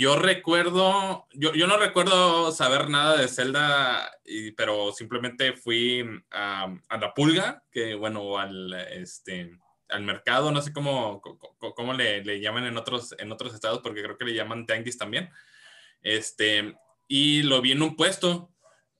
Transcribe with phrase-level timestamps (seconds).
[0.00, 4.10] yo recuerdo, yo, yo, no recuerdo saber nada de Zelda,
[4.56, 9.58] pero simplemente fui a, la pulga, que bueno, al, este,
[9.90, 14.02] al mercado, no sé cómo, cómo le, le, llaman en otros, en otros estados, porque
[14.02, 15.28] creo que le llaman tianguis también.
[16.00, 18.54] Este, y lo vi en un puesto,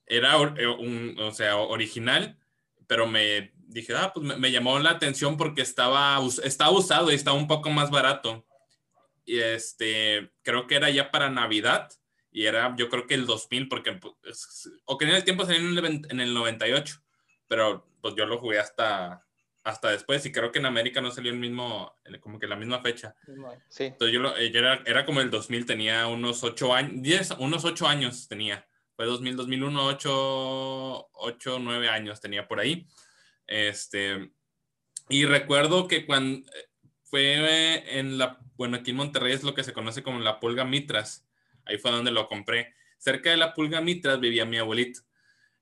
[0.05, 2.39] era eh, un, o sea, original,
[2.87, 7.15] pero me dije, ah, pues me, me llamó la atención porque estaba, estaba usado y
[7.15, 8.45] estaba un poco más barato
[9.25, 11.91] y este, creo que era ya para Navidad
[12.33, 15.61] y era yo creo que el 2000 porque pues, o que en el tiempo salió
[15.61, 17.03] en el, 98,
[17.49, 19.25] pero pues yo lo jugué hasta
[19.63, 22.81] hasta después y creo que en América no salió el mismo como que la misma
[22.81, 23.15] fecha.
[23.69, 23.85] Sí.
[23.85, 27.87] Entonces yo, eh, era, era, como el 2000, tenía unos 8 años, 10, unos 8
[27.87, 28.67] años tenía.
[28.97, 32.87] Fue 2000, 2001, 8, 8, 9 años tenía por ahí.
[33.47, 34.33] Este,
[35.11, 36.49] y recuerdo que cuando
[37.11, 40.65] fue en la, bueno, aquí en Monterrey es lo que se conoce como la Pulga
[40.65, 41.27] Mitras.
[41.65, 42.75] Ahí fue donde lo compré.
[42.99, 45.01] Cerca de la Pulga Mitras vivía mi abuelito.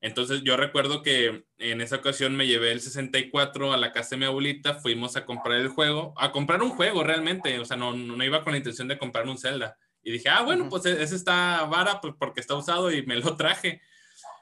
[0.01, 4.19] Entonces yo recuerdo que en esa ocasión me llevé el 64 a la casa de
[4.19, 7.95] mi abuelita, fuimos a comprar el juego, a comprar un juego realmente, o sea, no,
[7.95, 9.77] no iba con la intención de comprar un Zelda.
[10.03, 13.17] Y dije, ah, bueno, pues e-, ese está vara pues, porque está usado y me
[13.17, 13.81] lo traje.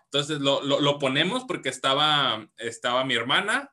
[0.04, 3.72] Entonces lo, lo, lo ponemos porque estaba, estaba mi hermana,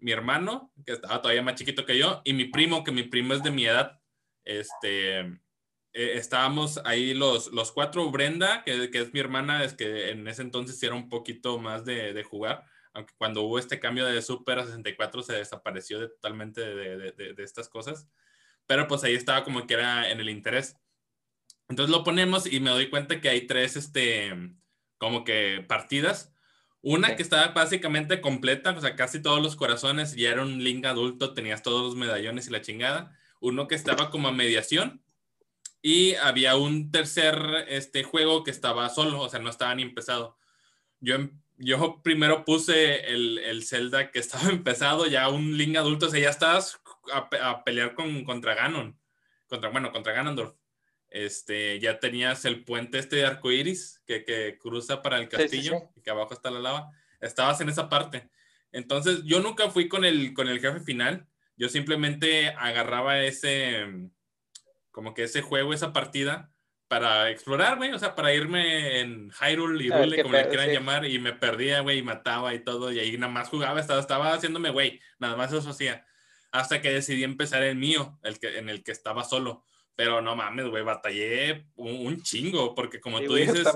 [0.00, 3.34] mi hermano, que estaba todavía más chiquito que yo, y mi primo, que mi primo
[3.34, 4.00] es de mi edad.
[4.44, 5.38] Este, eh,
[5.92, 10.42] estábamos ahí los, los cuatro, Brenda, que, que, es mi hermana, es que en ese
[10.42, 14.60] entonces era un poquito más de, de jugar, aunque cuando hubo este cambio de Super
[14.60, 18.08] a 64 se desapareció totalmente de, de, de, estas cosas,
[18.66, 20.76] pero pues ahí estaba como que era en el interés.
[21.68, 24.32] Entonces lo ponemos y me doy cuenta que hay tres, este,
[24.98, 26.32] como que partidas
[26.82, 30.84] una que estaba básicamente completa, o sea, casi todos los corazones, ya era un Link
[30.86, 33.16] adulto, tenías todos los medallones y la chingada.
[33.40, 35.02] Uno que estaba como a mediación.
[35.82, 37.36] Y había un tercer
[37.68, 40.36] este, juego que estaba solo, o sea, no estaba ni empezado.
[41.00, 46.06] Yo, em, yo primero puse el, el Zelda que estaba empezado, ya un Link adulto,
[46.06, 46.80] o sea, ya estabas
[47.12, 48.98] a, a pelear con, contra Ganon,
[49.48, 50.59] contra, bueno, contra Ganondorf
[51.10, 56.02] este, ya tenías el puente este de arcoiris que, que cruza para el castillo y
[56.02, 56.90] que abajo está la lava.
[57.20, 58.30] Estabas en esa parte.
[58.72, 61.26] Entonces, yo nunca fui con el, con el jefe final.
[61.56, 63.86] Yo simplemente agarraba ese,
[64.90, 66.52] como que ese juego, esa partida,
[66.88, 71.18] para explorarme, o sea, para irme en Hyrule y Rule, como le quieran llamar, y
[71.18, 74.70] me perdía, güey, y mataba y todo, y ahí nada más jugaba, estaba, estaba haciéndome,
[74.70, 76.04] güey, nada más eso hacía.
[76.50, 79.64] Hasta que decidí empezar el mío, el que, en el que estaba solo
[80.00, 83.68] pero no mames, güey, batallé un, chingo, porque como tú dices,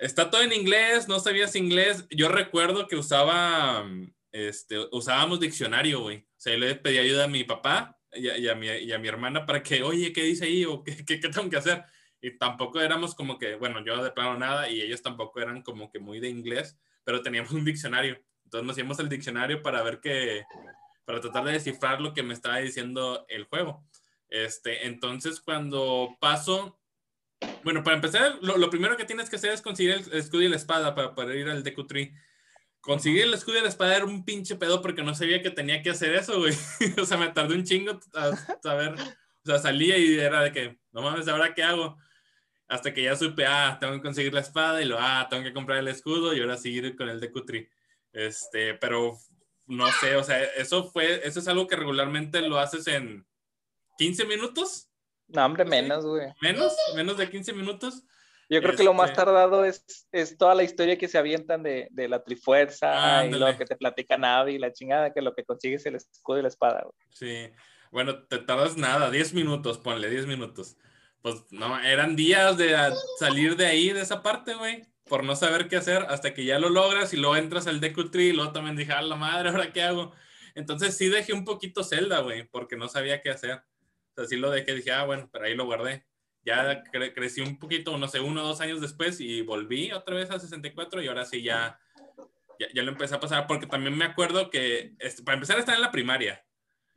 [0.00, 2.04] está todo en inglés, no sabías inglés.
[2.10, 3.88] Yo recuerdo que usaba,
[4.32, 6.16] este, usábamos diccionario, güey.
[6.16, 9.06] O sea, yo le pedí ayuda a mi papá y a, mi, y a, mi,
[9.06, 10.64] hermana para que, oye, ¿qué dice ahí?
[10.64, 11.84] ¿O qué, qué, qué, tengo que hacer?
[12.20, 15.92] Y tampoco éramos como que, bueno, yo de plano nada y ellos tampoco eran como
[15.92, 18.20] que muy de inglés, pero teníamos un diccionario.
[18.46, 20.42] Entonces nos hicimos el diccionario para ver qué,
[21.04, 23.84] para tratar de descifrar lo que me estaba diciendo el juego.
[24.32, 26.80] Este, entonces, cuando paso,
[27.64, 30.56] bueno, para empezar, lo, primero que tienes que hacer es conseguir el, escudo y la
[30.56, 32.14] espada para poder ir al Deku Tree.
[32.80, 35.82] Conseguir el escudo y la espada era un pinche pedo porque no sabía que tenía
[35.82, 36.54] que hacer eso, güey.
[36.98, 38.94] o sea, me tardé un chingo a saber.
[38.94, 41.98] O sea, salía y era de que, no mames, ¿ahora qué hago?
[42.68, 45.52] Hasta que ya supe, ah, tengo que conseguir la espada y lo, ah, tengo que
[45.52, 47.68] comprar el escudo y ahora seguir con el Deku Tree.
[48.14, 49.14] Este, pero
[49.66, 53.26] no sé, o sea, eso fue, eso es algo que regularmente lo haces en
[54.02, 54.88] 15 minutos.
[55.28, 56.28] No, hombre, menos, güey.
[56.40, 58.02] Menos, menos de 15 minutos.
[58.48, 61.62] Yo creo que lo más este tardado es, es toda la historia que se avientan
[61.62, 65.34] de, de la Trifuerza y lo que te platica Navi y la chingada, que lo
[65.34, 66.82] que consigues es el escudo y la espada.
[66.82, 66.94] Güey.
[67.10, 67.54] Sí,
[67.90, 70.76] bueno, te tardas nada, 10 minutos, ponle 10 minutos.
[71.22, 72.76] Pues no, eran días de
[73.18, 76.58] salir de ahí, de esa parte, güey, por no saber qué hacer, hasta que ya
[76.58, 79.48] lo logras y luego entras al Deku Tree y luego también dije, a la madre,
[79.48, 80.12] ¿ahora qué hago?
[80.54, 83.62] Entonces sí dejé un poquito Zelda, güey, porque no sabía qué hacer.
[84.16, 86.04] Así lo dejé, dije, ah, bueno, pero ahí lo guardé.
[86.44, 86.82] Ya
[87.14, 90.40] crecí un poquito, no sé, uno o dos años después y volví otra vez a
[90.40, 91.78] 64 y ahora sí ya,
[92.58, 95.82] ya, lo empecé a pasar porque también me acuerdo que, este, para empezar, estaba en
[95.82, 96.44] la primaria.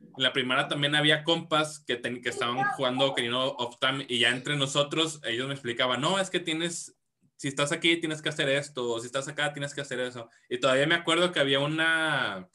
[0.00, 4.30] En la primaria también había compas que, que estaban jugando Ocarina of Time y ya
[4.30, 6.96] entre nosotros ellos me explicaban, no, es que tienes,
[7.36, 10.28] si estás aquí tienes que hacer esto, o si estás acá tienes que hacer eso.
[10.48, 12.48] Y todavía me acuerdo que había una,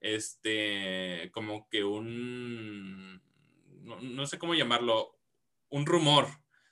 [0.00, 3.22] este, como que un,
[3.86, 5.18] no, sé cómo llamarlo,
[5.68, 6.26] un rumor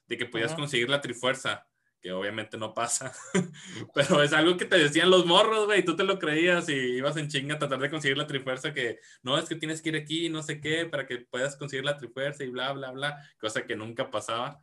[0.07, 1.67] de que podías conseguir la trifuerza,
[2.01, 3.13] que obviamente no pasa,
[3.95, 7.17] pero es algo que te decían los morros, güey, tú te lo creías y ibas
[7.17, 9.97] en chinga a tratar de conseguir la trifuerza, que no, es que tienes que ir
[9.97, 13.65] aquí, no sé qué, para que puedas conseguir la trifuerza y bla, bla, bla, cosa
[13.65, 14.61] que nunca pasaba.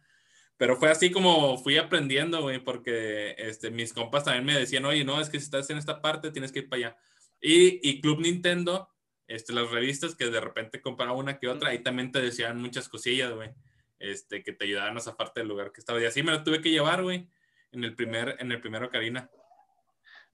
[0.57, 5.03] Pero fue así como fui aprendiendo, güey, porque este, mis compas también me decían, oye,
[5.03, 6.97] no, es que si estás en esta parte tienes que ir para allá.
[7.41, 8.90] Y, y Club Nintendo,
[9.31, 12.89] este, las revistas que de repente compraba una que otra, ahí también te decían muchas
[12.89, 13.51] cosillas, güey,
[13.99, 16.01] este, que te ayudaban a esa parte del lugar que estaba.
[16.01, 17.29] Y así me lo tuve que llevar, güey,
[17.71, 19.29] en el primer, en el primero Karina.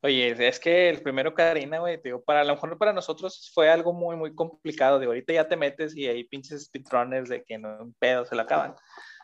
[0.02, 3.70] Oye, es que el primero Karina, güey, digo, para a lo mejor para nosotros fue
[3.70, 5.00] algo muy, muy complicado.
[5.00, 8.36] De ahorita ya te metes y hay pinches speedrunners de que no un pedo se
[8.36, 8.76] lo acaban.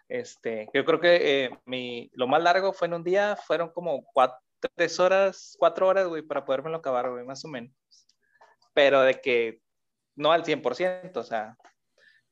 [0.07, 4.03] Este, yo creo que eh, mi, lo más largo fue en un día, fueron como
[4.13, 4.37] cuatro,
[4.75, 7.71] tres horas, cuatro horas, güey, para podérmelo acabar, güey, más o menos.
[8.73, 9.62] Pero de que
[10.15, 11.57] no al 100%, o sea,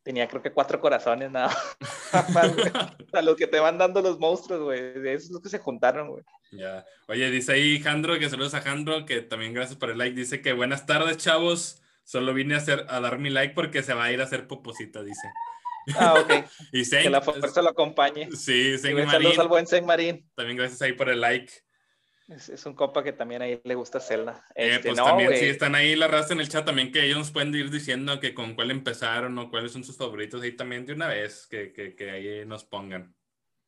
[0.03, 1.55] tenía creo que cuatro corazones nada
[2.33, 2.71] más, güey.
[3.23, 4.79] Los que te van dando los monstruos, güey.
[4.95, 6.23] Eso es lo que se juntaron, güey.
[6.51, 6.85] Ya.
[7.07, 10.15] Oye, dice ahí Jandro, que saludos a Jandro, que también gracias por el like.
[10.15, 11.81] Dice que buenas tardes, chavos.
[12.03, 14.47] Solo vine a, hacer, a dar mi like porque se va a ir a hacer
[14.47, 15.27] poposita, dice.
[15.97, 16.45] Ah, ok.
[16.71, 18.29] y que la fuerza lo acompañe.
[18.31, 19.11] Sí, Sen Marín.
[19.11, 20.29] Saludos al buen Sen Marín.
[20.35, 21.51] También gracias ahí por el like.
[22.27, 24.45] Es, un compa que también ahí le gusta Zelda.
[24.55, 27.17] Eh, este, pues también, sí, están ahí la raza en el chat también que ellos
[27.17, 30.85] nos pueden ir diciendo que con cuál empezaron o cuáles son sus favoritos ahí también
[30.85, 33.13] de una vez, que, que, que ahí nos pongan.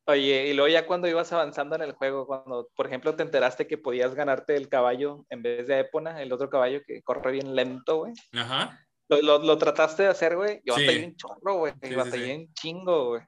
[0.06, 3.66] Oye, y luego ya cuando ibas avanzando en el juego, cuando por ejemplo te enteraste
[3.66, 7.54] que podías ganarte el caballo en vez de Epona, el otro caballo que corre bien
[7.54, 8.12] lento, güey.
[8.32, 8.78] Ajá.
[9.08, 10.60] Lo, lo, trataste de hacer, güey.
[10.64, 10.86] Yo sí.
[10.86, 11.74] batallé un chorro, güey.
[11.82, 13.22] Sí, batallé un chingo, güey.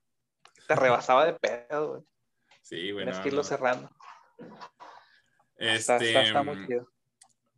[0.67, 2.03] Te rebasaba de pedo, güey.
[2.63, 3.05] Sí, güey.
[3.05, 3.89] Tienes que irlo cerrando.
[5.57, 6.91] Este, está, muy chido.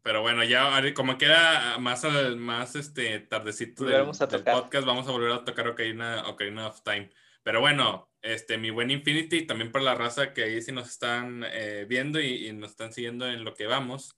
[0.02, 2.04] Pero bueno, ya como queda más,
[2.36, 7.10] más este, tardecito del, podcast, vamos a volver a tocar Ocarina, Ocarina of Time.
[7.42, 11.44] Pero bueno, este, mi buen Infinity, también por la raza que ahí sí nos están
[11.50, 14.16] eh, viendo y, y, nos están siguiendo en lo que vamos,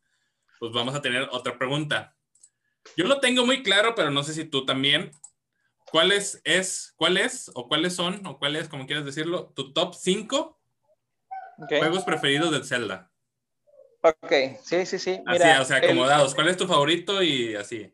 [0.59, 2.17] pues vamos a tener otra pregunta.
[2.97, 5.11] Yo lo tengo muy claro, pero no sé si tú también.
[5.91, 10.61] ¿Cuáles es, cuál es, o cuáles son, o cuáles, como quieras decirlo, tu top 5
[11.69, 13.10] juegos preferidos de Zelda?
[14.02, 14.32] Ok,
[14.62, 15.23] sí, sí, sí.
[15.26, 16.35] Mira, así, o sea, acomodados.
[16.35, 17.93] ¿Cuál es tu favorito y así?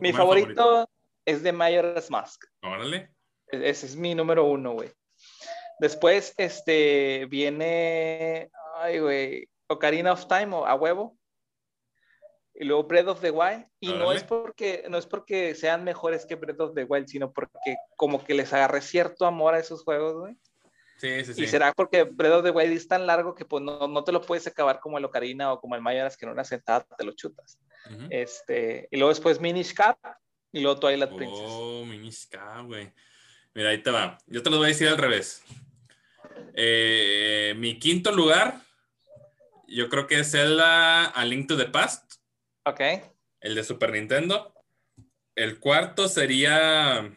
[0.00, 0.88] Mi favorito,
[1.24, 2.44] es de Majora's Mask.
[2.62, 3.12] Órale.
[3.48, 4.90] E-, ese es mi número uno, güey.
[5.80, 11.16] Después, este, viene, ay, güey, Ocarina of Time o A Huevo
[12.54, 13.66] y luego Breath of the Wild.
[13.80, 17.32] Y no es, porque, no es porque sean mejores que Breath of the Wild, sino
[17.32, 20.36] porque como que les agarré cierto amor a esos juegos, güey.
[21.00, 21.44] Sí, sí, sí.
[21.44, 24.12] Y será porque Breath of the Wild es tan largo que pues no, no te
[24.12, 27.04] lo puedes acabar como el Ocarina o como el Mayoras que en una sentada te
[27.04, 27.58] lo chutas.
[28.10, 29.96] este, y luego después Minish Cap
[30.52, 31.40] y luego Twilight Princess.
[31.46, 32.92] Oh, Minish Cap, güey.
[33.54, 34.18] Mira, ahí te va.
[34.26, 35.42] Yo te lo voy a decir al revés.
[36.54, 38.60] Eh, mi quinto lugar,
[39.66, 42.16] yo creo que es Zelda A Link to the Past.
[42.64, 42.80] Ok.
[43.40, 44.52] El de Super Nintendo.
[45.34, 47.10] El cuarto sería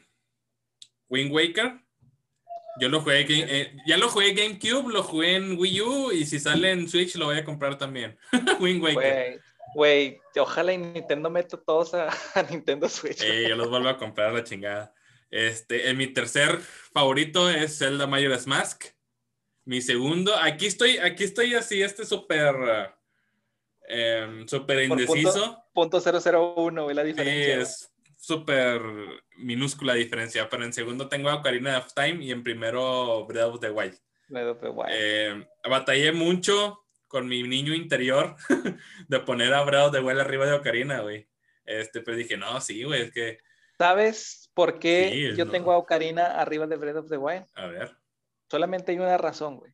[1.09, 1.82] Wind Waker.
[2.79, 6.39] Yo lo jugué, eh, ya lo jugué GameCube, lo jugué en Wii U y si
[6.39, 8.17] sale en Switch lo voy a comprar también.
[8.59, 9.41] Wind Waker.
[9.75, 12.09] Güey, ojalá y Nintendo meta todos a,
[12.49, 13.21] Nintendo Switch.
[13.23, 14.93] Eh, yo los vuelvo a comprar a la chingada.
[15.29, 18.85] Este, en mi tercer favorito es Zelda Majora's Mask.
[19.65, 22.55] Mi segundo, aquí estoy, aquí estoy así, este súper
[23.87, 25.63] eh, súper indeciso.
[25.73, 27.55] Punto, 001, la diferencia.
[27.55, 27.92] Sí, es
[28.23, 28.81] súper
[29.35, 33.59] minúscula diferencia, pero en segundo tengo a Ocarina of Time y en primero Breath of
[33.59, 33.99] the Wild.
[34.29, 34.91] Breath of the Wild.
[34.93, 38.37] Eh, batallé mucho con mi niño interior
[39.09, 41.27] de poner a Breath of the Wild arriba de Ocarina, güey.
[41.65, 43.39] Este, pero dije, no, sí, güey, es que...
[43.77, 47.45] ¿Sabes por qué yo tengo a Ocarina arriba de Breath of the Wild?
[47.55, 47.97] A ver.
[48.49, 49.73] Solamente hay una razón, güey.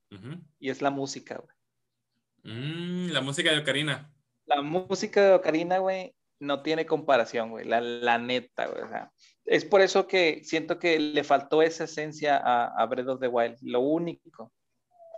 [0.58, 2.56] Y es la música, güey.
[2.56, 4.12] Mm, la música de Ocarina.
[4.46, 7.66] La música de Ocarina, güey, no tiene comparación, güey.
[7.66, 8.84] La, la neta, güey.
[8.84, 9.12] O sea,
[9.46, 13.28] es por eso que siento que le faltó esa esencia a, a Breath of the
[13.28, 13.58] Wild.
[13.62, 14.52] Lo único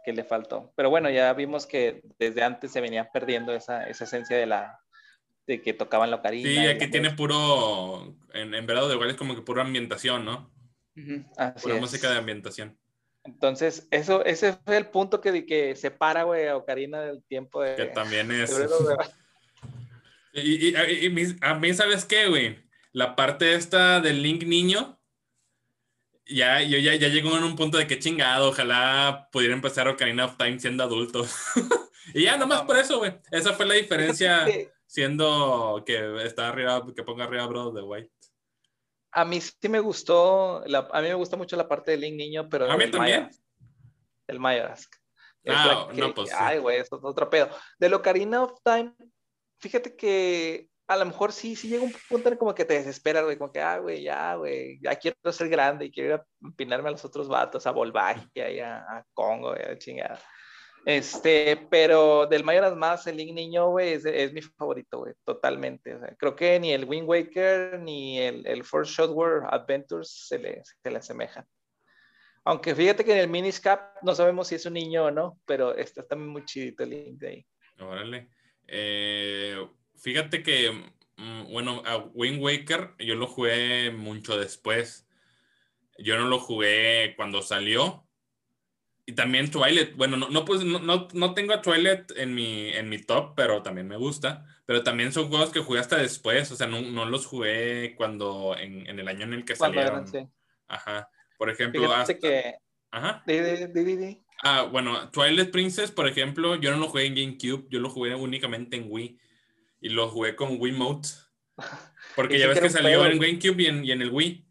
[0.03, 0.73] que le faltó.
[0.75, 4.79] Pero bueno, ya vimos que desde antes se venía perdiendo esa, esa esencia de la
[5.47, 6.49] de que tocaban la ocarina.
[6.49, 10.25] Sí, aquí tiene puro, en, en Breath of the Wild es como que pura ambientación,
[10.25, 10.51] ¿no?
[11.61, 12.77] pura música de ambientación.
[13.23, 17.75] Entonces, eso, ese fue el punto que, que separa, güey, a Ocarina del tiempo de...
[17.75, 18.51] Que también es...
[20.33, 20.73] y,
[21.41, 22.59] a mí, ¿sabes qué, güey?
[22.91, 25.00] La parte esta del Link niño,
[26.25, 30.25] ya, yo ya, ya llegó en un punto de que chingado, ojalá pudiera empezar Ocarina
[30.25, 31.25] of Time siendo adulto.
[32.13, 33.13] y ya, nomás por eso, güey.
[33.31, 34.45] Esa fue la diferencia
[34.85, 38.11] siendo que está arriba, que ponga arriba Bro de White
[39.11, 42.47] a mí sí me gustó, a mí me gusta mucho la parte del Link niño,
[42.50, 42.71] pero...
[42.71, 43.29] A mí también.
[44.27, 44.93] el Mayorask.
[45.47, 47.50] Ah, no, pues Ay, güey, eso es otro pedo.
[47.79, 48.93] De Ocarina of Time,
[49.62, 53.24] fíjate que a lo mejor sí, sí llega un punto en como que te desesperas,
[53.24, 56.25] güey, como que, ah, güey, ya, güey, ya quiero ser grande y quiero ir a
[56.41, 60.20] empinarme a los otros vatos, a Volvagia y a, a Congo, chingada.
[60.84, 65.96] Este, pero del Mayoras más, el Link Niño, güey, es, es, mi favorito, güey, totalmente.
[65.96, 70.39] O sea, creo que ni el Wind Waker ni el, el First Shotware Adventures se
[70.39, 71.46] le, se le asemejan.
[72.44, 75.75] Aunque fíjate que en el Miniscap no sabemos si es un niño o no, pero
[75.75, 77.46] está también muy chidito el Link de ahí.
[77.80, 78.30] Órale.
[78.73, 80.71] Eh, fíjate que,
[81.17, 85.05] mm, bueno, a Wind Waker yo lo jugué mucho después.
[85.97, 88.07] Yo no lo jugué cuando salió
[89.05, 92.87] y también Twilight, bueno, no, no, pues, no, no, tengo a Twilight en mi, en
[92.87, 94.45] mi top, pero también me gusta.
[94.65, 98.55] Pero también son juegos que jugué hasta después, o sea, no, no los jugué cuando,
[98.57, 100.05] en, en, el año en el que salieron.
[100.67, 101.09] Ajá.
[101.37, 102.17] Por ejemplo, hasta...
[102.17, 102.55] que...
[102.91, 103.23] Ajá.
[104.43, 108.15] Ah, bueno, Twilight Princess, por ejemplo, yo no lo jugué en GameCube, yo lo jugué
[108.15, 109.19] únicamente en Wii.
[109.81, 111.10] Y lo jugué con Wiimote.
[112.15, 114.45] Porque ya ves que, salió en GameCube y en, y en el Wii.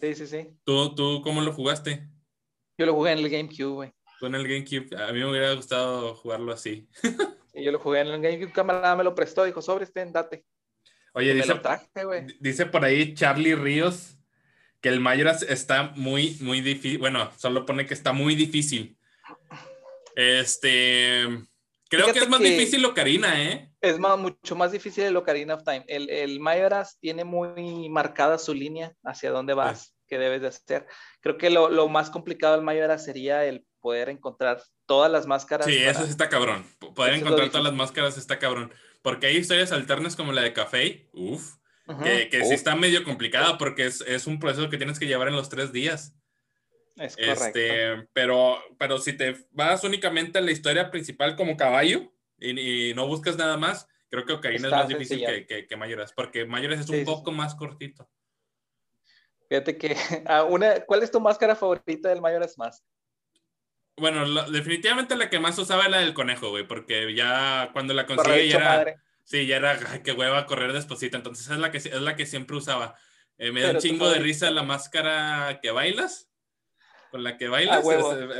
[0.00, 0.48] Sí, sí, sí.
[0.64, 2.08] ¿Tú, ¿Tú cómo lo jugaste?
[2.76, 3.92] Yo lo jugué en el GameCube, güey.
[4.20, 4.96] Tú en el GameCube.
[5.02, 6.88] A mí me hubiera gustado jugarlo así.
[7.54, 8.52] y yo lo jugué en el GameCube.
[8.52, 9.44] Camarada me lo prestó.
[9.44, 10.44] Dijo, sobre este, date.
[11.14, 11.60] Oye, dice,
[12.38, 14.18] dice por ahí Charlie Ríos
[14.80, 16.98] que el Mayoras está muy, muy difícil.
[16.98, 18.97] Bueno, solo pone que está muy difícil.
[20.18, 21.26] Este.
[21.88, 23.72] Creo que es más difícil Ocarina, ¿eh?
[23.80, 25.84] Es más, mucho más difícil el Ocarina of Time.
[25.86, 30.86] El, el Mayoras tiene muy marcada su línea hacia dónde vas que debes de hacer.
[31.20, 35.66] Creo que lo, lo más complicado del Mayora sería el poder encontrar todas las máscaras.
[35.66, 36.66] Sí, eso sí está cabrón.
[36.96, 38.72] Poder encontrar todas las máscaras está cabrón.
[39.02, 41.54] Porque hay historias alternas como la de Café, uff,
[42.02, 45.28] que, que sí está medio complicada porque es, es, un proceso que tienes que llevar
[45.28, 46.17] en los tres días.
[46.98, 47.46] Es correcto.
[47.46, 52.94] Este, pero, pero si te vas únicamente a la historia principal como caballo y, y
[52.94, 56.44] no buscas nada más, creo que Ocarina es más difícil que, que, que, Mayoras, porque
[56.44, 58.08] Mayoras es un poco más cortito.
[59.48, 62.84] Fíjate que, a una, ¿cuál es tu máscara favorita del Majora's Mask?
[63.96, 68.06] Bueno, definitivamente la que más usaba era la del conejo, güey, porque ya cuando la
[68.06, 72.00] conseguí ya era, sí, ya era que hueva correr despacito, entonces es la que, es
[72.00, 72.96] la que siempre usaba.
[73.38, 76.27] Eh, me da un chingo de risa la máscara que bailas,
[77.10, 77.84] con la que bailas,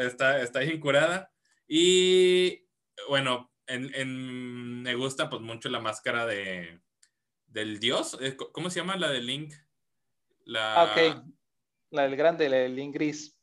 [0.01, 1.33] está, está incurada.
[1.67, 2.67] Y
[3.09, 6.81] bueno, en, en, me gusta pues mucho la máscara de,
[7.47, 9.55] del dios, eh, ¿cómo se llama la de Link?
[10.45, 10.83] La...
[10.83, 11.25] Ah, ok.
[11.91, 13.37] La del grande, la del Ingris.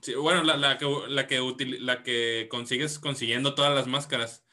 [0.00, 1.40] Sí, bueno, la, la, que, la, que
[1.80, 4.44] la que consigues consiguiendo todas las máscaras.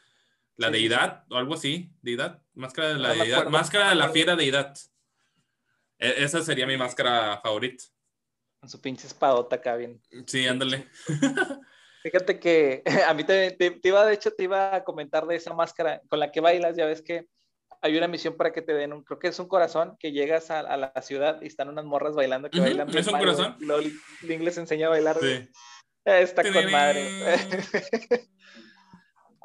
[0.55, 1.91] La deidad o algo así.
[2.01, 2.43] Deidad.
[2.53, 3.48] Máscara de la deidad.
[3.48, 4.77] máscara de la fiera deidad.
[5.98, 7.86] E, esa sería mi máscara favorita.
[8.61, 9.99] Con su pinche espadota acá bien.
[10.27, 10.87] Sí, ándale.
[12.03, 15.53] Fíjate que a mí te, te, iba, de hecho, te iba a comentar de esa
[15.53, 17.27] máscara con la que bailas, ya ves que
[17.81, 20.51] hay una misión para que te den un, creo que es un corazón, que llegas
[20.51, 22.95] a, la ciudad y están unas morras bailando que bailan.
[22.95, 23.57] ¿Es un corazón?
[24.21, 25.17] Link les enseña a bailar.
[25.19, 25.49] Sí.
[26.05, 27.07] Está con madre.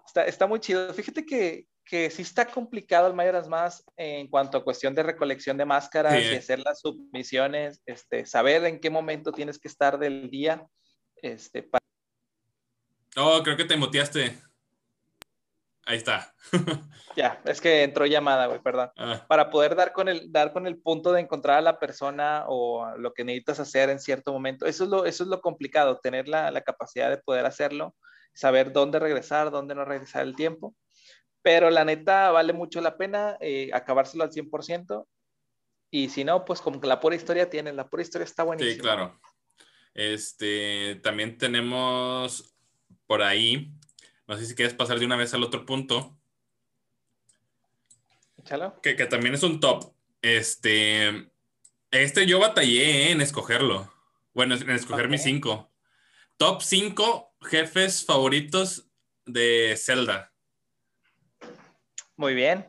[0.06, 0.92] está, está, muy chido.
[0.92, 5.56] Fíjate que, que sí está complicado el Mayoras más en cuanto a cuestión de recolección
[5.56, 10.28] de máscaras y hacer las submisiones, este, saber en qué momento tienes que estar del
[10.28, 10.66] día.
[11.22, 11.80] Este, para...
[13.16, 14.36] Oh, creo que te moteaste.
[15.84, 16.34] Ahí está.
[17.16, 18.90] ya, es que entró llamada, güey, perdón.
[18.96, 19.24] Ah.
[19.28, 22.96] Para poder dar con, el, dar con el punto de encontrar a la persona o
[22.98, 24.66] lo que necesitas hacer en cierto momento.
[24.66, 27.94] Eso es lo, eso es lo complicado, tener la, la capacidad de poder hacerlo,
[28.34, 30.74] saber dónde regresar, dónde no regresar el tiempo.
[31.46, 35.06] Pero la neta vale mucho la pena eh, acabárselo al 100%.
[35.92, 38.74] Y si no, pues como que la pura historia tiene, la pura historia está buenísima.
[38.74, 39.20] Sí, claro.
[39.94, 42.52] Este, también tenemos
[43.06, 43.72] por ahí
[44.26, 46.18] no sé si quieres pasar de una vez al otro punto.
[48.38, 48.80] Échalo.
[48.82, 49.92] Que, que también es un top.
[50.20, 51.30] Este,
[51.92, 53.92] este yo batallé en escogerlo.
[54.34, 55.72] Bueno, en escoger mis cinco.
[56.36, 58.90] Top cinco jefes favoritos
[59.24, 60.32] de Zelda.
[62.16, 62.66] Muy bien.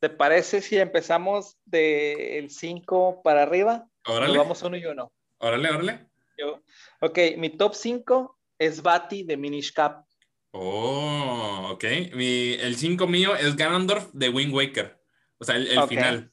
[0.00, 3.86] ¿Te parece si empezamos del 5 para arriba?
[4.06, 4.36] Órale.
[4.36, 5.12] vamos uno y uno.
[5.38, 6.06] Órale, órale.
[6.36, 6.60] Yo,
[7.00, 10.04] ok, mi top 5 es Bati de Minish Cap.
[10.52, 11.84] Oh, ok.
[12.14, 15.00] Mi, el 5 mío es Ganondorf de Wind Waker.
[15.38, 16.32] O sea, el, final.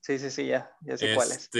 [0.00, 1.50] Sí, sí, sí, ya, ya sé cuál es.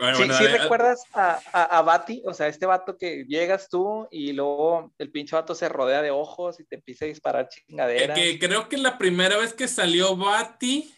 [0.00, 4.08] Bueno, sí, sí recuerdas a, a, a, Bati, o sea, este vato que llegas tú
[4.10, 8.18] y luego el pinche vato se rodea de ojos y te empieza a disparar chingaderas.
[8.18, 10.94] que creo que la primera vez que salió Bati.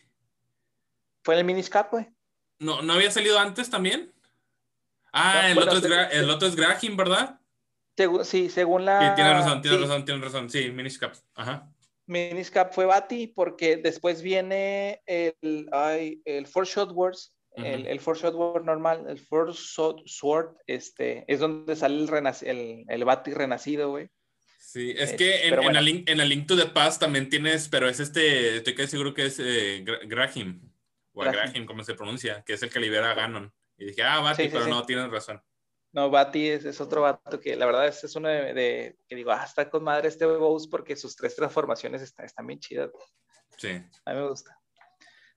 [1.24, 2.06] Fue en el Miniscap, güey.
[2.60, 4.12] No, ¿No había salido antes también?
[5.12, 7.40] Ah, el, otro es el otro es Graham, ¿verdad?
[8.22, 9.10] sí, según la.
[9.10, 10.50] Sí, tienes razón, tienes razón, tienes razón.
[10.50, 10.98] Sí, Minish
[11.34, 11.68] Ajá.
[12.06, 18.00] Minis Cap fue Bati porque después viene el, ay, el Four Shot Wars, el, el
[18.00, 22.08] Four Wars normal, el Four Sword, este, es donde sale el,
[22.42, 24.08] el, el Bati renacido, güey.
[24.58, 27.68] Sí, es que en, en, la link, en, la link, to the Past también tienes,
[27.68, 30.72] pero es este, estoy casi seguro que es eh, Graham,
[31.12, 33.52] o Graham, como se pronuncia, que es el que libera a Ganon.
[33.76, 35.42] Y dije, ah, Bati, pero no, tienes razón.
[35.92, 39.30] No, Bati es, es, otro vato que la verdad es, es uno de, que digo,
[39.30, 42.90] ah, está con madre este Bose porque sus tres transformaciones están, están bien chidas.
[43.58, 43.82] Sí.
[44.06, 44.58] A mí me gusta.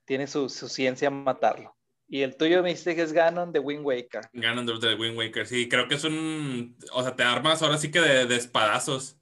[0.05, 1.75] Tiene su, su ciencia matarlo.
[2.07, 4.29] Y el tuyo me dice que es Ganon de Wind Waker.
[4.33, 6.77] Ganon de Wind Waker, sí, creo que es un.
[6.93, 9.17] O sea, te armas ahora sí que de, de, espadazos.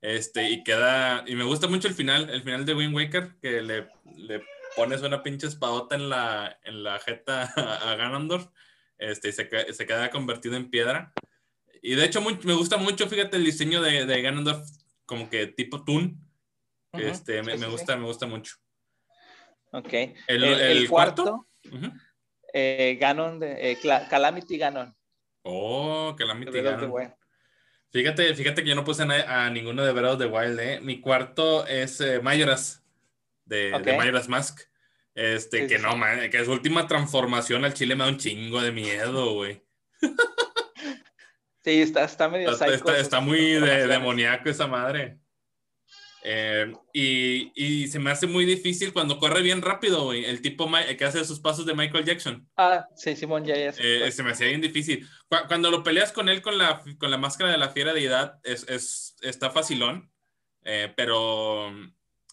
[0.00, 1.24] Este, y queda.
[1.26, 4.42] Y me gusta mucho el final, el final de Wind Waker, que le, le
[4.76, 8.46] pones una pinche espadota en la, en la jeta a, a Ganondorf
[8.98, 11.12] este, se, se queda convertido en piedra.
[11.80, 14.68] Y de hecho me gusta mucho, fíjate, el diseño de, de Ganondorf
[15.06, 16.18] como que tipo Toon.
[16.92, 18.56] este, me, me, gusta, me gusta mucho.
[19.72, 19.92] Ok.
[20.26, 21.46] El, el, cuarto,
[22.52, 23.78] eh, Ganon, de, eh,
[24.08, 24.94] Calamity Ganon.
[25.42, 27.14] Oh, Calamity Ganon.
[27.90, 30.80] Fíjate, fíjate que yo no puse a, ninguno de Breath of the Wild, ¿eh?
[30.80, 32.84] Mi cuarto es eh, Majora's,
[33.44, 34.60] de, de Majora's Mask.
[35.14, 38.70] Este, que no, man, que su última transformación al chile me da un chingo de
[38.70, 39.64] miedo, güey.
[41.64, 45.18] Sí, está, está medio está, está, está muy de, demoníaco esa madre.
[46.24, 50.24] Eh, y, y, se me hace muy difícil cuando corre bien rápido, güey.
[50.24, 52.48] El tipo que hace sus pasos de Michael Jackson.
[52.56, 53.72] Ah, sí, Simón, ya, ya.
[53.78, 55.08] Eh, se me hacía bien difícil.
[55.46, 58.40] Cuando lo peleas con él con la, con la máscara de la fiera de edad,
[58.42, 60.10] es, es, está facilón.
[60.64, 61.70] Eh, pero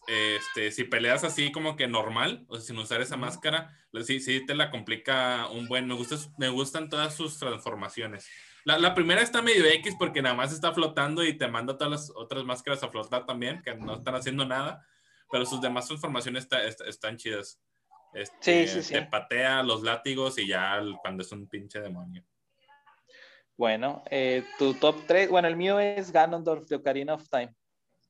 [0.08, 4.46] este, si peleas así como que normal, o sea, sin usar esa máscara, sí, sí
[4.46, 5.88] te la complica un buen.
[5.88, 8.28] Me, gusta, me gustan todas sus transformaciones.
[8.66, 11.92] La, la, primera está medio X porque nada más está flotando y te manda todas
[11.92, 14.86] las otras máscaras a flotar también, que no están haciendo nada,
[15.32, 16.48] pero sus demás transformaciones
[16.88, 17.62] están chidas.
[18.14, 18.94] Este, sí, sí, sí.
[18.94, 22.26] Te patea los látigos y ya cuando es un pinche demonio.
[23.56, 27.54] Bueno, eh, tu top 3, bueno, el mío es Ganondorf de Ocarina of Time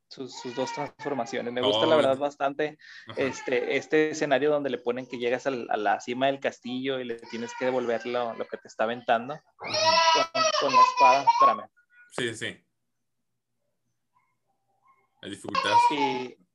[0.07, 1.53] sus, dos transformaciones.
[1.53, 2.77] Me gusta la verdad bastante
[3.17, 7.15] este, este escenario donde le ponen que llegas a la cima del castillo y le
[7.15, 11.25] tienes que devolver lo, lo que te está aventando con, la espada.
[11.33, 11.69] Espérame.
[12.11, 12.65] Sí, sí.
[15.21, 15.77] Hay dificultades.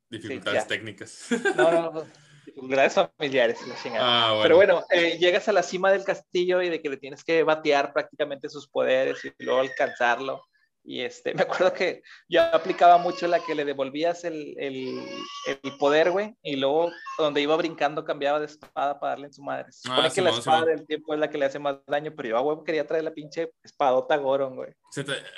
[0.08, 1.26] dificultades técnicas.
[1.56, 2.04] No, no,
[2.46, 3.58] dificultades familiares.
[3.98, 7.24] Ah, Pero bueno, eh, llegas a la cima del castillo y de que le tienes
[7.24, 10.42] que batear prácticamente sus poderes y luego alcanzarlo.
[10.90, 15.00] Y este, me acuerdo que yo aplicaba mucho la que le devolvías el, el,
[15.46, 19.40] el poder, güey, y luego donde iba brincando cambiaba de espada para darle en su
[19.40, 19.70] madre.
[19.70, 22.12] Se supone ah, que la espada del tiempo es la que le hace más daño,
[22.16, 24.70] pero yo, güey, quería traer la pinche espadota Goron, güey.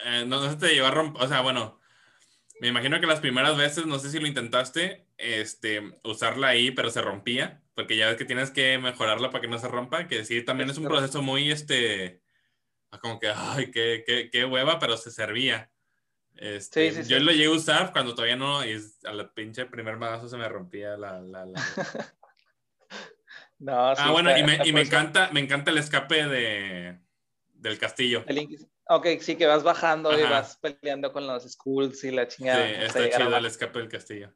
[0.06, 1.78] Eh, no, se te llevó a romper, o sea, bueno,
[2.62, 6.90] me imagino que las primeras veces, no sé si lo intentaste, este, usarla ahí, pero
[6.90, 10.24] se rompía, porque ya ves que tienes que mejorarla para que no se rompa, que
[10.24, 12.21] sí, también es un proceso muy, este
[13.00, 15.70] como que, ay, qué, qué, qué hueva, pero se servía.
[16.36, 20.28] Este, yo lo llegué a usar cuando todavía no, y a la pinche primer mazo
[20.28, 21.20] se me rompía la...
[21.20, 21.60] la, la...
[23.58, 26.98] no, ah, bueno, y, me, y me, encanta, me encanta el escape de,
[27.52, 28.24] del castillo.
[28.88, 32.66] ok, sí, que vas bajando y vas peleando con los skulls y la chingada.
[32.66, 34.32] Sí, está chido el escape del castillo.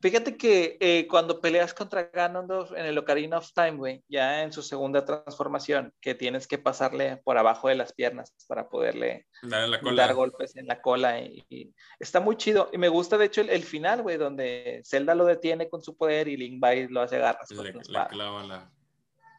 [0.00, 4.52] Fíjate que eh, cuando peleas contra Ganondorf en el Ocarina of Time, güey, ya en
[4.52, 10.14] su segunda transformación, que tienes que pasarle por abajo de las piernas para poderle dar
[10.14, 11.20] golpes en la cola.
[11.20, 12.70] Y, está muy chido.
[12.72, 16.28] Y me gusta, de hecho, el, final, güey, donde Zelda lo detiene con su poder
[16.28, 17.50] y Link va y lo hace garras.
[17.50, 17.72] Le,
[18.08, 18.72] clava la...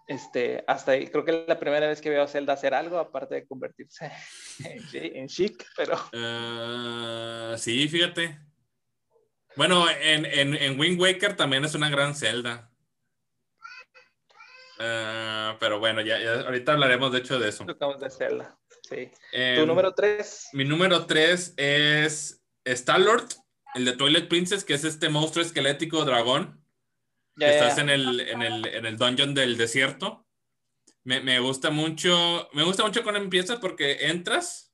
[0.07, 2.99] Este, hasta ahí, creo que es la primera vez que veo a Zelda hacer algo,
[2.99, 4.11] aparte de convertirse
[4.93, 5.95] en, chic, pero...
[6.13, 8.50] Uh, sí, fíjate.
[9.55, 12.69] Bueno, en, en, en, Wind Waker también es una gran celda.
[14.79, 17.65] Uh, pero bueno, ya, ya, ahorita hablaremos de hecho de eso.
[17.65, 18.57] Tocamos de Zelda,
[18.89, 19.11] sí.
[19.31, 20.49] Eh, ¿Tu número 3?
[20.53, 23.27] Mi número 3 es Star-Lord,
[23.75, 26.65] el de Twilight Princess, que es este monstruo esquelético dragón.
[27.35, 30.25] Ya, que estás en el, en, el, en el dungeon del desierto.
[31.03, 34.70] Me, me gusta mucho, me gusta mucho cuando empiezas porque entras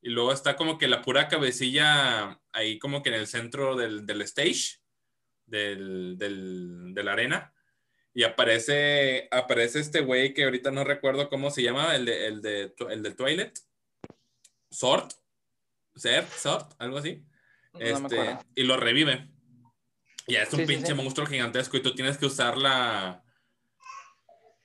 [0.00, 4.06] y luego está como que la pura cabecilla ahí como que en el centro del,
[4.06, 4.80] del stage,
[5.46, 7.54] del, del, de la arena.
[8.14, 12.42] Y aparece, aparece este güey que ahorita no recuerdo cómo se llama, el, de, el,
[12.42, 13.58] de, el del toilet.
[14.70, 15.12] Sort.
[15.94, 17.24] Sort, Sort, algo así.
[17.78, 19.28] este, y lo revive.
[20.26, 23.24] Y es un pinche monstruo gigantesco y tú tienes que usar la...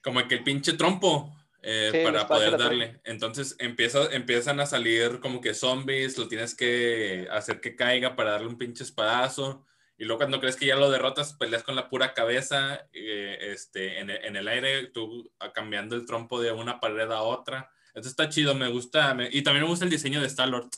[0.01, 2.99] Como que el pinche trompo eh, para poder darle.
[3.05, 8.31] Entonces empieza, empiezan a salir como que zombies, lo tienes que hacer que caiga para
[8.31, 9.65] darle un pinche espadazo.
[9.97, 13.99] Y luego cuando crees que ya lo derrotas, peleas con la pura cabeza eh, este,
[13.99, 17.71] en, en, el aire, tú cambiando el trompo de una pared a otra.
[17.93, 19.15] Eso está chido, me gusta.
[19.31, 20.69] y también me gusta el diseño de Star-Lord.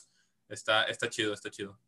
[0.48, 1.80] Está, está chido, está chido.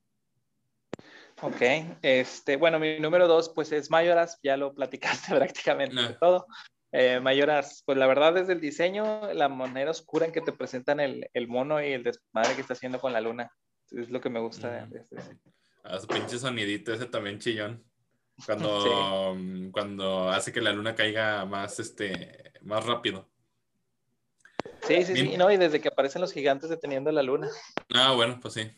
[1.41, 1.63] Ok,
[2.03, 6.47] este, bueno, mi número dos, pues es Mayoras, ya lo platicaste prácticamente todo.
[6.93, 11.01] Eh, Mayoras, pues la verdad desde el diseño, la manera oscura en que te presentan
[11.01, 13.51] el, el, mono y el desmadre que está haciendo con la luna,
[13.91, 15.17] es lo que me gusta de, este.
[15.85, 17.85] Ah, su pinche sonidito ese también chillón.
[18.47, 19.37] Cuando,
[19.73, 23.29] cuando hace que la luna caiga más, este, más rápido.
[24.87, 27.49] Sí, sí, sí, no, y desde que aparecen los gigantes deteniendo la luna.
[27.95, 28.71] Ah, bueno, pues sí.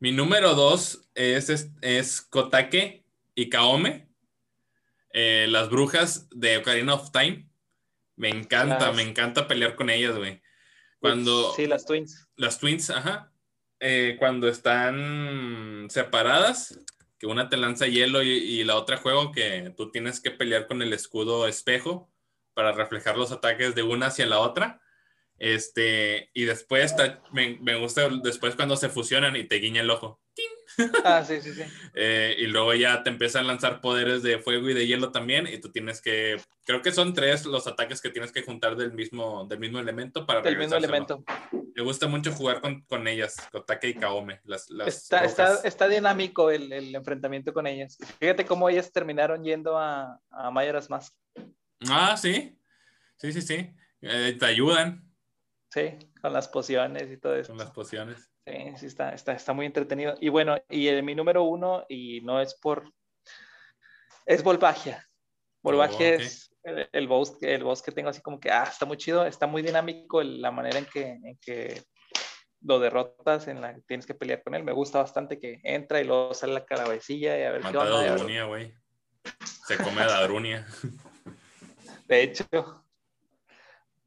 [0.00, 4.08] Mi número dos es, es, Kotake y Kaome,
[5.14, 7.48] eh, las brujas de Ocarina of Time.
[8.16, 10.42] Me encanta, me encanta pelear con ellas, güey.
[10.98, 11.52] Cuando...
[11.54, 12.28] Sí, las twins.
[12.36, 13.32] Las twins, ajá.
[13.80, 16.78] Eh, cuando están separadas,
[17.18, 20.66] que una te lanza hielo y, y, la otra juego que tú tienes que pelear
[20.66, 22.12] con el escudo espejo
[22.52, 24.80] para reflejar los ataques de una hacia la otra.
[25.38, 26.94] Este, y después
[27.32, 30.20] me, me, gusta después cuando se fusionan y te guiña el ojo.
[31.04, 31.62] Ah, sí, sí, sí.
[31.94, 35.46] Eh, y luego ya te empiezan a lanzar poderes de fuego y de hielo también.
[35.46, 38.92] Y tú tienes que, creo que son tres los ataques que tienes que juntar del
[38.92, 41.24] mismo, del mismo elemento para Del mismo elemento.
[41.52, 44.40] Me gusta mucho jugar con, con ellas, Kotake y Kaome.
[44.44, 47.98] Las, las está, está, está, dinámico el, el, enfrentamiento con ellas.
[48.18, 51.14] Fíjate cómo ellas terminaron yendo a, a Mayoras Mask.
[51.88, 52.58] Ah, sí.
[53.16, 53.74] Sí, sí, sí.
[54.02, 55.10] Eh, te ayudan.
[55.70, 57.48] Sí, con las pociones y todo eso.
[57.48, 58.30] Con las pociones.
[58.46, 60.14] Sí, sí, está, está, está muy entretenido.
[60.20, 62.92] Y bueno, y el, mi número uno, y no es por.
[64.26, 65.06] Es Volvagia.
[65.62, 68.84] Volvagia oh, es el, el, boss, el boss que tengo así como que, ah, está
[68.84, 71.82] muy chido, está muy dinámico la manera en que, en que
[72.64, 74.64] lo derrotas, en la que tienes que pelear con él.
[74.64, 77.78] Me gusta bastante que entra y luego sale la cabecilla y a ver Mata qué
[77.78, 78.16] onda.
[78.16, 78.74] Drunia, güey.
[79.66, 80.66] Se come a Drunia.
[82.08, 82.46] De hecho,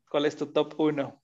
[0.09, 1.23] ¿cuál es tu top uno?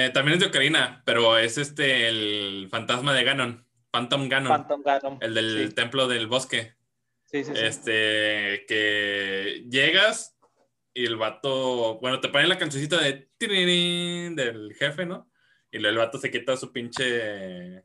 [0.00, 4.48] Eh, también es de Ocarina, pero es este el fantasma de Ganon, Phantom Ganon.
[4.48, 5.18] Phantom Ganon.
[5.20, 6.76] El del templo del bosque.
[7.24, 7.60] Sí, sí, sí.
[7.60, 10.38] Este, que llegas
[10.94, 15.28] y el vato, bueno, te ponen la cancioncita de del jefe, ¿no?
[15.72, 17.84] Y luego el vato se quita su pinche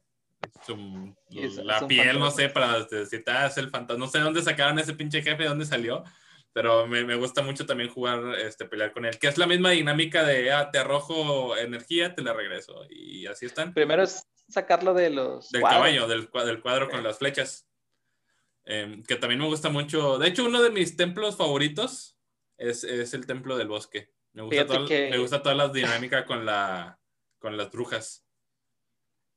[0.67, 1.15] su,
[1.63, 4.05] la piel, no sé, para decir, ah, es el fantasma.
[4.05, 6.03] No sé dónde sacaron ese pinche jefe, dónde salió,
[6.53, 9.71] pero me, me, gusta mucho también jugar, este, pelear con él, que es la misma
[9.71, 13.73] dinámica de, ah, te arrojo energía, te la regreso, y así están.
[13.73, 15.49] Primero es sacarlo de los...
[15.49, 17.67] Del caballo, del, del cuadro con las flechas,
[18.65, 20.19] eh, que también me gusta mucho.
[20.19, 22.17] De hecho, uno de mis templos favoritos
[22.57, 24.13] es, es el templo del bosque.
[24.33, 25.09] Me gusta, que...
[25.09, 26.99] me gusta toda la dinámica con, la,
[27.39, 28.25] con las brujas.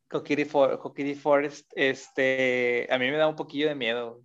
[0.09, 0.81] Kokiri, For
[1.21, 4.23] Forest, este, a mí me da un poquillo de miedo.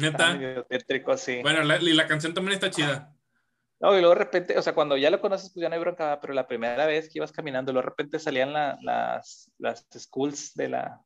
[0.00, 0.64] Neta.
[0.68, 1.40] Tétrico, sí.
[1.42, 3.14] Bueno, la, y la canción también está chida.
[3.80, 5.80] No, y luego de repente, o sea, cuando ya lo conoces, pues ya no hay
[5.80, 9.86] bronca, pero la primera vez que ibas caminando, luego de repente salían la, las, las
[9.96, 11.00] schools de la.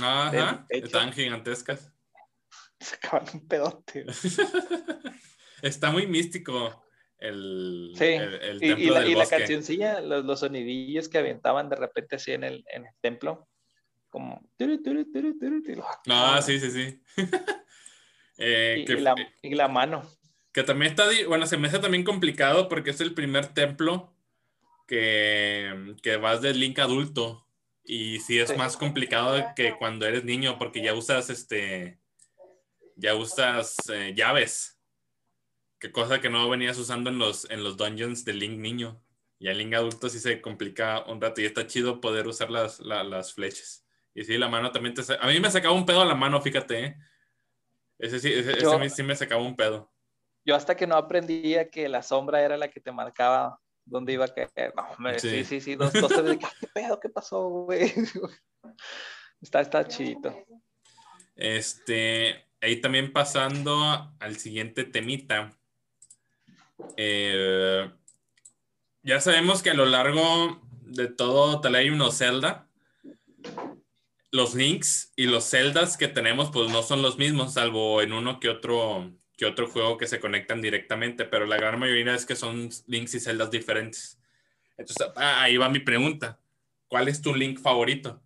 [0.00, 1.92] Ajá, están gigantescas.
[2.80, 4.06] Sacaban un pedote.
[5.62, 6.84] está muy místico
[7.20, 8.04] el, sí.
[8.04, 9.34] el, el templo y, y, la, del y bosque.
[9.34, 13.48] la cancioncilla, los, los, sonidillos que aventaban de repente así en el, en el templo,
[14.08, 14.40] como.
[16.08, 17.02] Ah, sí, sí, sí.
[18.40, 20.02] Eh, y, que, y, la, y, la, mano.
[20.52, 24.12] Que también está, bueno, se me hace también complicado porque es el primer templo
[24.88, 27.46] que, que vas del Link adulto.
[27.84, 28.56] Y sí es sí.
[28.56, 31.98] más complicado que cuando eres niño porque ya usas este,
[32.96, 34.78] ya usas eh, llaves.
[35.78, 39.02] Que cosa que no venías usando en los, en los dungeons del Link niño.
[39.38, 42.80] Y al Link adulto sí se complica un rato y está chido poder usar las,
[42.80, 43.86] la, las flechas.
[44.14, 45.02] Y sí, la mano también te...
[45.18, 46.96] A mí me sacaba un pedo a la mano, fíjate, ¿eh?
[48.00, 49.90] Ese sí, ese, yo, ese sí me sacaba un pedo.
[50.44, 54.24] Yo hasta que no aprendía que la sombra era la que te marcaba dónde iba
[54.24, 54.72] a caer.
[54.74, 55.28] No, me, sí.
[55.28, 56.98] sí, sí, sí, dos, dos te ¿qué pedo?
[56.98, 57.92] ¿Qué pasó, güey?
[59.40, 60.34] Está, está chidito.
[61.34, 65.56] Este, ahí también pasando al siguiente temita.
[66.98, 67.90] Eh,
[69.02, 72.68] ya sabemos que a lo largo de todo Legend of Zelda,
[74.32, 78.38] los links y los celdas que tenemos pues no son los mismos, salvo en uno
[78.38, 82.36] que otro, que otro juego que se conectan directamente, pero la gran mayoría es que
[82.36, 84.18] son links y celdas diferentes.
[84.76, 86.40] Entonces, ah, ahí va mi pregunta.
[86.88, 88.22] ¿Cuál es tu link favorito?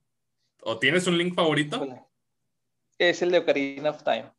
[0.63, 1.87] ¿O tienes un link favorito?
[2.99, 4.31] Es el de Ocarina of Time.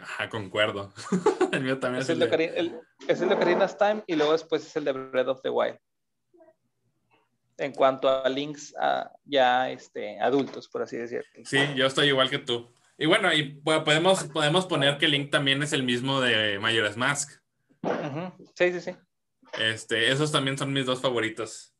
[0.00, 0.92] Ajá, concuerdo.
[1.52, 2.26] el mío también es, es el, de...
[2.26, 5.28] Ocarina, el, es el de Ocarina of Time y luego después es el de Breath
[5.28, 5.78] of the Wild
[7.58, 11.26] en cuanto a links a ya este, adultos, por así decirlo.
[11.44, 12.70] Sí, yo estoy igual que tú.
[12.98, 17.40] Y bueno, y podemos, podemos poner que Link también es el mismo de Majora's Mask.
[18.54, 18.96] Sí, sí, sí.
[19.58, 21.74] Este, esos también son mis dos favoritos.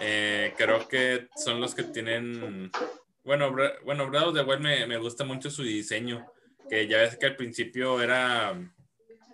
[0.00, 2.70] Eh, creo que son los que tienen.
[3.24, 6.26] Bueno, bueno Breath of the Wild me, me, gusta mucho su diseño.
[6.68, 8.54] Que ya ves que al principio era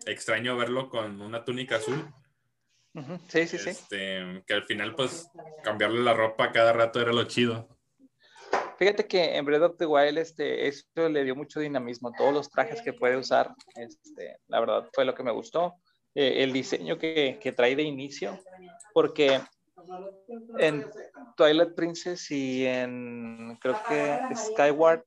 [0.07, 2.13] extraño verlo con una túnica azul.
[3.29, 3.71] Sí, sí, sí.
[3.71, 5.29] Este, que al final, pues,
[5.63, 7.69] cambiarle la ropa cada rato era lo chido.
[8.79, 12.51] Fíjate que en Breath of the Wild este, esto le dio mucho dinamismo, todos los
[12.51, 15.75] trajes que puede usar, este, la verdad fue lo que me gustó.
[16.15, 18.39] Eh, el diseño que, que, trae de inicio,
[18.93, 19.41] porque
[20.59, 20.87] en
[21.37, 25.05] Twilight Princess y en creo que Skyward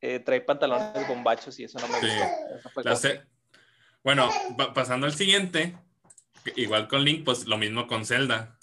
[0.00, 3.26] eh, trae pantalones bombachos y eso no me gusta.
[4.02, 4.30] Bueno,
[4.74, 5.76] pasando al siguiente,
[6.56, 8.58] igual con Link, pues lo mismo con Zelda.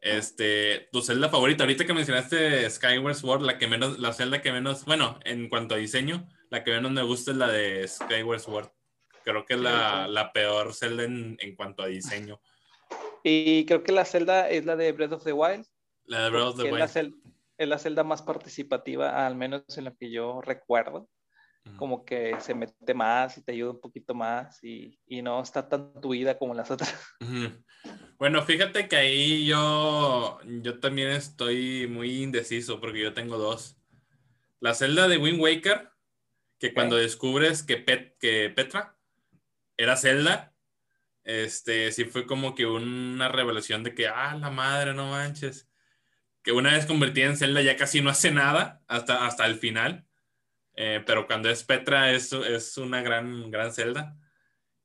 [0.00, 4.52] Este, tu Zelda favorita, ahorita que mencionaste Skyward Sword, la que menos, la Zelda que
[4.52, 8.40] menos, bueno, en cuanto a diseño, la que menos me gusta es la de Skyward
[8.40, 8.68] Sword.
[9.24, 12.40] Creo que es la, la peor Zelda en, en, cuanto a diseño.
[13.26, 15.66] Y creo que la Zelda es la de Breath of the Wild.
[16.04, 16.84] La de Breath of the Wild.
[16.84, 17.10] Es la,
[17.56, 21.08] es la celda más participativa, al menos en la que yo recuerdo
[21.76, 25.68] como que se mete más y te ayuda un poquito más y, y no está
[25.68, 26.94] tan tuida como las otras.
[28.16, 33.76] Bueno, fíjate que ahí yo, yo también estoy muy indeciso porque yo tengo dos.
[34.60, 35.90] La celda de Wind Waker,
[36.58, 38.96] que cuando descubres que, Pet, que Petra
[39.76, 40.54] era Zelda,
[41.24, 45.68] este, sí fue como que una revelación de que, ah, la madre, no manches.
[46.42, 50.06] Que una vez convertida en Zelda ya casi no hace nada hasta, hasta el final.
[50.76, 54.16] Eh, pero cuando es Petra es, es una gran, gran celda.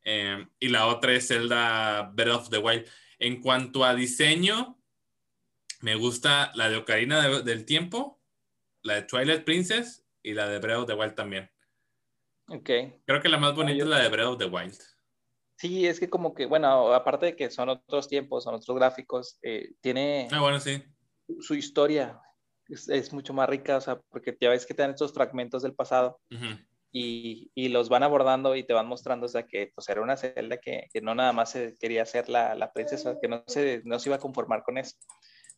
[0.04, 2.88] Eh, y la otra es Zelda Breath of the Wild.
[3.20, 4.80] En cuanto a diseño,
[5.82, 8.22] me gusta la de Ocarina del Tiempo,
[8.82, 11.50] la de Twilight Princess y la de Breath of the Wild también.
[12.48, 12.70] Ok.
[13.06, 14.78] Creo que la más bonita es la de Breath of the Wild.
[15.58, 19.38] Sí, es que como que, bueno, aparte de que son otros tiempos, son otros gráficos,
[19.42, 20.82] eh, tiene ah, bueno, sí.
[21.42, 22.22] su historia
[22.70, 25.74] es, mucho más rica, o sea, porque ya ves que te dan estos fragmentos del
[25.74, 26.20] pasado
[26.92, 30.18] y, y, los van abordando y te van mostrando, o sea, que pues era una
[30.18, 33.82] celda que, que no nada más se quería ser la, la, princesa, que no se,
[33.86, 34.96] no se iba a conformar con eso.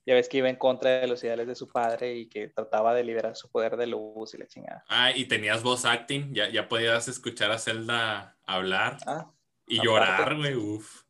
[0.05, 2.93] Ya ves que iba en contra de los ideales de su padre y que trataba
[2.95, 4.83] de liberar su poder de luz y la chingada.
[4.89, 9.31] Ah, y tenías voz acting, ya, ya podías escuchar a Zelda hablar ah,
[9.67, 11.03] y llorar, güey, uff.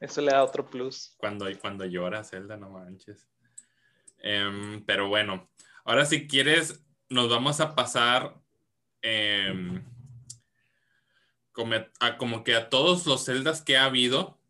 [0.00, 1.14] Eso le da otro plus.
[1.18, 3.28] Cuando, cuando llora Zelda, no manches.
[4.28, 5.48] Em, pero bueno,
[5.84, 8.34] ahora si quieres, nos vamos a pasar
[9.00, 9.84] em,
[11.52, 14.40] como, a, como que a todos los celdas que ha habido.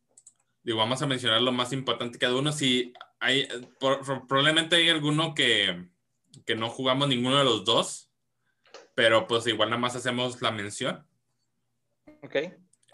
[0.63, 2.53] Digo, vamos a mencionar lo más importante cada uno.
[2.53, 3.47] Si hay,
[3.79, 5.91] probablemente hay alguno que,
[6.47, 8.11] que no jugamos ninguno de los dos,
[8.95, 11.07] pero pues igual nada más hacemos la mención.
[12.23, 12.37] Ok.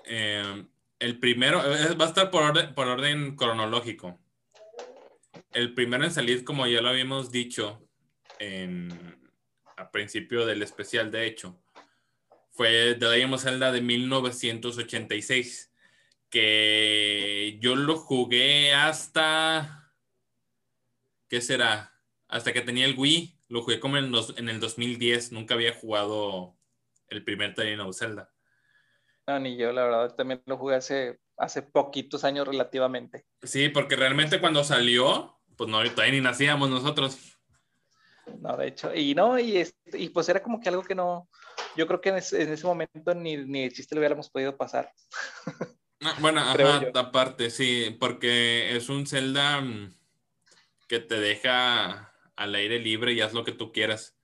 [0.07, 0.69] Em,
[0.99, 4.22] el primero eh, va a estar por por orden cronológico
[5.53, 7.89] el primero en salir, como ya lo habíamos dicho
[8.39, 8.91] en,
[9.77, 11.63] a principio del especial, de hecho,
[12.51, 15.73] fue The Legend of Zelda de 1986,
[16.29, 19.93] que yo lo jugué hasta,
[21.29, 21.93] ¿qué será?
[22.29, 26.57] Hasta que tenía el Wii, lo jugué como en, en el 2010, nunca había jugado
[27.09, 28.33] el primer The Legend of Zelda.
[29.27, 33.25] No, ni yo, la verdad, también lo jugué hace, hace poquitos años relativamente.
[33.43, 37.39] Sí, porque realmente cuando salió, pues no, todavía ni nacíamos nosotros.
[38.41, 41.29] No, de hecho, y no, y, y pues era como que algo que no,
[41.77, 44.93] yo creo que en ese, momento ni, ni el chiste lo hubiéramos podido pasar.
[46.01, 49.95] Ah, bueno, ajá, aparte, sí, porque es un Zelda mm,
[50.89, 54.17] que te deja al aire libre y haz lo que tú quieras.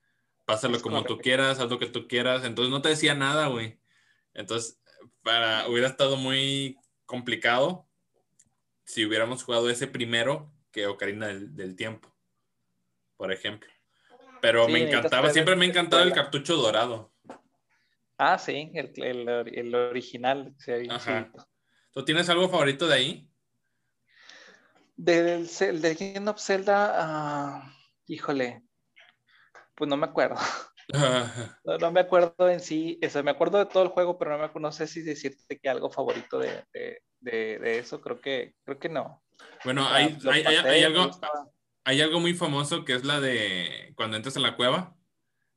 [0.44, 2.44] Pásalo como tú quieras, haz lo que tú quieras.
[2.44, 3.78] Entonces no te decía nada, güey.
[4.32, 4.80] Entonces,
[5.22, 7.86] para, hubiera estado muy complicado
[8.84, 12.14] si hubiéramos jugado ese primero que Ocarina del, Tiempo,
[13.16, 13.70] por ejemplo.
[14.40, 17.12] Pero me encantaba, siempre me ha encantado el cartucho dorado.
[18.16, 20.54] Ah, sí, el, el, original.
[21.92, 23.30] ¿Tú tienes algo favorito de ahí?
[24.96, 27.72] Del, del Legend of Zelda, ah,
[28.06, 28.64] híjole,
[29.76, 30.36] pues no me acuerdo.
[31.64, 34.60] no, me acuerdo en sí, eso, me acuerdo de todo el juego, pero no, me,
[34.60, 38.88] no sé si decirte que algo favorito de, de, de, eso, creo que, creo que
[38.88, 39.22] no.
[39.64, 41.10] Bueno, hay, hay, hay, algo,
[41.84, 44.96] hay algo muy famoso que es la de cuando entras en la cueva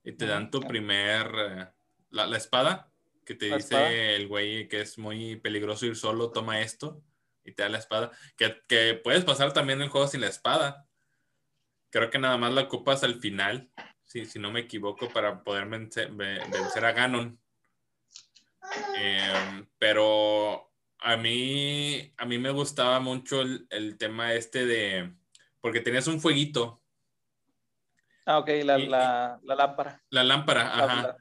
[0.03, 1.67] y te dan tu primer, eh,
[2.09, 2.91] la, la, espada,
[3.25, 7.03] que te dice el güey que es muy peligroso ir solo, toma esto
[7.43, 8.11] y te da la espada.
[8.37, 10.87] Que, que puedes pasar también el juego sin la espada.
[11.89, 13.69] Creo que nada más la ocupas al final
[14.11, 17.39] si, si no me equivoco, para poder vencer, vencer a Ganon.
[18.97, 20.70] Em, pero
[21.01, 25.13] a mí, a mí me gustaba mucho el, el, tema este de,
[25.59, 26.81] porque tenías un fueguito.
[28.25, 30.03] Ah, ok, la, la, la lámpara.
[30.09, 31.17] La lámpara, ajá.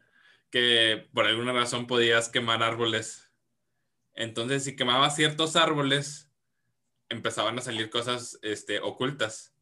[0.51, 3.33] Que por alguna razón podías quemar árboles.
[4.15, 6.31] Entonces, si quemabas ciertos árboles,
[7.09, 9.55] empezaban a salir cosas este, ocultas.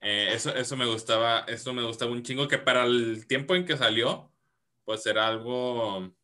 [0.00, 3.64] Eh, eso, eso me gustaba, eso me gustaba un chingo, que para el tiempo en
[3.64, 4.32] que salió,
[4.84, 6.14] pues era algo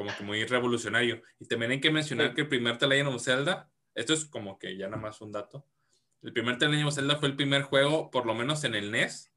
[0.00, 1.20] como que muy revolucionario.
[1.38, 4.58] Y también hay que mencionar que el primer The Legend of Zelda, esto es como
[4.58, 5.66] que ya nada más un dato,
[6.22, 8.90] el primer The Legend of Zelda fue el primer juego, por lo menos en el
[8.90, 9.30] NES,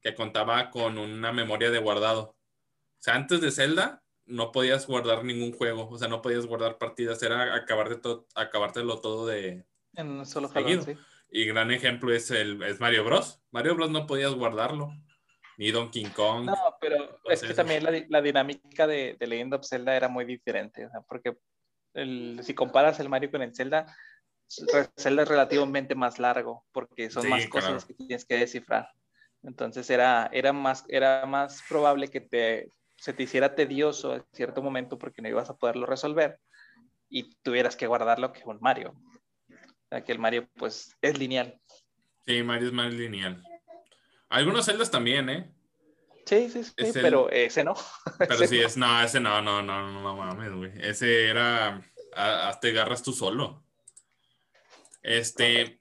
[0.00, 2.22] que contaba con una memoria de guardado.
[2.22, 6.78] O sea, antes de Zelda no podías guardar ningún juego, o sea, no podías guardar
[6.78, 9.66] partidas, era acabar de todo, acabártelo todo de...
[9.94, 10.96] En un solo jalón, sí.
[11.28, 13.42] Y gran ejemplo es, el, es Mario Bros.
[13.50, 14.92] Mario Bros no podías guardarlo
[15.56, 16.46] ni Donkey Kong.
[16.46, 20.24] No, pero es que también la, la, dinámica de, de Legend of Zelda era muy
[20.24, 21.36] diferente, o sea, porque
[21.94, 23.86] el, si comparas el Mario con el Zelda,
[24.48, 28.90] Zelda es relativamente más largo, porque son más cosas que tienes que descifrar.
[29.42, 34.62] Entonces era, era, más, era más probable que te, se te hiciera tedioso en cierto
[34.62, 36.38] momento porque no ibas a poderlo resolver
[37.08, 38.94] y tuvieras que guardarlo que un Mario.
[39.48, 41.60] O sea, que el Mario pues es lineal.
[42.26, 43.42] Sí, Mario es más lineal.
[44.28, 45.54] Algunos celdas también, ¿eh?
[46.26, 47.74] Sí, sí, sí, pero ese no.
[48.18, 50.72] Pero sí, es, no, ese no, no, no, no, no mames, güey.
[50.80, 51.82] Ese era,
[52.14, 53.62] hasta agarras tú solo.
[55.02, 55.80] Este,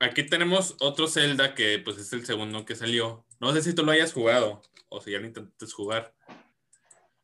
[0.00, 3.26] aquí tenemos otro Zelda que pues es el segundo que salió.
[3.38, 6.14] No sé si tú lo hayas jugado o si ya lo intentaste jugar.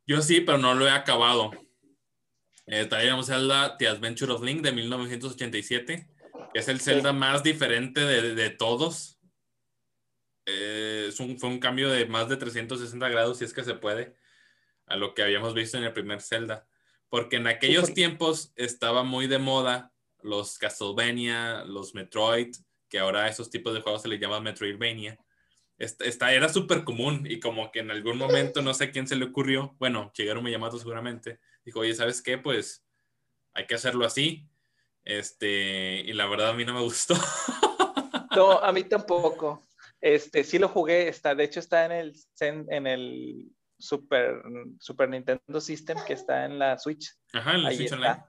[0.06, 1.52] Yo sí, pero no lo he acabado.
[2.66, 6.08] Eh, traíamos Zelda The Adventure of Link de 1987,
[6.52, 9.11] que es el Zelda más diferente de, de todos
[10.46, 14.16] eh, fue un cambio de más de 360 grados, si es que se puede,
[14.86, 16.66] a lo que habíamos visto en el primer Zelda.
[17.08, 22.54] Porque en aquellos tiempos estaba muy de moda los Castlevania, los Metroid,
[22.88, 25.18] que ahora a esos tipos de juegos se les llama Metroidvania.
[25.78, 29.24] Esta, era súper común y como que en algún momento, no sé quién se le
[29.24, 32.38] ocurrió, bueno, Shigeru Miyamoto seguramente, dijo, oye, ¿sabes qué?
[32.38, 32.84] Pues
[33.52, 34.48] hay que hacerlo así.
[35.04, 37.14] Este, y la verdad a mí no me gustó.
[38.36, 39.62] No, a mí tampoco.
[40.02, 44.42] Este, sí lo jugué, está, de hecho está en el, en el Super,
[44.80, 47.14] Super Nintendo System que está en la Switch.
[47.32, 48.24] Ajá, en la Switch Online.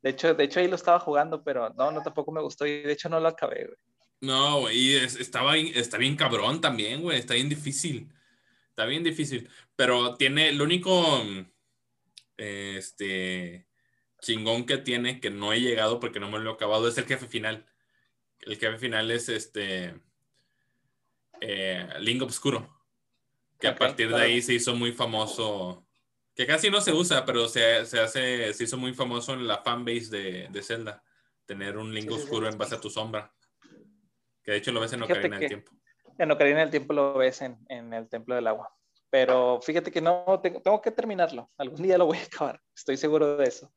[0.00, 2.82] De hecho, de hecho ahí lo estaba jugando, pero no, no tampoco me gustó y
[2.82, 3.76] de hecho no lo acabé, güey.
[4.22, 8.10] No, güey, estaba, está bien cabrón también, güey, está bien difícil.
[8.70, 11.22] Está bien difícil, pero tiene, lo único,
[12.38, 13.66] este,
[14.22, 17.04] chingón que tiene, que no he llegado porque no me lo he acabado, es el
[17.04, 17.66] jefe final.
[18.40, 19.94] El jefe final es este,
[21.44, 22.68] eh, Link Obscuro,
[23.58, 25.84] que a partir de ahí se hizo muy famoso,
[26.36, 29.58] que casi no se usa, pero se, se hace, se hizo muy famoso en la
[29.58, 31.02] fanbase de, de Zelda,
[31.44, 33.32] tener un Link Oscuro en base a tu sombra,
[34.44, 35.72] que de hecho lo ves en Ocarina del Tiempo.
[36.16, 38.72] En Ocarina del Tiempo lo ves en, en el Templo del Agua,
[39.10, 42.96] pero fíjate que no, tengo, tengo, que terminarlo, algún día lo voy a acabar, estoy
[42.96, 43.74] seguro de eso,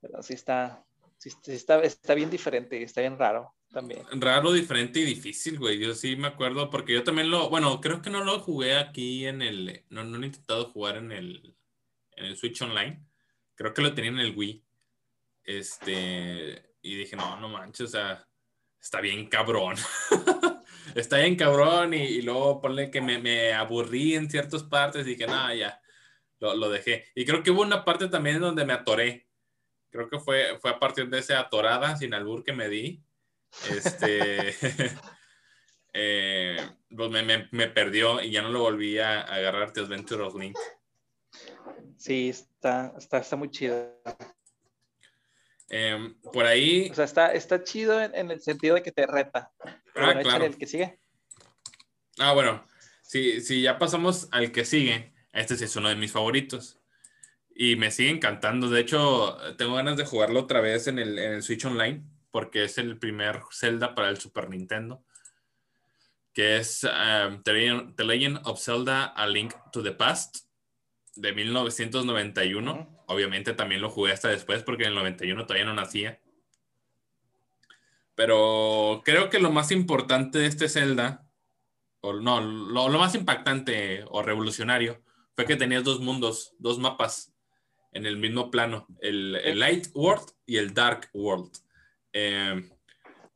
[0.00, 0.82] pero sí está,
[1.18, 4.06] sí, está, está bien diferente, está bien raro también.
[4.10, 5.78] Raro, diferente y difícil, güey.
[5.78, 9.26] Yo sí me acuerdo porque yo también lo, bueno, creo que no lo jugué aquí
[9.26, 11.54] en el, no, no he intentado jugar en el,
[12.12, 13.04] en el Switch Online.
[13.54, 14.64] Creo que lo tenía en el Wii.
[15.44, 18.26] Este, y dije, no, no manches, o sea,
[18.80, 19.76] está bien cabrón.
[20.94, 25.26] está bien cabrón y, luego ponle que me, me, aburrí en ciertas partes y dije,
[25.26, 25.82] nada, ya,
[26.38, 27.04] lo, lo, dejé.
[27.14, 29.28] Y creo que hubo una parte también donde me atoré.
[29.90, 33.05] Creo que fue, fue a partir de esa atorada sin albur que me di
[33.70, 34.54] este,
[35.92, 36.56] eh,
[36.94, 40.56] pues me, me, perdió y ya no lo volví a, agarrar The Adventure of Link.
[41.96, 44.02] Sí, está, está, está muy chido.
[45.70, 46.88] Eh, por ahí.
[46.90, 49.52] O sea, está, está chido en, en, el sentido de que te reta.
[49.60, 50.44] Ah, bueno, claro.
[50.44, 50.98] el que sigue.
[52.18, 52.64] Ah, bueno.
[53.02, 56.80] Si, si ya pasamos al que sigue, este sí es uno de mis favoritos.
[57.54, 58.68] Y me sigue encantando.
[58.68, 62.64] De hecho, tengo ganas de jugarlo otra vez en el, en el Switch Online porque
[62.64, 65.04] es el primer Zelda para el Super Nintendo,
[66.32, 70.46] que es um, The, Legend of Zelda A Link to the Past
[71.14, 73.04] de 1991.
[73.06, 76.20] Obviamente también lo jugué hasta después porque en el 91 todavía no nacía.
[78.14, 81.26] Pero creo que lo más importante de este Zelda,
[82.00, 85.02] o no, lo, lo más impactante o revolucionario,
[85.34, 87.34] fue que tenías dos mundos, dos mapas
[87.92, 91.50] en el mismo plano, el, el Light World y el Dark World.
[92.18, 92.70] Eh,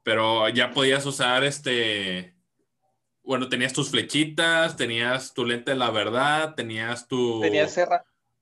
[0.03, 2.35] pero ya podías usar este
[3.23, 7.41] bueno, tenías tus flechitas, tenías tu lente de la verdad, tenías tu...
[7.41, 7.79] Tenías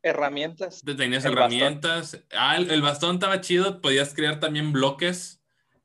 [0.01, 0.83] herramientas.
[0.83, 2.25] Tenías herramientas.
[2.31, 5.43] Ah, el, bastón estaba chido, podías crear también bloques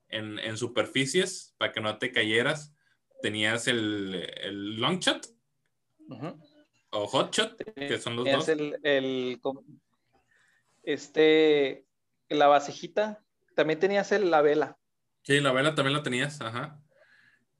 [0.07, 2.73] en, en superficies para que no te cayeras.
[3.21, 5.27] Tenías el, el long shot
[6.91, 8.47] o hot shot, que son los dos.
[8.47, 9.41] El, el,
[10.83, 11.87] este,
[12.29, 13.22] la vasijita,
[13.55, 14.77] también tenías el, la vela.
[15.23, 16.81] Sí, la vela también la tenías, ajá.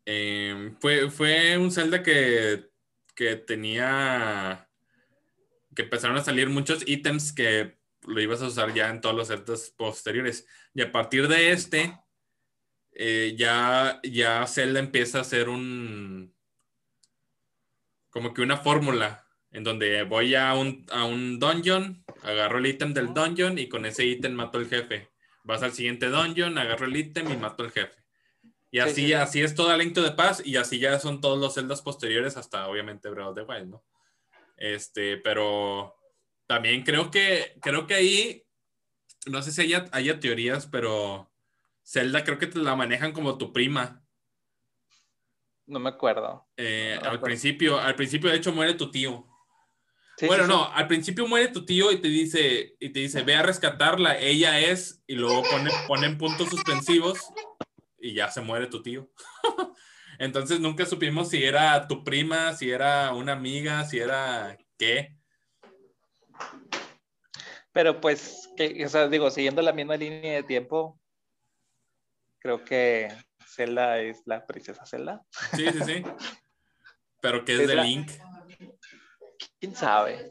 [0.05, 2.69] Em, fue, fue un Zelda que,
[3.15, 4.67] que tenía
[5.73, 9.27] que empezaron a salir muchos ítems que lo ibas a usar ya en todos los
[9.27, 10.45] Zeldas posteriores.
[10.73, 11.97] Y a partir de este,
[12.91, 16.35] eh, ya, ya Zelda empieza a ser un.
[18.09, 22.93] como que una fórmula en donde voy a un, a un dungeon, agarro el ítem
[22.93, 25.12] del dungeon y con ese ítem mato al jefe.
[25.43, 28.03] Vas al siguiente dungeon, agarro el ítem y mato al jefe.
[28.71, 31.83] Y así, así es todo Link de Paz y así ya son todos los celdas
[31.83, 33.83] posteriores hasta obviamente Breath of the Wild, ¿no?
[34.57, 35.95] Este, pero
[36.47, 38.47] también creo que, creo que ahí,
[39.27, 41.31] no sé si haya, haya teorías, pero
[41.83, 44.03] Zelda creo que te la manejan como tu prima.
[45.65, 46.47] No me acuerdo.
[46.57, 49.27] Eh, al principio, al principio de hecho muere tu tío.
[50.21, 53.41] Bueno, no, al principio muere tu tío y te dice, y te dice, ve a
[53.41, 57.19] rescatarla, ella es, y luego pone, ponen puntos suspensivos
[57.99, 59.09] y ya se muere tu tío.
[60.19, 65.17] Entonces nunca supimos si era tu prima, si era una amiga, si era qué.
[67.71, 70.99] Pero pues, que, o sea, digo, siguiendo la misma línea de tiempo,
[72.39, 73.07] creo que
[73.47, 75.23] Zelda es la princesa Zelda.
[75.55, 76.03] Sí, sí, sí.
[77.21, 78.11] Pero ¿qué es, de Link?
[79.63, 80.29] ¿Quién sabe?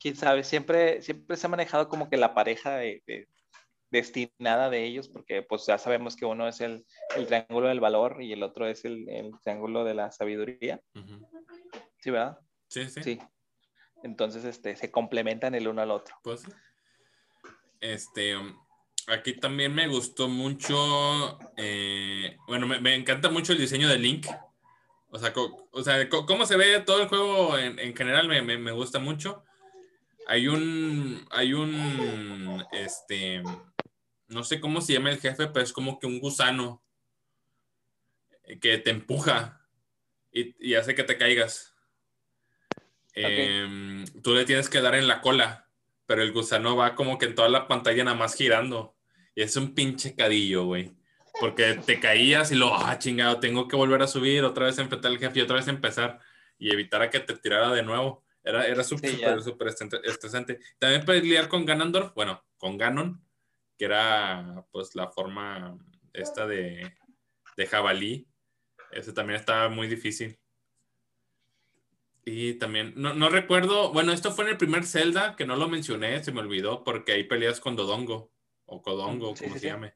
[0.00, 0.42] ¿Quién sabe?
[0.42, 3.28] Siempre, siempre se ha manejado como que la pareja de,
[3.92, 8.20] destinada de ellos, porque pues ya sabemos que uno es el, el triángulo del valor
[8.20, 10.80] y el otro es el, el triángulo de la sabiduría.
[12.00, 12.40] ¿Sí, verdad?
[12.66, 13.04] Sí, sí.
[13.04, 13.18] Sí.
[14.02, 16.16] Entonces, este, se complementan el uno al otro.
[16.24, 16.42] Pues,
[17.78, 18.34] este,
[19.06, 24.26] aquí también me gustó mucho, eh, bueno, me, me, encanta mucho el diseño de Link.
[25.10, 25.32] O sea,
[25.70, 28.98] o sea cómo se ve todo el juego en, en general me, me, me gusta
[28.98, 29.42] mucho
[30.28, 33.42] hay un, hay un, este,
[34.26, 36.84] no sé cómo se llama el jefe, pero es como que un gusano
[38.60, 39.66] que te empuja
[40.30, 41.74] y, hace que te caigas.
[43.14, 45.66] Em, tú le tienes que dar en la cola,
[46.04, 48.94] pero el gusano va como que en toda la pantalla nada más girando.
[49.34, 50.92] Y es un pinche cadillo, güey.
[51.40, 55.10] Porque te caías y lo, ah, chingado, tengo que volver a subir, otra vez enfrentar
[55.10, 56.18] al jefe y otra vez empezar
[56.58, 58.24] y evitar a que te tirara de nuevo.
[58.42, 60.58] Era, era súper, súper estresante.
[60.78, 63.22] También puedes lidiar con Ganondorf, bueno, con Ganon,
[63.76, 65.78] que era pues la forma
[66.12, 66.94] esta de,
[67.56, 68.26] de jabalí.
[68.90, 70.38] Ese también estaba muy difícil.
[72.24, 75.66] Y también, no, no, recuerdo, bueno, esto fue en el primer Zelda, que no lo
[75.66, 78.30] mencioné, se me olvidó, porque ahí peleas con Dodongo,
[78.66, 79.94] o Codongo, como se llame.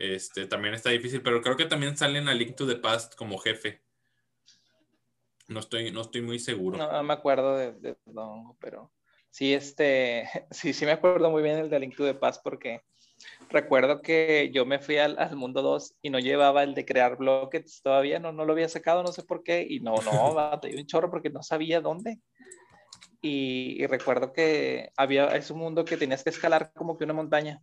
[0.00, 3.36] Este, también está difícil, pero creo que también salen a Link to the Past como
[3.36, 3.82] jefe.
[5.46, 6.78] No estoy, no estoy muy seguro.
[6.78, 8.90] No, me acuerdo de, de Dodongo, pero
[9.28, 12.80] sí, este, sí, sí me acuerdo muy bien el de Link to the Past porque
[13.50, 17.18] recuerdo que yo me fui al, al, mundo 2 y no llevaba el de crear
[17.18, 20.80] bloques todavía, no, no lo había sacado, no sé por qué, y no, no, batallé
[20.80, 22.20] un chorro porque no sabía dónde.
[23.20, 27.12] Y, y, recuerdo que había, es un mundo que tenías que escalar como que una
[27.12, 27.60] montaña.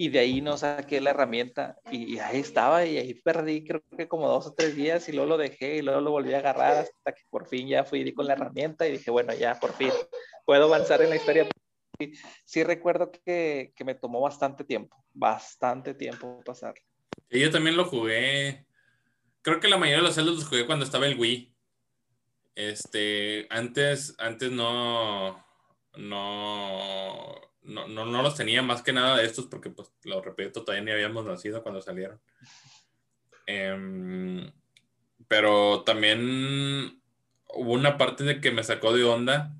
[0.00, 3.82] Y de ahí no saqué la herramienta y, y, ahí estaba y ahí perdí creo
[3.98, 6.38] que como dos o tres días y luego lo dejé y luego lo volví a
[6.38, 9.74] agarrar hasta que por fin ya fui con la herramienta y dije, bueno, ya por
[9.74, 9.90] fin
[10.46, 11.46] puedo avanzar en la historia
[12.44, 16.74] sí recuerdo que, que, me tomó bastante tiempo, bastante tiempo pasar.
[17.28, 18.66] Y yo también lo jugué.
[19.42, 21.54] Creo que la mayoría de los celdas los jugué cuando estaba el Wii.
[22.54, 25.44] Este, antes, antes no,
[25.96, 30.84] no, no, no, los tenía más que nada de estos porque, pues, lo repito, todavía
[30.84, 32.20] ni habíamos nacido cuando salieron.
[33.46, 34.50] Em,
[35.28, 37.00] pero también
[37.48, 39.52] hubo una parte de que me sacó de onda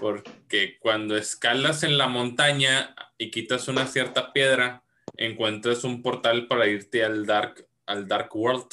[0.00, 4.82] porque cuando escalas en la montaña y quitas una cierta piedra,
[5.16, 8.66] encuentras un portal para irte al Dark, al dark World.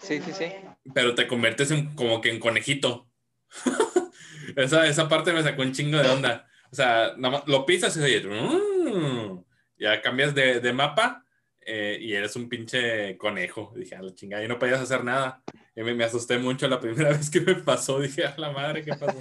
[0.00, 0.52] Sí, sí, sí.
[0.94, 3.06] Pero te conviertes en, como que en conejito.
[4.56, 6.48] esa, esa parte me sacó un chingo de onda.
[6.70, 9.44] O sea, nada más lo pisas y oye, mm",
[9.78, 11.24] ya cambias de, de mapa
[11.60, 13.72] eh, y eres un pinche conejo.
[13.74, 15.42] Dije, a la chingada, y no podías hacer nada.
[15.74, 18.00] Y me, asusté mucho la primera vez que me pasó.
[18.00, 19.20] Dije, a la madre, ¿qué pasó?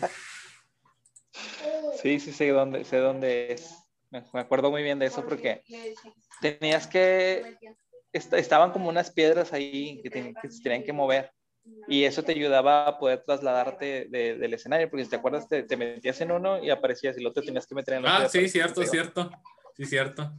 [2.02, 3.76] Sí, sí, sé dónde, sé dónde es.
[4.12, 5.64] Me acuerdo muy bien de eso porque
[6.40, 7.58] tenías que
[8.14, 11.34] estaban como unas piedras ahí que, que se tenían que mover
[11.88, 15.78] y eso te ayudaba a poder trasladarte del escenario, porque si te acuerdas, te, te,
[15.78, 18.26] metías en uno y aparecías y el otro tenías que meter en el otro.
[18.26, 19.32] Ah, sí, cierto, cierto.
[19.76, 20.32] Sí, cierto.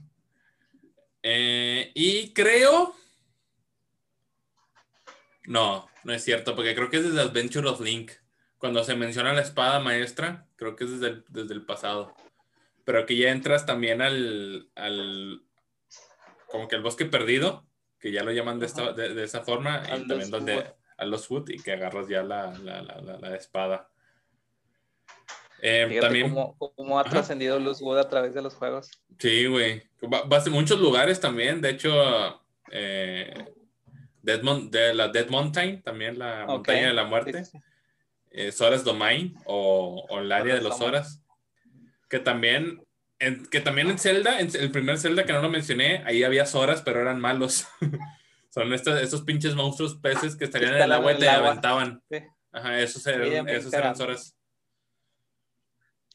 [1.23, 2.95] Eh, y creo.
[5.47, 8.13] No, no es cierto, porque creo que es desde Adventure of Link.
[8.59, 12.15] Cuando se menciona la espada maestra, creo que es desde el, desde el pasado.
[12.85, 15.43] Pero que ya entras también al, al.
[16.49, 17.67] como que el bosque perdido,
[18.01, 20.65] que ya lo llaman de, esta, de, esa forma, y también donde
[20.97, 23.89] a los Wood y que agarras ya la, la, la, la espada.
[25.63, 28.91] Eh, también cómo, ha trascendido Luz Wood a través de los juegos.
[29.19, 29.83] Sí, güey.
[30.01, 31.61] Vas a muchos lugares también.
[31.61, 31.93] De hecho,
[32.71, 33.33] eh,
[34.23, 37.43] de la Dead Mountain, también la montaña de la muerte.
[38.31, 41.23] Eh, Soras Domain o, o el área de los Horas.
[42.11, 42.85] Que también,
[43.19, 46.47] en, que también en Zelda, en el primer Zelda que no lo mencioné, ahí había
[46.47, 47.67] Soras, pero eran malos.
[48.57, 52.03] Son estos, estos pinches monstruos peces que estarían en el agua y te aventaban.
[52.51, 54.35] Ajá, esos eran, esos eran Zoras.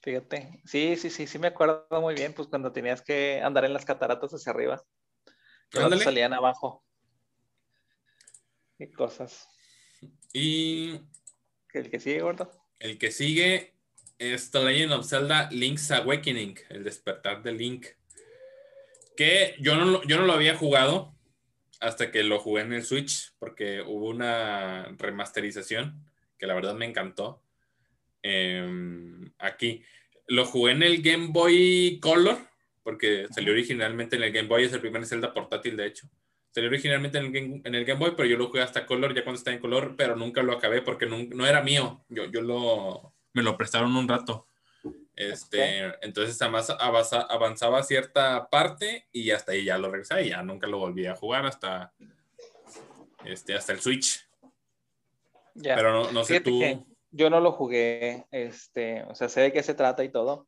[0.01, 3.73] Fíjate, sí, sí, sí, sí me acuerdo muy bien, pues cuando tenías que andar en
[3.73, 4.83] las cataratas hacia arriba.
[5.71, 6.83] Cuando salían abajo.
[8.79, 9.47] Qué cosas.
[10.33, 10.99] Y.
[11.71, 12.51] ¿El que sigue, gordo?
[12.79, 13.75] El que sigue
[14.17, 17.85] es The Legend of Zelda Link's Awakening, el despertar de Link.
[19.15, 21.13] Que yo no, yo no lo había jugado,
[21.81, 26.05] hasta que lo jugué en el Switch, porque hubo una remasterización
[26.37, 27.43] que la verdad me encantó.
[28.21, 29.83] Em, aquí
[30.27, 32.37] lo jugué en el Game Boy Color,
[32.83, 36.07] porque salió originalmente en el Game Boy, es el primer Zelda portátil, de hecho.
[36.51, 39.15] Salió originalmente en el, Game, en el Game Boy, pero yo lo jugué hasta Color
[39.15, 42.05] ya cuando estaba en Color, pero nunca lo acabé porque no, no era mío.
[42.09, 44.47] Yo, yo lo, me lo prestaron un rato.
[45.15, 50.67] Este, Entonces además avanzaba cierta parte y hasta ahí ya lo regresé y ya nunca
[50.67, 51.93] lo volví a jugar hasta,
[53.25, 54.27] este, hasta el Switch.
[55.61, 56.59] Pero no, sé tú.
[57.11, 60.47] Yo no lo jugué, este, o sea, sé de qué se trata y todo,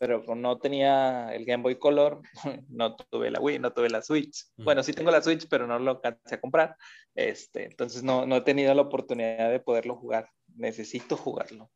[0.00, 2.22] pero no tenía el Game Boy Color,
[2.68, 4.46] no tuve la Wii, no tuve la Switch.
[4.56, 6.76] Bueno, sí tengo la Switch, pero no lo alcancé a comprar.
[7.14, 10.28] Este, entonces no, no he tenido la oportunidad de poderlo jugar.
[10.56, 11.70] Necesito jugarlo.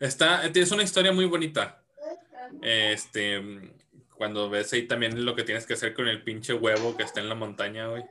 [0.00, 1.82] Está, es una historia muy bonita.
[2.62, 3.40] Este,
[4.16, 7.20] cuando ves ahí también lo que tienes que hacer con el pinche huevo que está
[7.20, 8.04] en la montaña, güey.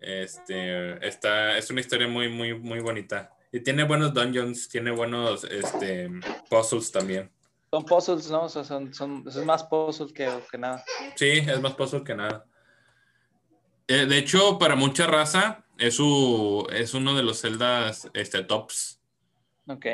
[0.00, 3.32] Este, está, es una historia muy, muy, muy bonita.
[3.50, 6.10] Y tiene buenos dungeons, tiene buenos, este,
[6.50, 7.30] puzzles también.
[7.70, 8.44] Son puzzles, ¿no?
[8.44, 10.84] O sea, son, son, es más puzzles que, que nada.
[11.16, 12.44] Sí, es más puzzle que nada.
[13.86, 19.00] Eh, de hecho, para mucha raza, es, su, es uno de los celdas este, tops.
[19.66, 19.86] Ok.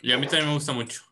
[0.00, 1.02] Y a mí también me gusta mucho.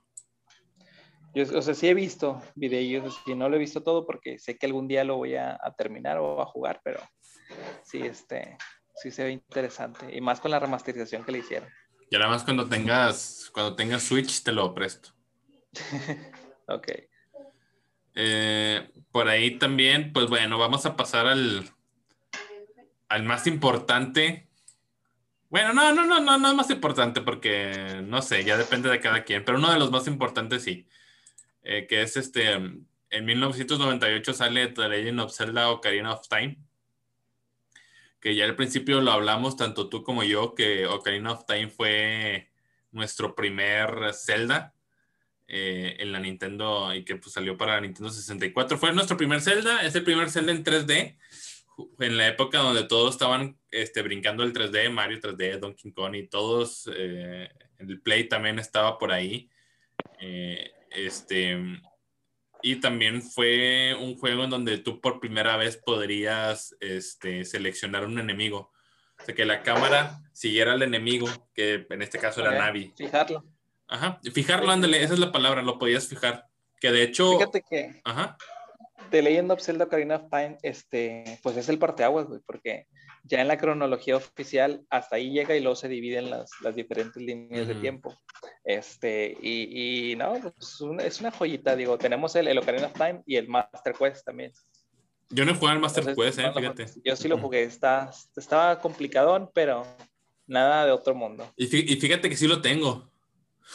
[1.34, 4.56] Yo, o sea, sí he visto videos y no lo he visto todo porque sé
[4.56, 7.00] que algún día lo voy a, terminar o a jugar, pero
[7.82, 8.56] sí, este,
[8.94, 10.14] sí se ve interesante.
[10.14, 11.68] Y más con la remasterización que le hicieron.
[12.10, 15.10] Y además cuando tengas, cuando tengas Switch te lo presto.
[16.68, 16.88] ok.
[18.14, 21.68] Eh, por ahí también, pues bueno, vamos a pasar al,
[23.08, 24.45] al más importante
[25.48, 29.00] bueno, no, no, no, no, no es más importante porque, no sé, ya depende de
[29.00, 30.88] cada quien, pero uno de los más importantes sí,
[31.62, 36.58] eh, que es este, en 1998 sale The Legend of Zelda Ocarina of Time,
[38.20, 42.50] que ya al principio lo hablamos tanto tú como yo, que Ocarina of Time fue
[42.90, 44.74] nuestro primer Zelda
[45.46, 48.78] eh, en la Nintendo y que pues, salió para Nintendo 64.
[48.78, 51.16] Fue nuestro primer Zelda, es el primer Zelda en 3D
[51.98, 56.28] en la época donde todos estaban este, brincando el 3D, Mario 3D, Donkey Kong y
[56.28, 57.48] todos, eh,
[57.78, 59.50] el Play también estaba por ahí.
[60.20, 61.58] Eh, este,
[62.62, 68.18] y también fue un juego en donde tú por primera vez podrías este, seleccionar un
[68.18, 68.72] enemigo.
[69.20, 72.92] O sea, que la cámara siguiera al enemigo, que en este caso era Navi.
[72.96, 73.44] Fijarlo.
[73.88, 76.46] Ajá, fijarlo, ándale, esa es la palabra, lo podías fijar.
[76.80, 77.38] Que de hecho...
[77.38, 78.00] Fíjate que...
[78.04, 78.36] Ajá
[79.10, 82.86] The Legend of Zelda Ocarina of Time, este, pues es el parteaguas, güey, porque
[83.24, 87.20] ya en la cronología oficial hasta ahí llega y luego se dividen las, las diferentes
[87.22, 88.14] líneas de tiempo.
[88.64, 93.22] Este, y, y no, pues es una joyita, digo, tenemos el, el, Ocarina of Time
[93.26, 94.52] y el Master Quest también.
[95.30, 96.86] Yo no he jugado el Master Quest, eh, fíjate.
[97.04, 99.84] Yo sí lo jugué, está, estaba complicadón, pero
[100.46, 101.52] nada de otro mundo.
[101.56, 103.10] Y fíjate que sí lo tengo.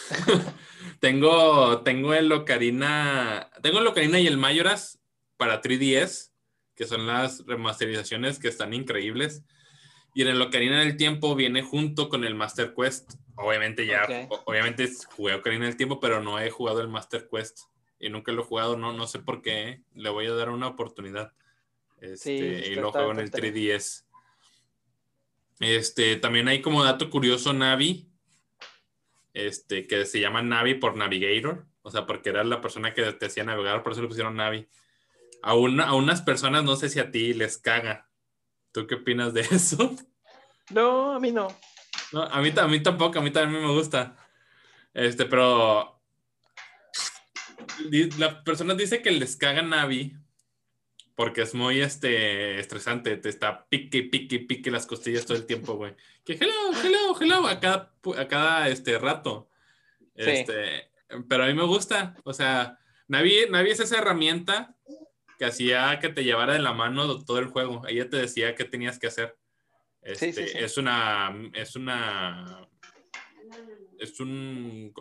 [1.01, 5.00] tengo, tengo el Ocarina, tengo el Ocarina y el Mayoras
[5.41, 6.29] para 3DS,
[6.75, 9.43] que son las remasterizaciones que están increíbles.
[10.13, 13.15] Y en el Ocarina del Tiempo viene junto con el Master Quest.
[13.33, 14.05] Obviamente ya,
[14.45, 17.61] obviamente jugué Ocarina del Tiempo, pero no he jugado el Master Quest.
[17.99, 19.81] Y nunca lo he jugado, no, no sé por qué.
[19.95, 21.33] Le voy a dar una oportunidad.
[21.99, 24.03] Este, y lo juego en el 3DS.
[25.59, 28.07] Este, también hay como dato curioso Navi,
[29.33, 33.25] este, que se llama Navi por Navigator, o sea, porque era la persona que te
[33.25, 34.67] hacía navegar, por eso le pusieron Navi.
[35.43, 38.09] A, a unas personas, no sé si a ti les caga.
[38.71, 39.95] ¿Tú qué opinas de eso?
[40.69, 41.47] No, a mí no.
[42.13, 44.15] no a, mí, a mí tampoco, a mí también me gusta.
[44.93, 46.01] Este, pero
[48.17, 50.15] la persona dice que les caga Navi
[51.15, 55.75] porque es muy este, estresante, te está pique, pique, pique las costillas todo el tiempo,
[55.75, 55.93] güey.
[56.25, 59.47] Que hello, hello, hello, a cada, a cada este, rato.
[60.15, 60.89] Este,
[61.29, 64.75] pero a mí me gusta, o sea, Navi, Navi es esa herramienta
[65.41, 67.81] que hacía que te llevara de la mano todo el juego.
[67.87, 69.35] Ella te decía qué tenías que hacer.
[70.03, 72.69] Este, es una, es una,
[73.97, 74.93] es un,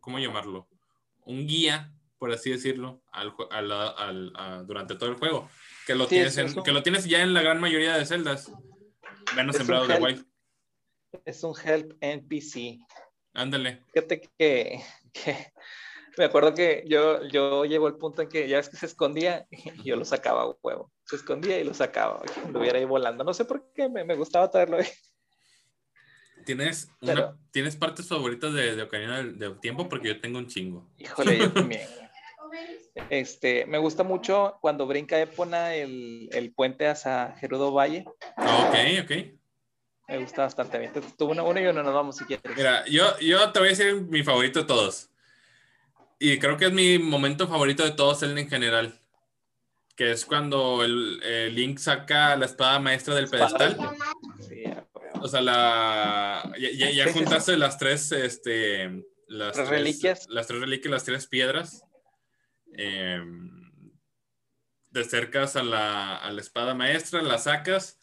[0.00, 0.68] ¿cómo llamarlo?
[1.24, 5.50] Un guía por así decirlo, al, al, durante todo el juego.
[5.84, 8.52] Que lo, tienes que lo tienes ya en la gran mayoría de celdas,
[9.34, 10.26] menos sembrado de Wild.
[11.24, 12.78] Es un help NPC.
[13.34, 13.82] Ándale.
[13.92, 14.80] Fíjate que,
[15.12, 15.52] que,
[16.18, 19.46] me acuerdo que yo, yo llevo el punto en que ya es que se escondía
[19.50, 20.92] y yo lo sacaba a huevo.
[21.04, 23.24] Se escondía y lo sacaba, lo hubiera ahí volando.
[23.24, 24.88] No sé por qué me, me gustaba traerlo ahí.
[26.44, 26.90] ¿Tienes,
[27.50, 29.88] ¿Tienes partes favoritas de, de Ocarina del, Tiempo?
[29.88, 30.88] Porque yo tengo un chingo.
[30.98, 31.82] Híjole, yo también.
[33.10, 38.06] Este, me gusta mucho cuando brinca Epona el, el puente hacia Gerudo Valle.
[38.06, 39.10] ok, ok.
[40.08, 40.92] Me gusta bastante bien.
[41.18, 42.56] Tuvo uno, uno y uno nos vamos si quieres.
[42.56, 45.10] Mira, yo, yo te voy a decir mi favorito de todos.
[46.18, 49.00] Y creo que es mi momento favorito de todos el en general.
[49.94, 53.76] Que es cuando el, Link saca la espada maestra del pedestal.
[54.40, 54.64] Sí,
[55.20, 60.28] o sea, la, ya, ya, juntaste las tres, este, las tres, reliquias.
[60.28, 61.84] Las tres reliquias, las tres piedras.
[62.76, 63.20] Eh,
[64.92, 67.97] te acercas a la, a la, espada maestra, la sacas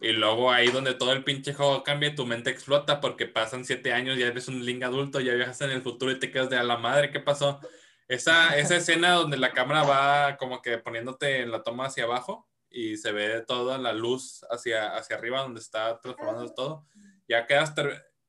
[0.00, 3.92] y luego ahí donde todo el pinche juego cambia, tu mente explota porque pasan siete
[3.92, 6.56] años, ya eres un link adulto, ya viajas en el futuro y te quedas de
[6.56, 7.60] a la madre, ¿qué pasó?
[8.06, 12.48] Esa, esa escena donde la cámara va como que poniéndote en la toma hacia abajo
[12.70, 16.86] y se ve toda la luz hacia, hacia arriba donde está transformando todo.
[17.28, 17.74] Ya quedas...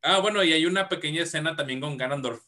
[0.02, 2.42] Ah, bueno, y hay una pequeña escena también con Ganondorf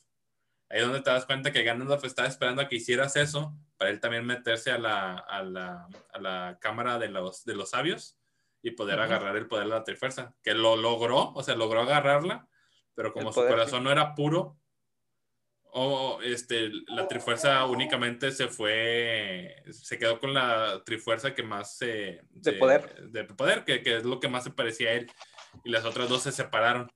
[0.70, 4.00] Ahí donde te das cuenta que Ganondorf estaba esperando a que hicieras eso para él
[4.00, 8.18] también meterse a la, a la, a la cámara de los, de los sabios
[8.62, 10.36] y poder agarrar el poder de la trifuerza.
[10.44, 12.48] Que lo logró, o sea, logró agarrarla,
[12.94, 14.58] pero como su corazón no era puro,
[15.74, 22.22] o este, la trifuerza únicamente se fue, se quedó con la trifuerza que más se...
[22.30, 23.10] De poder.
[23.10, 25.10] De poder, que, que, es lo que más se parecía a él.
[25.64, 26.92] Y las otras dos se separaron.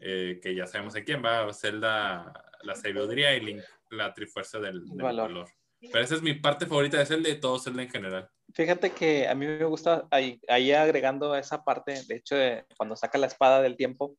[0.00, 4.82] Eh, que ya sabemos a quién va, Zelda la sabiduría y Link, la trifuerza del,
[4.94, 5.48] valor.
[5.80, 8.30] Pero esa es mi parte favorita de Zelda y de todo Zelda en general.
[8.54, 12.36] Fíjate que a mí me gusta, ahí, ahí agregando esa parte, de hecho,
[12.76, 14.16] cuando saca la espada del tiempo,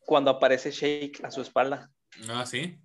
[0.00, 1.90] cuando aparece Shake a su espalda.
[2.28, 2.78] Ah, sí.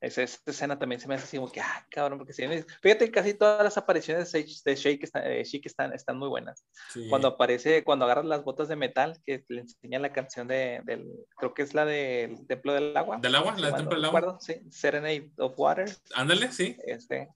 [0.00, 2.46] Esa, escena también se me hace así como que, ah, cabrón, porque si
[2.80, 6.64] fíjate, casi todas las apariciones de Shake están, eh, están, están muy buenas.
[7.10, 11.10] Cuando aparece, cuando agarras las botas de metal, que le enseña la canción de, del,
[11.36, 13.18] creo que es la del Templo del Agua.
[13.20, 13.56] ¿Del agua?
[13.58, 14.38] ¿La del Templo del Agua?
[14.40, 15.90] Sí, Serenade of Water.
[16.14, 16.76] Ándale, sí.
[16.86, 17.28] Este,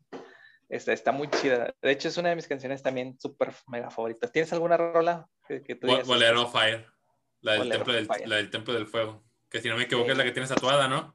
[0.73, 1.75] este, está muy chida.
[1.83, 4.33] De hecho, es una de mis canciones también súper mega favoritas.
[4.33, 6.87] ¿Tienes alguna rola que, que tú Bolero Fire.
[7.43, 9.23] La del, templo del, la del Templo del Fuego.
[9.51, 11.15] Que si no me equivoco es la que tienes tatuada, ¿no?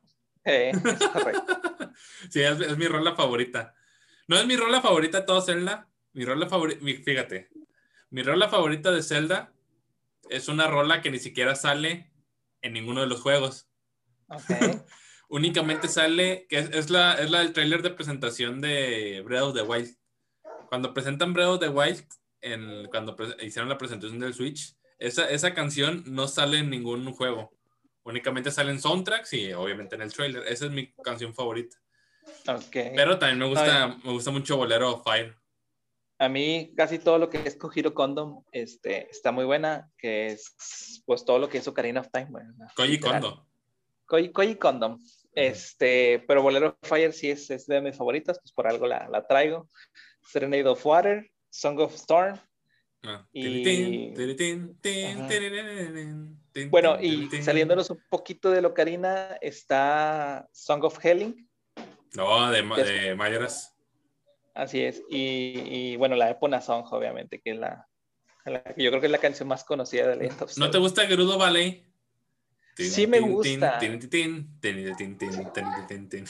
[2.29, 3.73] sí, es, mi rola favorita.
[4.27, 5.89] No es mi rola favorita de todo Zelda.
[6.13, 7.49] Mi rola favorita, fíjate,
[8.11, 9.53] mi rola favorita de Zelda
[10.29, 12.11] es una rola que ni siquiera sale
[12.61, 13.67] en ninguno de los juegos.
[15.29, 19.61] Únicamente sale, que es, la, es la del trailer de presentación de Breath of the
[19.61, 19.95] Wild.
[20.69, 22.05] Cuando presentan Breath of the Wild,
[22.41, 27.51] en, cuando hicieron la presentación del Switch, esa, esa canción no sale en ningún juego.
[28.03, 30.43] Únicamente salen soundtracks y obviamente en el trailer.
[30.47, 31.75] Esa es mi canción favorita.
[32.47, 32.93] Okay.
[32.95, 35.35] Pero también me gusta, me gusta mucho Bolero Fire.
[36.19, 41.03] A mí casi todo lo que es Cogido Condom este, está muy buena, que es
[41.05, 42.27] pues todo lo que es Ocarina of Time.
[42.29, 43.45] Bueno, Koji Condom.
[44.07, 44.99] Koji, Condom.
[45.37, 49.25] Este, pero Bolero Fire sí es, es, de mis favoritas, pues por algo la, la
[49.25, 49.69] traigo.
[50.23, 52.39] Serenade of Water, Song of Storm,
[56.69, 61.47] bueno, y saliéndonos un poquito de Locarina, está Song of Helling.
[62.15, 63.75] No, de, de Mayoras.
[64.53, 65.03] Así es.
[65.09, 67.87] Y, bueno, la Epona Song, obviamente, que es la,
[68.77, 71.86] yo creo que es la canción más conocida de of ¿No te gusta Gerudo Ballet?
[72.85, 73.79] Sí me gusta.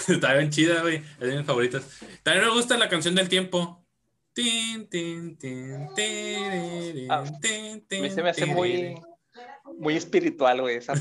[0.08, 0.98] Está bien chida, güey.
[1.20, 1.84] Es de mis favoritas.
[2.24, 3.86] También me gusta la canción del tiempo.
[7.10, 7.24] Ah,
[8.00, 8.96] A mí se me hace muy,
[9.80, 10.94] muy espiritual, güey, esa.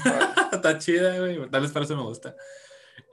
[0.52, 1.48] Está chida, güey.
[1.50, 2.34] Tal vez por eso me gusta.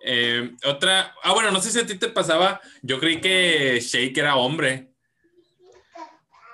[0.05, 1.13] Eh, otra.
[1.23, 2.61] Ah, bueno, no sé si a ti te pasaba.
[2.81, 4.93] Yo creí que Shake era hombre.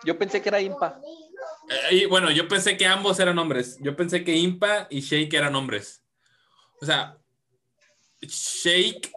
[0.04, 1.00] Yo pensé que era Impa.
[1.70, 3.78] Eh, y bueno, yo pensé que ambos eran hombres.
[3.82, 6.04] Yo pensé que Impa y Shake eran hombres.
[6.82, 7.18] O sea,
[8.22, 9.12] Shake.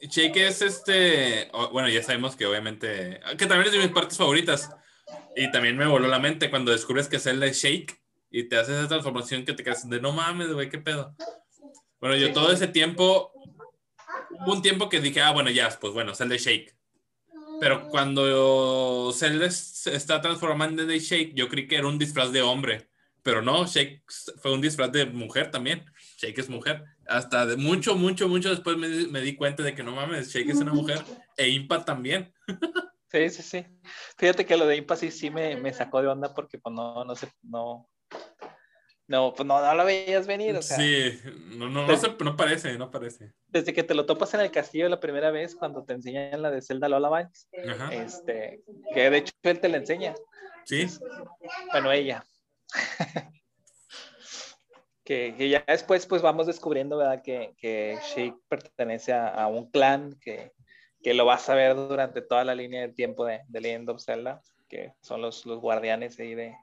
[0.00, 1.50] Shake es este.
[1.72, 3.20] bueno, ya sabemos que obviamente.
[3.36, 4.70] Que también es de mis partes favoritas.
[5.36, 8.00] Y también me voló la mente cuando descubres que es Shake
[8.30, 11.14] y te haces esa transformación que te quedas de no mames, güey, qué pedo.
[12.00, 13.32] Bueno, yo todo ese tiempo.
[14.46, 16.77] Un tiempo que dije, ah, bueno, ya, pues bueno, es Shake.
[17.60, 22.42] Pero cuando Zelda se está transformando en Shake, yo creí que era un disfraz de
[22.42, 22.88] hombre.
[23.22, 24.04] Pero no, Shake
[24.40, 25.84] fue un disfraz de mujer también.
[26.16, 26.84] Shake es mujer.
[27.06, 30.50] Hasta de mucho, mucho, mucho después me, me di cuenta de que no mames, Shake
[30.50, 31.02] es una mujer.
[31.36, 32.32] E Impa también.
[33.10, 33.66] Sí, sí, sí.
[34.18, 37.04] Fíjate que lo de Impa sí, sí me, me sacó de onda porque pues no,
[37.06, 37.88] no sé, no,
[39.08, 41.18] no, pues no, no lo veías venir, o sea, sí,
[41.56, 43.32] no, no, no, se- no parece, no parece.
[43.48, 46.50] desde que te lo topas en el castillo la primera vez cuando te enseñan la
[46.50, 47.24] de Zelda Lullaby,
[47.68, 47.92] Ajá.
[47.92, 48.62] este,
[48.94, 50.14] que de hecho él te la enseña,
[50.64, 50.86] Sí,
[51.72, 52.24] bueno, ella.
[55.04, 57.22] que, que ya después pues vamos descubriendo, ¿verdad?
[57.22, 60.52] Que, que Sheik pertenece a, a un clan que,
[61.02, 64.02] que lo vas a ver durante toda la línea del tiempo de, de Legend of
[64.04, 66.54] Zelda, que son los, los guardianes ahí de,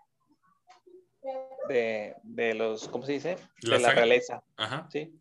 [1.68, 3.38] de, de los, ¿cómo se dice?
[3.62, 4.02] La de la saga.
[4.02, 4.88] realeza, ajá.
[4.92, 5.14] ¿sí?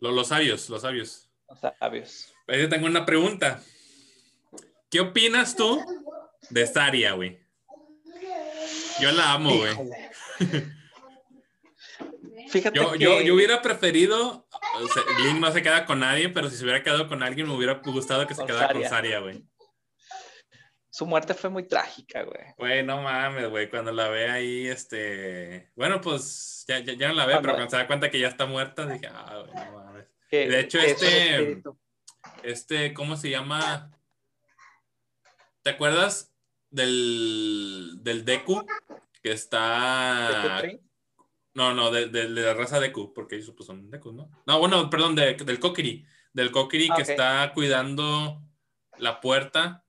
[0.00, 1.30] Los, los sabios, los sabios.
[1.48, 2.34] Los sabios.
[2.48, 3.62] Ahí te tengo una pregunta.
[4.90, 5.80] ¿Qué opinas tú
[6.50, 7.38] de Saria, güey?
[9.00, 9.72] Yo la amo, güey.
[12.50, 12.98] Fíjate Yo, que...
[12.98, 16.64] yo, yo hubiera preferido, o sea, Link no se queda con nadie, pero si se
[16.64, 18.84] hubiera quedado con alguien me hubiera gustado que se quedara con.
[18.84, 19.44] Saria, güey.
[20.92, 22.40] Su muerte fue muy trágica, güey.
[22.58, 25.70] Güey, no mames, güey, cuando la ve ahí, este...
[25.76, 28.18] Bueno, pues ya, ya, ya no la ve, Cuando- pero cuando se da cuenta que
[28.18, 30.06] ya está muerta, dije, ah, güey, no mames.
[30.28, 31.62] Que- De hecho, es este-.
[32.42, 33.90] Este, ¿cómo se llama?
[35.62, 36.34] ¿Te acuerdas
[36.70, 38.66] del, del Deku?
[39.22, 40.62] Que está...
[41.54, 44.30] No, no, de, de- de la raza Deku, porque ellos pues, son Deku, ¿no?
[44.46, 46.04] No, bueno, perdón, de- del Kokiri.
[46.32, 47.08] Del Kokiri Ah, que ok.
[47.10, 48.42] está cuidando
[48.98, 49.84] la puerta,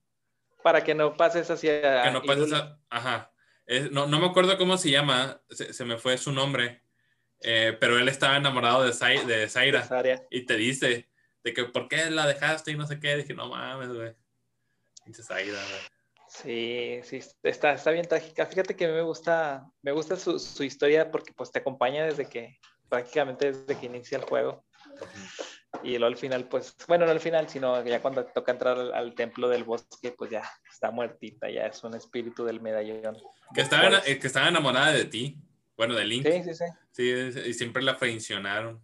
[0.63, 2.03] Para que no pases hacia...
[2.03, 2.45] que no Hyrule.
[2.45, 3.31] esa- Ajá.
[3.65, 6.83] Es- no, no me acuerdo cómo se llama, se, se me fue su nombre,
[7.41, 10.21] eh, pero él estaba enamorado de, Zai- de Zaira área.
[10.29, 11.09] y te dice
[11.43, 13.15] de que por qué la dejaste y no sé qué.
[13.17, 14.13] Dije, no mames, güey.
[15.13, 15.81] Zaira, güey.
[16.27, 18.45] Sí, sí, está, está bien trágica.
[18.45, 22.05] Fíjate que a mí me gusta, me gusta su, su historia porque pues te acompaña
[22.05, 22.57] desde que,
[22.87, 24.63] prácticamente desde que inicia el juego.
[25.83, 28.93] Y luego al final, pues, bueno, no al final, sino ya cuando toca entrar al,
[28.93, 33.17] al templo del bosque, pues ya está muertita, ya es un espíritu del medallón.
[33.53, 35.37] Que estaba, Pues, eh, que estaba enamorada de ti.
[35.77, 36.25] Bueno, de Link.
[36.27, 38.79] Sí, sí, sí, Sí, y siempre la frencionaron.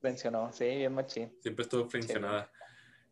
[0.00, 1.32] mencionó, sí, bien machín.
[1.40, 2.50] Siempre estuvo frencionada.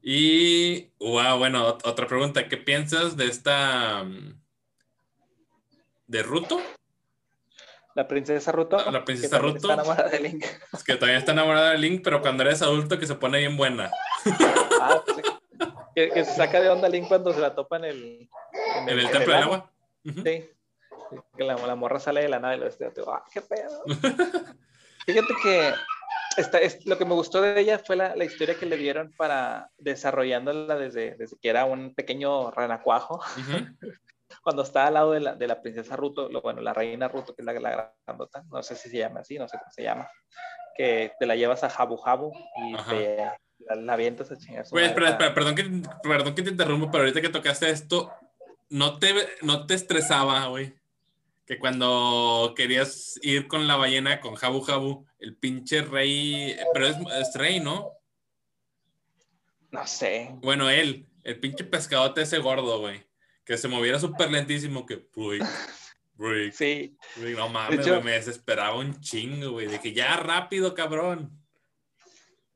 [0.02, 2.48] Y, wow, bueno, ot- otra pregunta.
[2.48, 4.02] ¿Qué piensas de esta.
[4.02, 4.40] mm,
[6.06, 6.60] de Ruto?
[7.94, 8.76] La princesa Ruto.
[8.76, 9.68] La- la que princesa también Ruto.
[9.70, 10.44] Está enamorada de Link.
[10.72, 13.56] Es que todavía está enamorada de Link, pero cuando eres adulto que se pone bien
[13.56, 13.90] buena.
[14.80, 15.22] Ah, sí.
[15.94, 18.30] que, que se saca de onda Link cuando se la topa en el...
[18.86, 19.70] En el templo del agua.
[20.04, 20.48] Sí.
[21.36, 23.82] Que la, la morra sale de la nave y lo este, ah, qué pedo.
[25.06, 25.74] Fíjate que
[26.36, 29.12] esta, es, lo que me gustó de ella fue la, la historia que le dieron
[29.16, 33.66] para desarrollándola desde, desde que era un pequeño renacuajo, Ujú.
[34.40, 37.34] Cuando está al lado de la, de la princesa Ruto, lo, bueno, la reina Ruto,
[37.34, 39.82] que es la, la grandota, no sé si se llama así, no sé cómo se
[39.82, 40.08] llama,
[40.76, 42.90] que te la llevas a Jabu Jabu y Ajá.
[42.90, 43.16] te
[43.58, 44.66] la, la avientas a chingar.
[44.66, 45.64] su madre espera, espera, perdón que,
[46.02, 48.12] perdón que te interrumpo, pero ahorita que tocaste esto,
[48.70, 50.74] ¿no te, no te estresaba, güey?
[51.46, 56.96] Que cuando querías ir con la ballena, con Jabu Jabu, el pinche rey, pero es,
[57.18, 57.92] es rey, ¿no?
[59.72, 63.04] No sé, Bueno, él, el pinche pescadote ese gordo, güey,
[63.50, 65.40] que se moviera súper lentísimo, que, uy,
[66.18, 66.96] uy, sí,
[67.36, 71.32] no mames, hecho- güey, me desesperaba un chingo, güey, de que ya rápido, cabrón.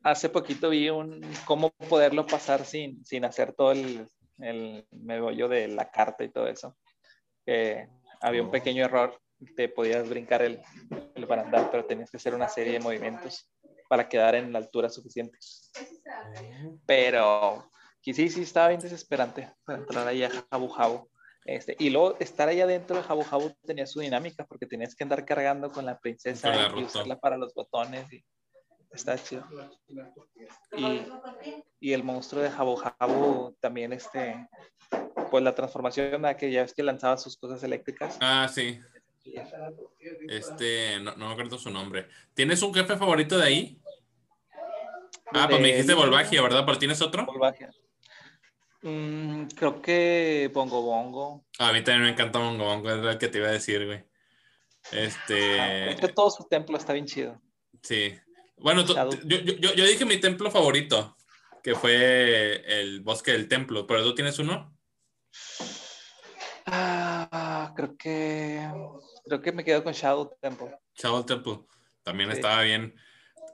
[0.05, 4.07] hace poquito vi un cómo poderlo pasar sin, sin hacer todo el,
[4.38, 6.76] el meollo de la carta y todo eso.
[7.45, 7.88] Que
[8.20, 8.53] había un Oh.
[8.53, 9.20] pequeño error,
[9.57, 10.61] te podías brincar el,
[11.16, 13.51] el barandal, pero tenías que hacer una serie de movimientos
[13.88, 15.38] para quedar en la altura suficiente.
[16.86, 17.68] Pero
[18.05, 21.09] que sí, sí, estaba bien desesperante para entrar ahí a Jabu Jabu.
[21.46, 25.05] Este, y luego estar allá dentro de Jabu Jabu tenía su dinámica porque tenías que
[25.05, 28.22] andar cargando con la princesa y usarla para los botones y
[28.92, 29.46] está chido.
[30.76, 31.02] Y,
[31.80, 34.48] y el monstruo de Jabu Jabu también este
[35.30, 36.36] pues la transformación, ¿verdad?
[36.36, 38.18] que ya ves que lanzaba sus cosas eléctricas.
[38.20, 38.78] Ah, sí.
[40.28, 42.09] Este, no, no me acuerdo su nombre.
[42.34, 43.80] ¿Tienes un jefe favorito de ahí?
[45.32, 46.64] Ah, pues me dijiste Volvagia, ¿verdad?
[46.66, 47.24] ¿Pero tienes otro?
[47.26, 47.70] Volvagia.
[48.85, 51.47] Mm, creo que Bongo Bongo.
[51.59, 54.05] a mí también me encanta Bongo Bongo, es lo que te iba a decir, güey.
[54.93, 55.91] Este.
[55.91, 57.41] Es que todo su templo está bien chido.
[57.82, 58.14] Sí.
[58.59, 61.16] Bueno, yo, yo, yo, dije mi templo favorito,
[61.62, 64.76] que fue el bosque del templo, pero tú tienes uno.
[66.66, 68.68] Ah, creo que
[69.24, 70.76] creo que me quedo con Shadow Temple.
[70.95, 71.61] Shadow Temple
[72.03, 72.95] también estaba bien.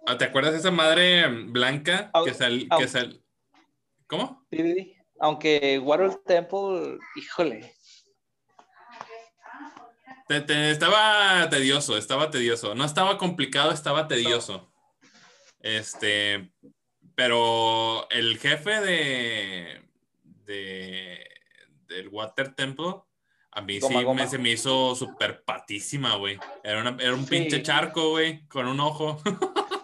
[0.08, 3.22] Ah, ¿Te acuerdas de esa madre blanca que sal, que sal...
[4.08, 4.44] ¿Cómo?
[5.20, 7.74] Aunque Water Temple, híjole.
[10.28, 12.74] estaba tedioso, estaba tedioso.
[12.74, 14.72] No estaba complicado, estaba tedioso.
[15.60, 16.52] Este,
[17.14, 19.82] pero el jefe de,
[20.46, 21.28] de
[21.86, 22.94] del Water Temple,
[23.50, 26.38] a mí sí Me, se me hizo súper patísima, güey.
[26.64, 29.20] Era, un pinche charco, güey, con un ojo.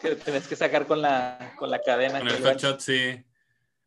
[0.00, 2.20] que tenés que sacar con la, con la cadena.
[2.20, 3.22] Con el hot shot, sí.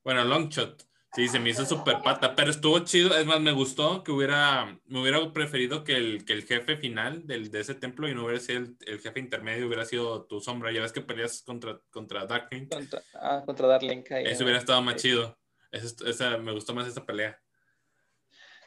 [0.04, 0.89] Bueno, long shot.
[1.14, 3.18] Sí, se me hizo súper pata, pero estuvo chido.
[3.18, 7.26] Es más, me gustó que hubiera, me hubiera preferido que el, que el jefe final
[7.26, 10.72] del, de ese templo y no hubiera sido el, jefe intermedio, hubiera sido tu sombra.
[10.72, 12.72] Ya ves que peleas contra, contra Darklink.
[12.72, 14.12] Contra, ah, contra Darklink.
[14.12, 15.36] Eso hubiera estado más chido.
[15.72, 17.40] Esa, me gustó más esa pelea.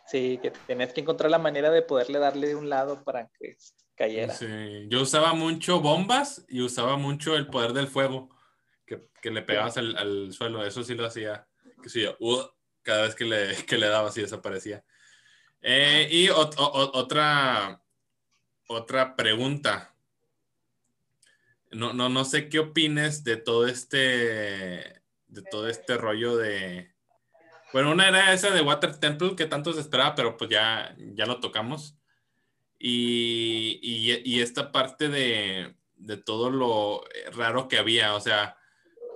[0.06, 3.56] Sí, que tenés que encontrar la manera de poderle darle de un lado para que
[3.94, 4.34] cayera.
[4.34, 4.46] Sí,
[4.88, 8.30] yo usaba mucho bombas y usaba mucho el poder del fuego,
[8.84, 11.46] que, que le pegabas al, al, suelo, eso sí lo hacía,
[11.82, 12.06] que sí,
[12.82, 14.84] cada vez que le, que le daba así desaparecía.
[15.60, 17.80] Eh, y otra,
[18.66, 19.94] otra pregunta.
[21.70, 26.92] No, no, no sé qué opines de todo este, de todo este rollo de,
[27.72, 31.24] bueno, una era esa de Water Temple que tanto se esperaba, pero pues ya, ya
[31.24, 31.96] lo tocamos.
[32.78, 38.56] Y, y, esta parte de, de, todo lo raro que había, o sea,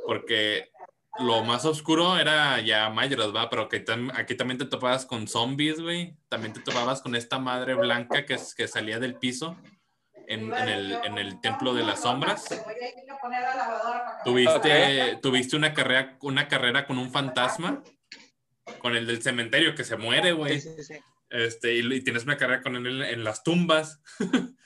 [0.06, 0.70] porque
[1.18, 3.48] lo más oscuro era ya Majora's, ¿va?
[3.50, 6.16] Pero que aquí también te topabas con zombies, güey.
[6.28, 9.56] También te topabas con esta madre blanca que, que salía del piso
[10.26, 12.44] en, en, el, en el Templo de las Sombras.
[14.24, 17.82] Tuviste, tuviste una, carrera, una carrera con un fantasma
[18.78, 20.60] con el del cementerio que se muere, güey.
[21.30, 24.00] Este, y, tienes una carrera con él en, las tumbas.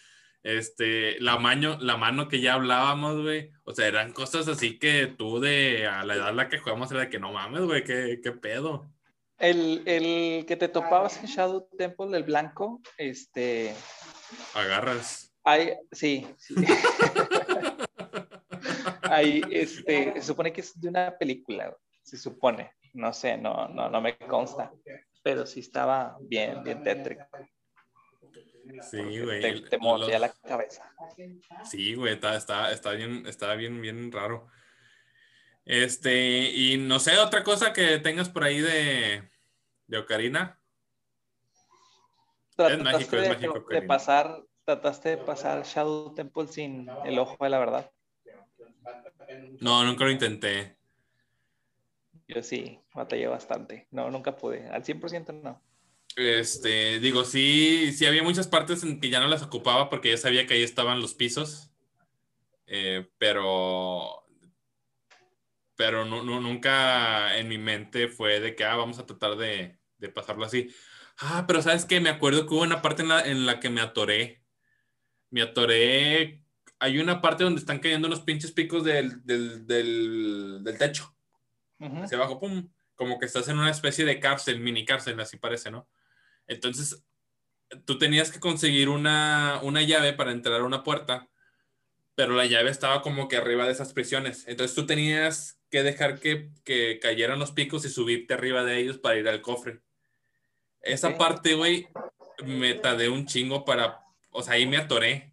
[0.42, 3.50] este, la, mano, la mano que ya hablábamos, güey.
[3.64, 6.90] O sea, eran cosas así que tú de a la edad a la que jugamos
[6.90, 8.90] era de que no mames, güey, qué, qué pedo.
[9.38, 13.74] El, el, que te topabas en Shadow Temple, el blanco, este...
[14.54, 15.34] Agarras.
[15.44, 16.54] Ay, sí, sí.
[19.02, 22.70] Ahí, este, se supone que es de una película, se supone.
[22.92, 24.72] No sé, no, no, no me consta.
[25.22, 27.24] Pero sí estaba bien, bien tétrico.
[28.90, 29.40] Sí, güey.
[29.40, 30.92] Te, te la cabeza.
[31.64, 34.48] Sí, güey, está, está, está, bien, está bien, bien raro.
[35.64, 39.30] Este, y no sé, otra cosa que tengas por ahí de,
[39.86, 40.58] de Ocarina.
[42.56, 43.60] Es mágico, es mágico.
[43.68, 47.90] De pasar, trataste de pasar Shadow Temple sin el ojo de la verdad.
[49.60, 50.76] No, nunca lo intenté.
[52.28, 53.88] Yo sí, batallé bastante.
[53.90, 54.68] No, nunca pude.
[54.68, 55.60] Al 100% no.
[56.16, 60.16] Este, digo, sí, sí había muchas partes en que ya no las ocupaba porque ya
[60.16, 61.70] sabía que ahí estaban los pisos.
[62.66, 64.24] Eh, pero,
[65.76, 70.08] pero no, nunca en mi mente fue de que, ah, vamos a tratar de, de
[70.08, 70.68] pasarlo así.
[71.18, 72.00] Ah, pero ¿sabes qué?
[72.00, 74.42] Me acuerdo que hubo una parte en la, en la que me atoré.
[75.30, 76.44] Me atoré.
[76.78, 81.14] Hay una parte donde están cayendo unos pinches picos del, del, del, del techo
[81.78, 85.70] hacia abajo, pum, como que estás en una especie de cárcel, mini cárcel, así parece,
[85.70, 85.88] ¿no?
[86.50, 87.04] Entonces,
[87.84, 91.28] tú tenías que conseguir una, una llave para entrar a una puerta,
[92.16, 94.44] pero la llave estaba como que arriba de esas prisiones.
[94.48, 98.98] Entonces tú tenías que dejar que, que cayeran los picos y subirte arriba de ellos
[98.98, 99.80] para ir al cofre.
[100.82, 101.86] Esa parte, güey,
[102.44, 105.32] me tardé un chingo para, o sea, ahí me atoré.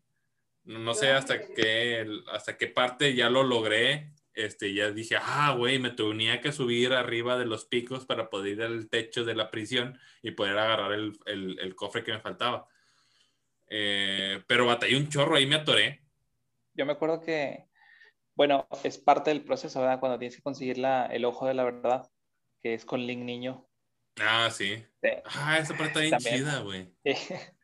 [0.65, 5.79] No sé hasta qué, hasta qué parte ya lo logré este, ya dije, ah, güey,
[5.79, 9.49] me tenía que subir arriba de los picos para poder ir al techo de la
[9.49, 12.67] prisión y poder agarrar el, el, cofre que me faltaba.
[13.67, 16.03] Eh, pero batallé un chorro, ahí me atoré.
[16.75, 17.65] Yo me acuerdo que,
[18.35, 19.99] bueno, es parte del proceso, ¿verdad?
[19.99, 22.07] Cuando tienes que conseguir la, el ojo de la verdad,
[22.61, 23.67] que es con Link Niño.
[24.19, 24.85] Ah, sí.
[25.25, 26.93] Ah, esa parte está bien chida, güey.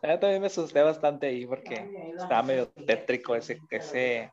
[0.00, 4.30] también me asusté bastante ahí porque estaba medio tétrico ese, ese,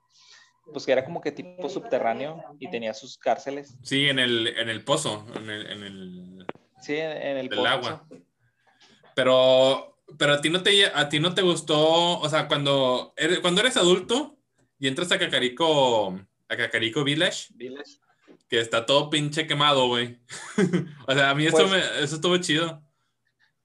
[0.72, 3.76] pues que era como que tipo subterráneo y tenía sus cárceles.
[3.84, 6.45] Sí, en el, en el pozo, en el, en el
[6.82, 8.05] Sí, en el del agua.
[9.16, 13.39] Pero, pero a ti no te, a ti no te gustó, o sea, cuando eres,
[13.39, 14.38] cuando eres adulto
[14.80, 17.99] y entras a Cacarico, a Cacarico Village, Village.
[18.49, 20.20] que está todo pinche quemado, güey.
[21.07, 22.82] o sea, a mí eso, Pues- me, eso estuvo chido.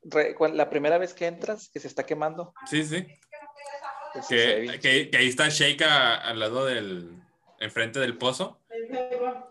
[0.03, 2.55] Re- la primera vez que entras, que se está quemando.
[2.71, 3.03] Sí, sí.
[3.03, 4.81] pues, sí se ve Que, bien.
[4.81, 7.11] que, que ahí está Shake a- al lado del,
[7.61, 8.61] enfrente del pozo.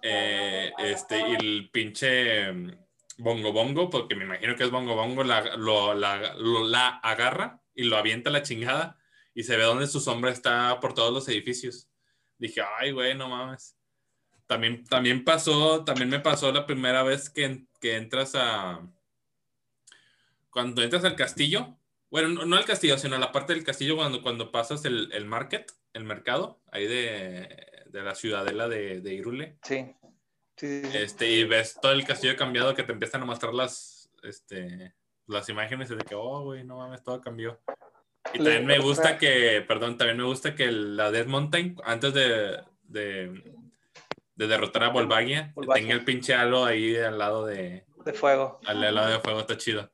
[0.01, 2.71] Eh, este, y el pinche mm,
[3.17, 7.61] bongo bongo, porque me imagino que es bongo bongo, la, lo, la, lo- la agarra
[7.75, 8.97] y lo avienta a la chingada
[9.33, 11.87] y se ve donde su sombra está por todos los edificios.
[12.37, 13.75] Dije, ay, güey, no mames.
[14.47, 18.79] También, también pasó, también me pasó la primera vez que, que entras a...
[20.49, 21.77] Cuando entras al castillo,
[22.09, 25.09] bueno, no, no al castillo, sino a la parte del castillo cuando, cuando pasas el,
[25.13, 29.57] el market, el mercado, ahí de, de la ciudadela de, de Irule.
[29.63, 29.93] Sí.
[30.55, 30.97] Sí, sí, sí.
[30.97, 34.95] Este, y ves todo el castillo cambiado que te empiezan a mostrar las, este,
[35.27, 37.59] las imágenes y de que, oh, güey, no mames, todo cambió.
[38.33, 42.59] Y también me gusta que, perdón, también me gusta que la Death Mountain, antes de,
[42.83, 43.53] de,
[44.35, 45.81] de derrotar a Volvagia, Volvagia.
[45.81, 48.59] tenga el pinche halo ahí al lado de, De fuego.
[48.65, 49.91] al lado de fuego, está chido.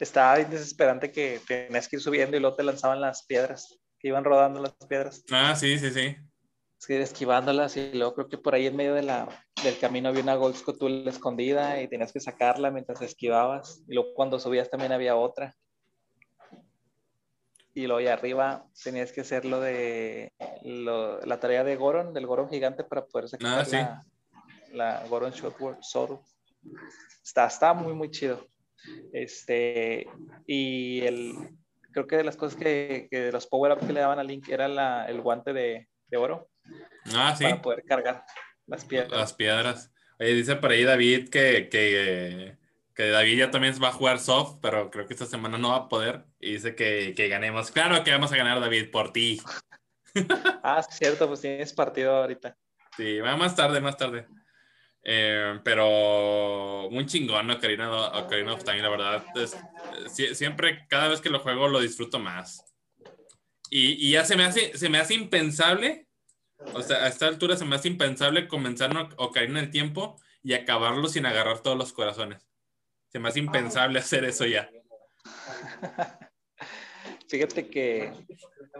[0.00, 3.78] Estaba bien desesperante que tenías que ir subiendo y luego te lanzaban las piedras.
[3.98, 5.22] Que iban rodando las piedras.
[5.30, 6.16] Ah, sí, sí, sí.
[6.88, 9.28] Esquivándolas y luego creo que por ahí en medio de la,
[9.62, 13.82] del camino había una Gold Skull escondida y tenías que sacarla mientras esquivabas.
[13.86, 15.54] Y luego cuando subías también había otra.
[17.74, 20.32] Y luego allá arriba tenías que hacer lo de
[20.64, 23.76] lo- la tarea de Goron, del Goron gigante para poder sacar Ah, sí.
[23.76, 24.04] la,
[24.72, 26.18] la Goron Shotword Sword.
[27.22, 28.46] Está, está muy, muy chido.
[29.12, 30.06] Este,
[30.46, 31.34] y el,
[31.92, 34.48] creo que de las cosas que, que de los power-up que le daban a Link
[34.48, 36.48] era la, el guante de, de oro
[37.14, 37.44] Ah, sí.
[37.44, 38.24] para poder cargar
[38.66, 39.12] las piedras.
[39.12, 39.92] Las piedras.
[40.18, 42.56] Oye, dice por ahí David que, que,
[42.94, 45.76] que David ya también va a jugar soft, pero creo que esta semana no va
[45.76, 46.24] a poder.
[46.38, 47.70] Y dice que, que ganemos.
[47.70, 49.40] Claro que vamos a ganar, David, por ti.
[50.64, 52.56] Ah, cierto, pues tienes partido ahorita.
[52.96, 54.26] Sí, va más tarde, más tarde.
[55.12, 57.90] Eh, pero muy chingón Ocarina,
[58.20, 59.24] Ocarina of Time, la verdad.
[59.34, 59.56] es-
[60.14, 62.64] sie- siempre, cada vez que lo juego, lo disfruto más.
[63.70, 66.06] Y, y ya se me, hace, se me hace impensable,
[66.74, 70.52] o sea, a esta altura se me hace impensable comenzar una Ocarina del Tiempo y
[70.54, 72.46] acabarlo sin agarrar todos los corazones.
[73.08, 74.70] Se me hace impensable hacer eso ya.
[77.28, 78.12] Fíjate que,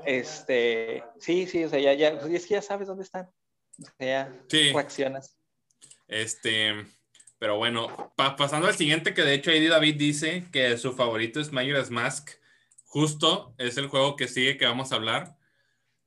[0.06, 3.26] este, sí, sí, o sea, ya, ya, y es que ya sabes dónde están.
[3.80, 4.72] O sea, ya Sí.
[4.72, 5.36] reaccionas.
[6.11, 6.74] Este,
[7.38, 11.40] pero bueno, pa- pasando al siguiente, que de hecho ahí David dice que su favorito
[11.40, 12.30] es Majora's Mask.
[12.84, 15.36] Justo es el juego que sigue que vamos a hablar.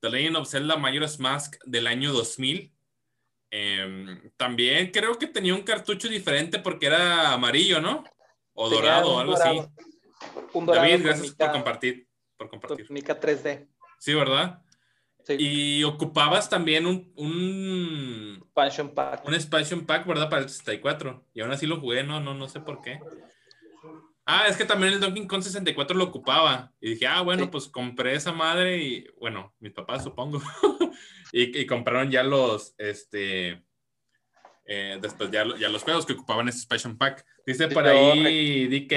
[0.01, 2.73] The Legend of Zelda Majora's Mask del año 2000.
[3.51, 8.03] Em, también creo que tenía un cartucho diferente porque era amarillo, ¿no?
[8.53, 9.69] O Tenía dorado o algo dorado, así.
[10.53, 12.07] Un dorado David, gracias por compartir.
[12.35, 12.87] Por compartir.
[12.87, 13.67] con mica 3D.
[13.99, 14.61] Sí, ¿verdad?
[15.25, 19.25] Sí, Y ocupabas también un, un, expansion pack.
[19.25, 20.29] un expansion pack, ¿verdad?
[20.29, 21.25] Para el 64.
[21.33, 22.99] Y aún así lo jugué, no, no, no sé por qué.
[24.25, 26.71] Ah, es que también el Donkey Kong 64 lo ocupaba.
[26.79, 27.49] Y dije, ah, bueno, Sí.
[27.51, 30.41] pues compré esa madre y, bueno, mis papás supongo.
[31.33, 33.63] y, y compraron ya los, este,
[34.65, 37.25] eh, después ya, ya los juegos que ocupaban ese expansion pack.
[37.45, 38.91] Dice Sí, por ahí DK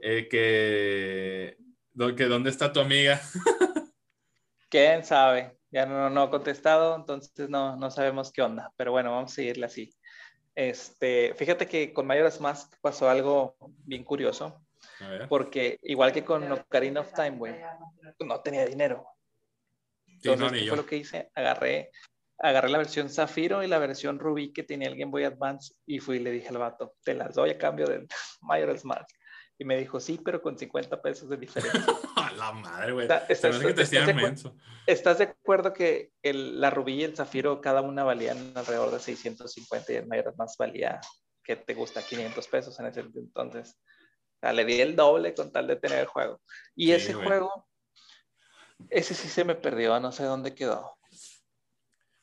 [0.00, 1.56] eh, que,
[2.16, 3.20] que dónde está tu amiga.
[4.68, 5.58] ¿Quién sabe?
[5.70, 8.72] Ya no, no ha contestado, entonces no, no sabemos qué onda.
[8.76, 9.94] Pero bueno, vamos a seguirle así.
[10.54, 14.66] Este, fíjate que con Majora's Mask pasó algo bien curioso,
[15.00, 15.28] A ver.
[15.28, 17.54] porque igual que con Ocarina of Time, güey,
[18.20, 19.06] no tenía dinero.
[20.20, 20.70] Sí, no, Entonces, ni ¿qué yo.
[20.72, 21.30] fue lo que hice?
[21.34, 21.90] Agarré,
[22.38, 26.00] agarré la versión Zafiro y la versión Ruby que tenía el Game Boy Advance y
[26.00, 28.06] fui y le dije al vato, te las doy a cambio de
[28.40, 29.14] Majora's Mask.
[29.60, 31.84] Y me dijo, sí, pero con 50 pesos de diferencia.
[32.16, 33.06] A la madre, güey.
[33.06, 34.56] Está- Se está- me hace que te está- hacían está- menso.
[34.86, 39.00] ¿Estás de acuerdo que el, la Rubí y el Zafiro cada una valían alrededor de
[39.00, 41.00] 650 y el Majora's Mask valía,
[41.42, 42.02] que te gusta?
[42.02, 43.76] 500 pesos en ese entonces.
[44.36, 46.40] O sea, le di el doble con tal de tener el juego.
[46.76, 47.66] Y Sí, ese juego,
[48.90, 50.96] ese sí se me perdió, no sé dónde quedó.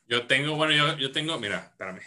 [0.06, 2.00] Yo tengo, bueno, yo, yo tengo, mira, espérame.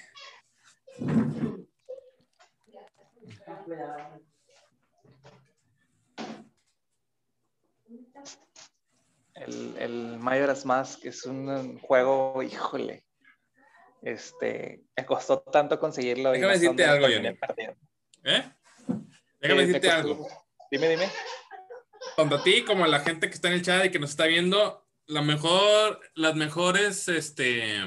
[9.40, 13.06] El, el Majora's Mask es un juego, híjole.
[14.02, 16.32] Este, me costó tanto conseguirlo.
[16.32, 17.28] Déjame decirte algo, Johnny.
[17.28, 17.36] ¿Eh?
[18.24, 18.54] Déjame
[19.42, 20.28] Eh, me decirte algo.
[20.72, 21.10] Dime, dime.
[22.16, 24.12] Tanto a ti como a la gente que está en el chat y que nos
[24.12, 27.78] está viendo, la mejor, las mejores este,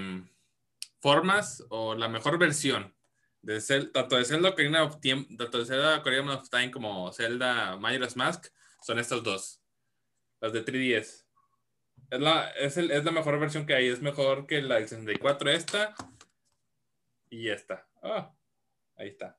[1.00, 2.94] formas o la mejor versión
[3.40, 7.10] De Cel- tanto de Zelda Ocarina of Time, tanto de Zelda Ocarina of Time como
[7.12, 8.46] Zelda Majora's Mask
[8.82, 9.60] son estas dos.
[10.40, 11.21] Las de 3DS.
[12.12, 13.88] Es la, es, el- es la mejor versión que hay.
[13.88, 15.94] Es mejor que la del 64 esta
[17.30, 17.86] y esta.
[18.02, 18.34] Ah,
[18.96, 19.38] ahí está.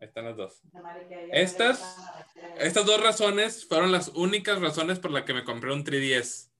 [0.00, 0.60] Ahí están las dos.
[1.32, 1.96] Estas-
[2.58, 6.50] Estas dos razones fueron las únicas razones por las que me compré un 3DS.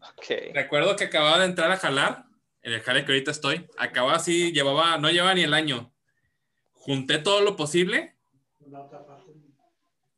[0.00, 0.54] Ok.
[0.54, 2.24] Recuerdo que acababa de entrar a jalar,
[2.62, 3.66] en el jale que ahorita estoy.
[3.76, 5.92] Acababa así, llevaba, no llevaba ni el año.
[6.72, 8.16] Junté todo lo posible.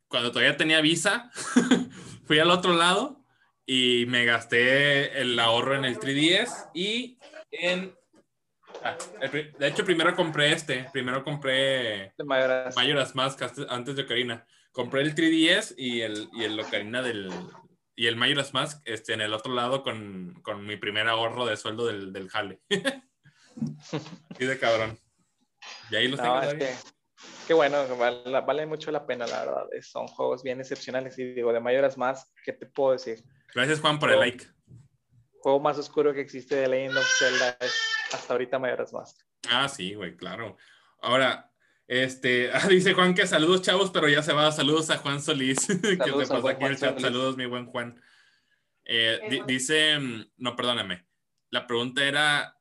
[0.06, 1.32] Cuando todavía tenía visa,
[2.26, 3.17] fui al otro lado
[3.70, 7.18] y me gasté el ahorro en el 3DS y
[7.50, 7.94] en...
[8.82, 10.88] ah, el de hecho, primero compré este.
[10.90, 12.74] Primero compré Mayoras.
[12.74, 14.46] Majora's Mask antes- de Ocarina.
[14.72, 17.30] Compré el 3DS y el, y el Ocarina del...
[17.94, 21.56] Y el Majora's Mask este, en el otro lado con, con mi primer ahorro de
[21.58, 22.60] sueldo del, del jale.
[24.38, 24.98] y de cabrón.
[25.90, 26.68] Y ahí los No, tengo es todavía.
[26.68, 26.74] que,
[27.48, 29.66] qué bueno, vale, vale mucho la pena, la verdad.
[29.82, 31.18] Son juegos bien excepcionales.
[31.18, 33.22] Y digo, de Mayoras más, ¿qué te puedo decir?
[33.58, 34.46] Gracias, Juan, por el like.
[35.40, 37.74] juego más oscuro que existe de Legend of Zelda es
[38.12, 39.16] hasta ahorita Mayoras Mask.
[39.50, 40.56] Ah, sí, güey, claro.
[41.02, 41.50] Ahora,
[41.88, 44.52] este, ah, dice Juan que saludos, chavos, pero ya se va.
[44.52, 46.88] Saludos a Juan Solís, que te Saludos al pasó buen aquí en el chat.
[46.90, 47.02] Solís.
[47.02, 48.00] Saludos, mi buen Juan.
[48.84, 51.06] Eh, di- dice, mm, no, perdóname.
[51.50, 52.56] La pregunta era,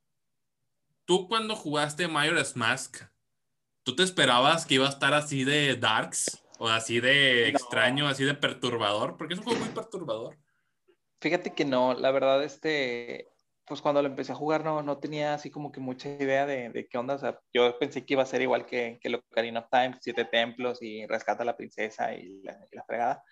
[1.06, 3.04] ¿tú cuando jugaste Majora's Mask,
[3.84, 6.44] tú te esperabas que iba a estar así de darks?
[6.60, 7.58] O así de No.
[7.60, 10.36] extraño, así de perturbador, porque es un juego muy perturbador.
[11.20, 13.28] Fíjate que no, la verdad, este,
[13.66, 16.70] pues cuando lo empecé a jugar no, no tenía así como que mucha idea de,
[16.70, 17.16] de qué onda.
[17.16, 20.26] O sea, yo pensé que iba a ser igual que, que Ocarina of Time, siete
[20.26, 23.24] templos y rescata a la princesa y la, y la fregada.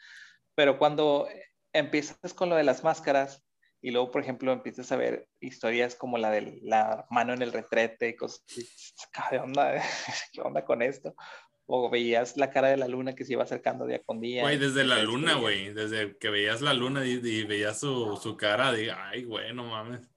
[0.56, 1.28] Pero cuando
[1.74, 3.46] empiezas con lo de las máscaras
[3.82, 7.54] y luego, por ejemplo, empiezas a ver historias como la de la mano en el
[7.54, 8.44] retrete y cosas
[9.30, 9.76] ¿qué onda?
[10.34, 11.14] ¿Qué onda con esto?
[11.68, 14.44] O veías la cara de la luna que se iba acercando día con día.
[14.44, 15.74] Güey, desde la luna, güey.
[15.74, 19.66] Desde que veías la luna y, y veías su, su cara, de, ay, güey, no
[19.66, 20.08] mames.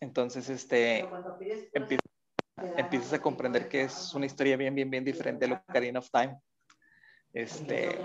[0.00, 1.08] Entonces, este,
[1.72, 2.06] empiezas,
[2.76, 6.10] empiezas a comprender que es una historia bien, bien, bien diferente a lo Ocarina of
[6.10, 6.38] Time.
[7.32, 7.98] Este,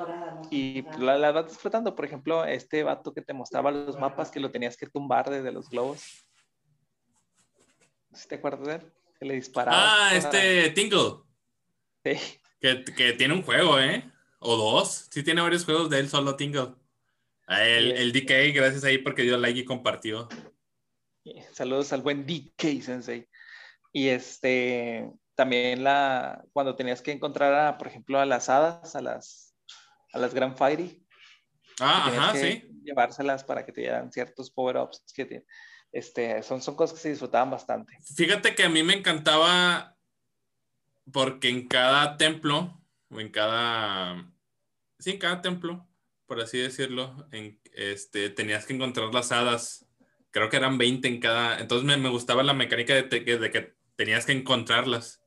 [0.49, 1.95] y la, la vas disfrutando.
[1.95, 5.51] Por ejemplo, este vato que te mostraba los mapas que lo tenías que tumbar desde
[5.51, 6.25] los globos.
[8.11, 8.93] ¿Sí ¿Te acuerdas de él?
[9.19, 9.77] Que le disparaba.
[9.77, 11.21] Ah, este Tingle,
[12.17, 12.39] Sí.
[12.59, 14.09] que, que tiene un juego, ¿eh?
[14.39, 15.07] O dos.
[15.11, 16.75] Sí tiene varios juegos de él solo Tingle.
[17.47, 20.27] Ah, El, el DK, gracias ahí porque dio like y compartió.
[21.53, 23.27] Saludos al buen DK Sensei.
[23.91, 29.01] Y este, también la, cuando tenías que encontrar, a, por ejemplo, a las hadas, a
[29.01, 29.55] las,
[30.13, 31.05] a las Grand Fairy,
[31.81, 32.69] Ah, ajá, que sí.
[32.83, 35.45] llevárselas para que te dieran ciertos power-ups que te-
[35.93, 37.97] este, son, son cosas que se disfrutaban bastante.
[38.15, 39.95] Fíjate que a mí me encantaba
[41.11, 44.31] porque en cada templo, o en cada,
[44.99, 45.87] sí, en cada templo,
[46.25, 49.85] por así decirlo, en, este, tenías que encontrar las hadas.
[50.31, 51.59] Creo que eran 20 en cada.
[51.59, 55.21] Entonces me, me gustaba la mecánica de, te- de que tenías que encontrarlas.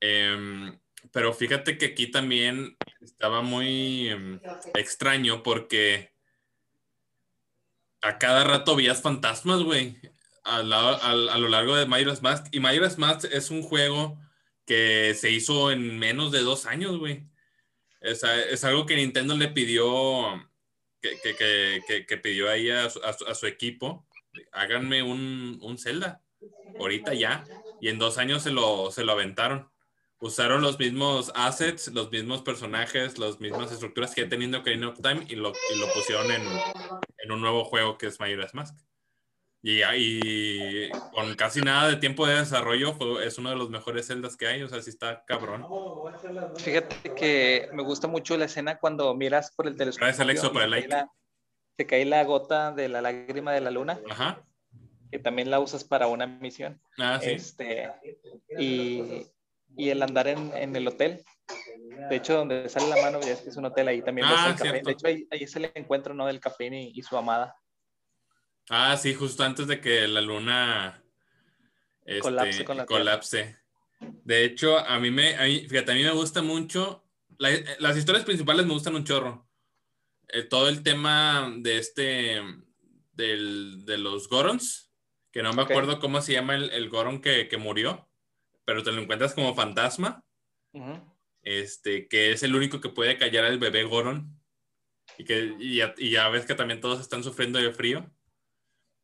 [0.00, 0.78] Em,
[1.12, 4.40] pero fíjate que aquí también estaba muy em,
[4.74, 6.12] extraño porque
[8.00, 9.96] a cada rato veías fantasmas, güey
[10.44, 12.46] a, a lo largo de Majora's Mask.
[12.50, 14.18] Y Majora's Mask es un juego
[14.72, 17.26] que se hizo en menos de dos años, güey.
[18.00, 20.48] Es, algo que Nintendo le pidió,
[21.02, 24.06] que, pidió ahí a su, a equipo.
[24.50, 26.22] Háganme un, un Zelda,
[26.78, 27.44] ahorita ya.
[27.82, 29.70] Y en dos años se lo, se lo aventaron.
[30.20, 35.02] Usaron los mismos assets, los mismos personajes, las mismas estructuras que ya teniendo Ocarina of
[35.02, 35.52] Time y lo,
[35.94, 36.46] pusieron en,
[37.18, 38.74] en un nuevo juego que es Majora's Mask.
[39.64, 44.06] Y, y con casi nada de tiempo de desarrollo, fue- es uno de los mejores
[44.08, 44.62] celdas que hay.
[44.62, 45.64] O sea, sí está cabrón.
[46.56, 50.06] Fíjate que me gusta mucho la escena cuando miras por el telescopio.
[50.06, 50.88] Gracias, Alexo, por el like.
[50.88, 51.08] la-
[51.76, 54.44] Te cae la gota de la lágrima de la luna, Ajá.
[55.10, 56.80] que también la usas para una misión.
[56.98, 57.30] Ah, sí.
[57.30, 57.90] Este,
[58.58, 59.26] y,
[59.76, 61.24] y el andar en, en el hotel.
[62.10, 64.26] De hecho, donde sale la mano, ya es que es un hotel ahí también.
[64.28, 64.82] ves Ah, el café.
[64.84, 66.26] De hecho, ahí, ahí es el encuentro ¿no?
[66.26, 67.56] del café y, y su amada.
[68.68, 71.02] Ah, sí, justo antes de que la luna
[72.04, 73.00] este, Colapse con la Tierra.
[73.00, 73.56] colapse.
[74.24, 77.04] De hecho, a mí me, a mí- fíjate, a mí me gusta mucho,
[77.38, 79.48] la- las historias principales me gustan un chorro.
[80.28, 82.40] Eh, todo el tema de este,
[83.12, 84.90] del- de los Gorons,
[85.30, 88.08] que no me acuerdo cómo se llama el, el Goron que, que murió,
[88.64, 90.24] pero te lo encuentras como fantasma,
[91.42, 94.38] este, que es el único que puede callar al bebé Goron.
[95.18, 98.10] Y, que, y, ya, y ya ves que también todos están sufriendo de frío.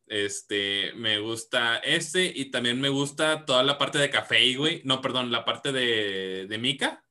[0.09, 4.81] Este, me gusta ese y también me gusta toda la parte de café, güey.
[4.85, 7.05] No, perdón, la parte de, de Mika.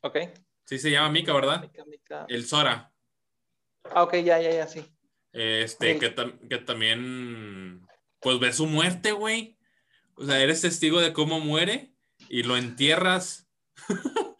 [0.00, 0.18] Ok.
[0.64, 1.60] Sí se llama Mika, ¿verdad?
[1.62, 2.26] Mica, mica.
[2.28, 2.92] El Sora.
[3.84, 4.84] Ah, ok, ya, ya, ya, sí.
[5.32, 7.86] Este, que, tam- que también,
[8.20, 9.58] pues ves su muerte, güey.
[10.14, 11.92] O sea, eres testigo de cómo muere
[12.28, 13.48] y lo entierras.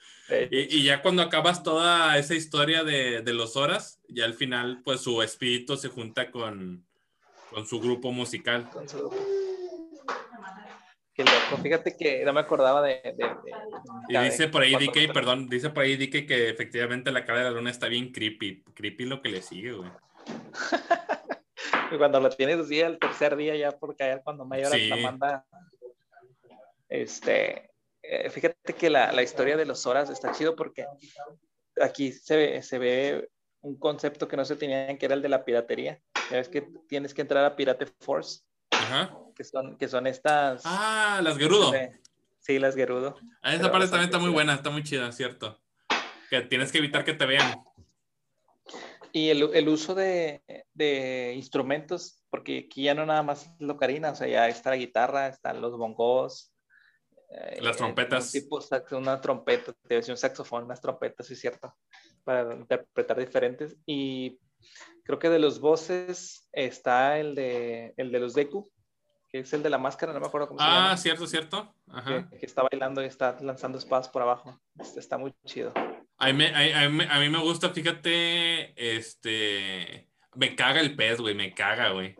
[0.51, 4.83] Y, y ya cuando acabas toda esa historia de, de los horas, ya al final,
[4.85, 6.85] pues su espíritu se junta con,
[7.57, 8.69] con su grupo musical.
[8.69, 9.11] con su-
[11.15, 11.57] Qué loco.
[11.63, 13.01] Fíjate que no me acordaba de.
[13.03, 13.31] de- de-
[14.11, 17.45] Y dice por ahí DK, perdón, dice por ahí DK que efectivamente la cara de
[17.47, 18.63] la luna está bien creepy.
[18.75, 19.91] Creepy lo que le sigue, güey.
[21.93, 24.89] Y cuando lo tienes así el tercer día ya por caer cuando Mayor Sí.
[24.89, 25.47] la manda.
[26.89, 27.71] Este,
[28.03, 30.85] eh, fíjate que la, la historia de los horas está chido porque
[31.81, 33.29] aquí se ve, se ve
[33.67, 36.01] un concepto que no se tenía que era el de la piratería.
[36.31, 39.17] Ya ves que tienes que entrar a Pirate Force, Ajá.
[39.35, 40.63] que son, que son estas.
[40.65, 41.73] Ah, las Gerudo.
[42.39, 43.17] Sí, las Gerudo.
[43.43, 45.61] Ah, esa parte también está muy buena, está muy chida, cierto.
[46.31, 47.63] Que tienes que evitar que te vean.
[49.13, 50.43] Y el, el uso de,
[50.75, 54.77] de instrumentos, porque aquí ya no nada más es locarina, o sea, ya está la
[54.77, 56.53] guitarra, están los bongos.
[57.31, 58.27] eh, Las trompetas.
[58.35, 58.61] un tipo
[58.93, 61.75] una trompeta, te decía un saxofón, unas trompetas, sí cierto,
[62.27, 63.77] para interpretar diferentes.
[63.87, 64.39] Y
[65.05, 68.69] creo que de los voces está el de, el de los Deku,
[69.29, 70.97] que es el de la máscara, no me acuerdo cómo se Ah, llama.
[70.97, 71.75] cierto, cierto.
[71.89, 72.29] Ajá.
[72.31, 74.61] Que, que está bailando y está lanzando espadas por abajo.
[74.79, 75.73] Está, está muy chido.
[76.19, 80.09] A mí, me- a mí, a mí me gusta, fíjate, este...
[80.35, 82.15] Me caga el pez, güey, me caga, güey.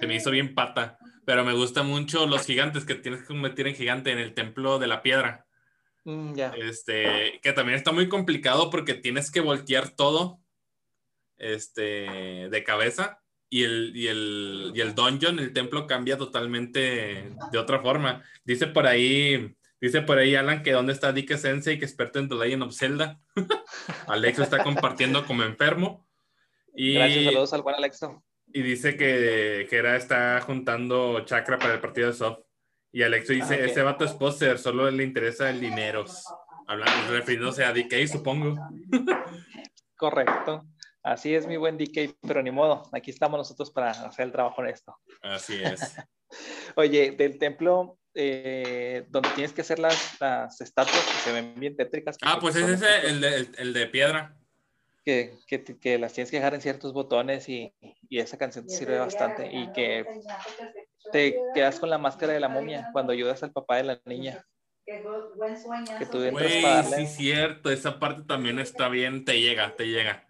[0.00, 0.98] Se me hizo bien pata.
[1.24, 4.80] Pero me gusta mucho los gigantes que tienes que convertir en gigante en el templo
[4.80, 5.46] de la piedra.
[6.04, 6.52] Mm, ya.
[6.56, 10.40] Este, que también está muy complicado porque tienes que voltear todo
[11.36, 17.58] este, de cabeza y el, y, el, y el dungeon, el templo cambia totalmente de
[17.58, 18.24] otra forma.
[18.44, 22.18] Dice por ahí, dice por ahí Alan que dónde está Dike Sensei, que es experto
[22.18, 23.20] en The Legend of Zelda.
[24.06, 26.08] Alexo está compartiendo como enfermo.
[26.74, 28.24] Y, Gracias, saludos al buen Alexo.
[28.46, 32.40] y dice que, que era está juntando chakra para el partido de soft.
[32.92, 36.04] Y Alexo dice, ese vato es poser, solo le interesa el dinero.
[36.66, 38.56] Hablando, refiriéndose a DK, supongo.
[39.96, 40.66] Correcto.
[41.02, 44.62] Así es mi buen DK, pero ni modo, aquí estamos nosotros para hacer el trabajo
[44.62, 44.96] en esto.
[45.22, 45.96] Así es.
[46.76, 51.76] Oye, del templo eh, donde tienes que hacer las, las estatuas que se ven bien
[51.76, 52.18] tétricas.
[52.22, 54.36] Ah, pues es ese, el de, el, el de piedra.
[55.04, 57.74] Que, que, que las tienes que dejar en ciertos botones y,
[58.08, 60.04] y esa canción te sirve bastante y que
[61.12, 64.44] te quedas con la máscara de la momia cuando ayudas al papá de la niña.
[64.84, 67.06] Que tú entras Güey, para darle.
[67.06, 67.70] sí, cierto.
[67.70, 70.26] Esa parte también está bien, te llega, te llega.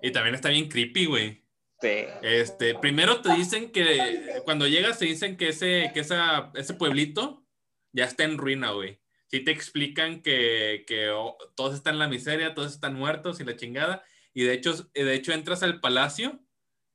[0.00, 1.44] Y también está bien creepy, güey.
[1.80, 2.04] Sí.
[2.22, 7.44] Este, primero te dicen que cuando llegas te dicen que ese, que esa, ese pueblito
[7.92, 9.00] ya está en ruina, güey.
[9.28, 13.44] Sí te explican que, que oh, todos están en la miseria, todos están muertos y
[13.44, 14.04] la chingada.
[14.34, 16.40] Y de hecho, de hecho entras al palacio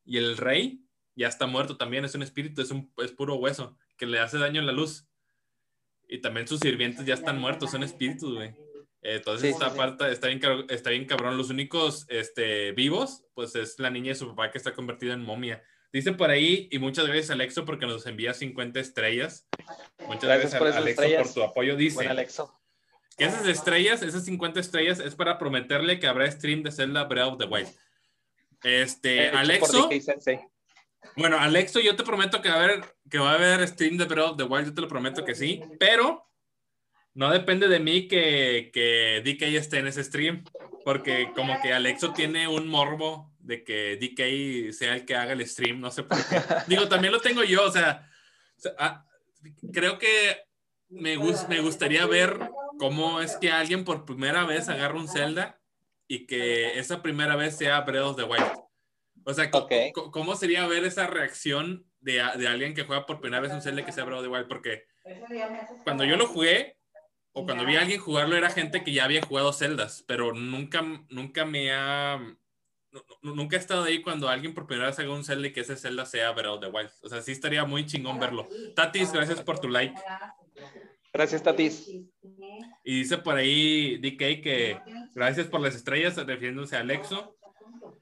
[0.05, 0.86] y el rey
[1.17, 4.37] ya está muerto también, es un espíritu, es, un, es puro hueso que le hace
[4.37, 5.07] daño en la luz.
[6.07, 8.55] Y también sus sirvientes ya están muertos, son espíritus, güey.
[9.01, 11.37] Entonces Sí, esta sí, parte está bien, está bien cabrón.
[11.37, 15.21] Los únicos este, vivos, pues es la niña y su papá que está convertido en
[15.21, 15.61] momia.
[15.91, 19.47] Dice por ahí, y muchas gracias Alexo porque nos envía 50 estrellas.
[20.05, 21.23] Muchas Gracias gracias, por Alexo estrellas.
[21.23, 21.75] por tu apoyo.
[21.75, 22.53] Dice Buen Alexo.
[23.17, 27.33] que esas estrellas, esas 50 estrellas, es para prometerle que habrá stream de Zelda Breath
[27.33, 27.69] of the Wild.
[28.63, 29.89] Este, por Alexo.
[31.15, 34.05] Bueno, Alexo, yo te prometo que va a haber, que va a haber stream de
[34.05, 36.27] Breath of the Wild, yo te lo prometo que sí, pero
[37.13, 40.43] no depende de mí que, que DK esté en ese stream,
[40.85, 45.47] porque como que Alexo tiene un morbo de que DK sea el que haga el
[45.47, 46.41] stream, no sé por qué.
[46.67, 48.07] Digo, también lo tengo yo, o sea,
[48.77, 49.05] ah,
[49.73, 50.43] creo que
[50.89, 52.39] me, me gustaría ver
[52.77, 55.59] cómo es que alguien por primera vez agarra un Zelda
[56.07, 58.66] y que esa primera vez sea Breath of the Wild.
[59.29, 59.51] O sea,
[60.11, 63.85] ¿cómo sería ver esa reacción de, de alguien que juega por primera vez un Zelda
[63.85, 64.47] que sea Breath of the Wild?
[64.47, 64.85] Porque
[65.83, 66.77] cuando yo lo jugué,
[67.33, 70.81] o cuando vi a alguien jugarlo, era gente que ya había jugado Zeldas, pero nunca,
[71.09, 72.17] nunca me ha...
[72.91, 75.51] nu- nu- Nunca he estado ahí cuando alguien por primera vez haga un Zelda y
[75.53, 76.89] que ese Zelda sea Breath of the Wild.
[77.03, 78.47] O sea, sí estaría muy chingón verlo.
[78.75, 79.93] Tatis, gracias por tu like.
[81.13, 81.87] Gracias, Tatis.
[82.83, 84.79] Y dice por ahí DK que
[85.15, 87.36] gracias por las estrellas, refiriéndose a Alexo,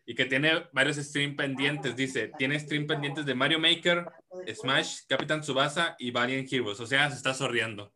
[0.05, 1.95] y que tiene varios stream pendientes.
[1.95, 4.05] Dice, tiene stream pendientes de Mario Maker,
[4.53, 6.79] Smash, Capitán Tsubasa y Valiant Heroes.
[6.79, 7.93] O sea, se está sorriendo.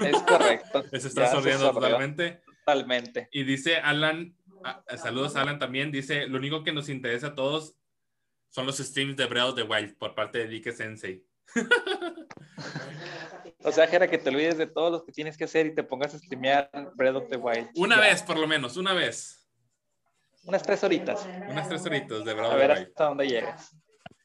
[0.00, 0.84] Es correcto.
[0.92, 2.42] Se está sorriendo totalmente.
[2.64, 3.28] Totalmente.
[3.32, 7.76] Y dice Alan, ah, saludos Alan también, dice, lo único que nos interesa a todos
[8.50, 11.24] son los streams de Breath of the Wild por parte de Dike Sensei.
[13.64, 15.82] o sea, Jera, que te olvides de todos los que tienes que hacer y te
[15.82, 17.70] pongas a streamear Breath of the Wild.
[17.74, 19.41] Una vez, por lo menos, una vez.
[20.44, 21.26] Unas tres horitas.
[21.48, 22.46] Unas tres horitas de Wild.
[22.46, 23.76] A ver hasta dónde llegas.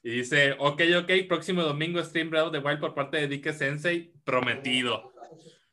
[0.02, 3.52] Y dice, ok, ok, próximo domingo stream Breath of the Wild por parte de Dike
[3.52, 5.12] Sensei, prometido.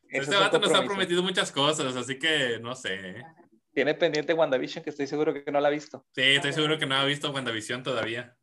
[0.10, 3.24] este vato nos ha prometido muchas cosas, así que no sé.
[3.74, 6.06] Tiene pendiente WandaVision, que estoy seguro que no la ha visto.
[6.16, 8.36] Sí, estoy seguro que no ha visto WandaVision todavía.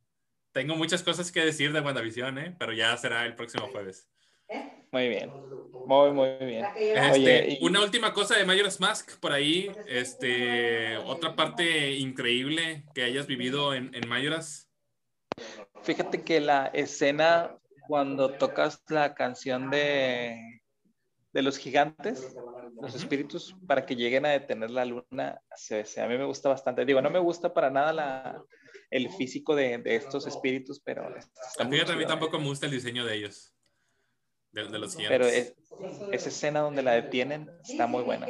[0.52, 2.56] Tengo muchas cosas que decir de WandaVision, ¿eh?
[2.58, 4.08] pero ya será el próximo jueves.
[4.90, 5.32] Muy bien,
[5.86, 6.66] muy, muy bien.
[6.76, 13.26] Este, una última cosa de Majora's Mask por ahí, este, otra parte increíble que hayas
[13.26, 14.68] vivido en, en Majora's.
[15.82, 17.58] Fíjate que la escena
[17.88, 20.62] cuando tocas la canción de,
[21.32, 22.36] de los gigantes,
[22.80, 26.84] los espíritus, para que lleguen a detener la luna, a mí me gusta bastante.
[26.84, 28.42] Digo, no me gusta para nada la,
[28.90, 31.08] el físico de, de estos espíritus, pero...
[31.64, 33.51] mí, a mí tampoco me gusta el diseño de ellos,
[34.52, 34.96] de, los.
[34.96, 38.26] Pero esa escena donde la detienen está muy buena.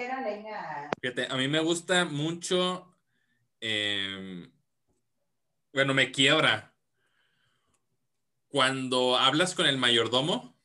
[1.00, 2.88] Fíjate, a mí me gusta mucho...
[3.60, 4.52] Em,
[5.72, 6.74] bueno, me quiebra
[8.48, 10.58] cuando hablas con el mayordomo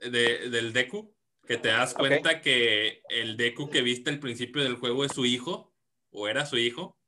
[0.00, 1.14] de, del Deku,
[1.46, 5.24] que te das cuenta que el Deku que viste al principio del juego es su
[5.24, 5.72] hijo,
[6.10, 6.98] o era su hijo.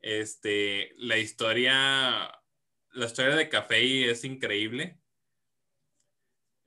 [0.00, 2.30] Este, la historia,
[2.90, 5.01] la historia de Café es increíble.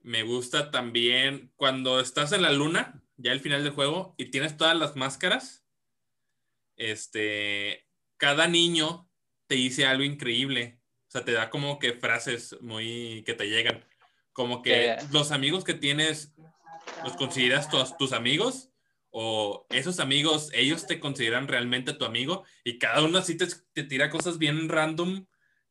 [0.06, 4.56] Me gusta también cuando estás en la luna, ya al final del juego, y tienes
[4.58, 5.66] todas las máscaras.
[6.78, 7.88] Este,
[8.18, 9.10] cada niño
[9.48, 10.80] te dice algo increíble
[11.16, 13.86] sea, te da como que frases muy que te llegan.
[14.34, 16.34] Como que los amigos que tienes,
[17.04, 18.70] ¿los consideras tus, tus amigos?
[19.12, 23.84] O esos amigos, ellos te consideran realmente tu amigo y cada uno así te, te
[23.84, 25.26] tira cosas bien random,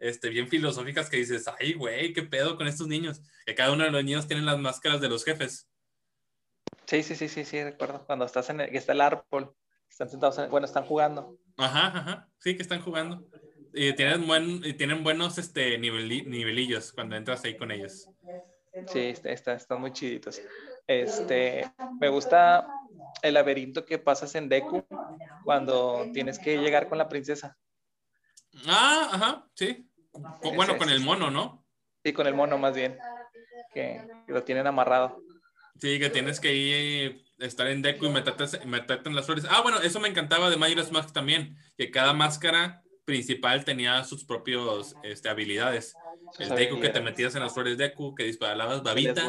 [0.05, 3.23] este, bien filosóficas que dices, ay, güey, qué pedo con estos niños.
[3.47, 5.69] Que cada uno de los niños tienen las máscaras de los jefes.
[6.87, 8.05] Sí, sí, sí, sí, sí, recuerdo.
[8.07, 9.55] Cuando estás en el, que está el árbol,
[9.89, 11.39] están sentados, bueno, están jugando.
[11.57, 13.27] Ajá, ajá, sí, que están jugando
[13.75, 18.09] y tienen, buen, y tienen buenos este, nivelillos cuando entras ahí con ellos.
[18.87, 20.41] Sí, está, están muy chiditos.
[20.87, 21.71] Este,
[22.01, 22.69] me gusta
[23.23, 24.85] el laberinto que pasas en Deku
[25.45, 27.57] cuando tienes que llegar con la princesa.
[28.67, 29.89] Ah, ajá, sí.
[30.55, 31.65] Bueno, con el mono, ¿no?
[32.05, 32.99] Sí, con el mono más bien.
[33.73, 35.21] Que, lo tienen amarrado.
[35.81, 39.47] Sí, que tienes que ir, estar en Deku y meterte, meterte en las flores.
[39.51, 44.25] Ah, bueno, eso me encantaba de Majora's Mask también, que cada máscara principal tenía sus
[44.25, 45.95] propios este, habilidades.
[46.39, 49.29] El Deku que te metías en las flores Deku, que disparabas babita.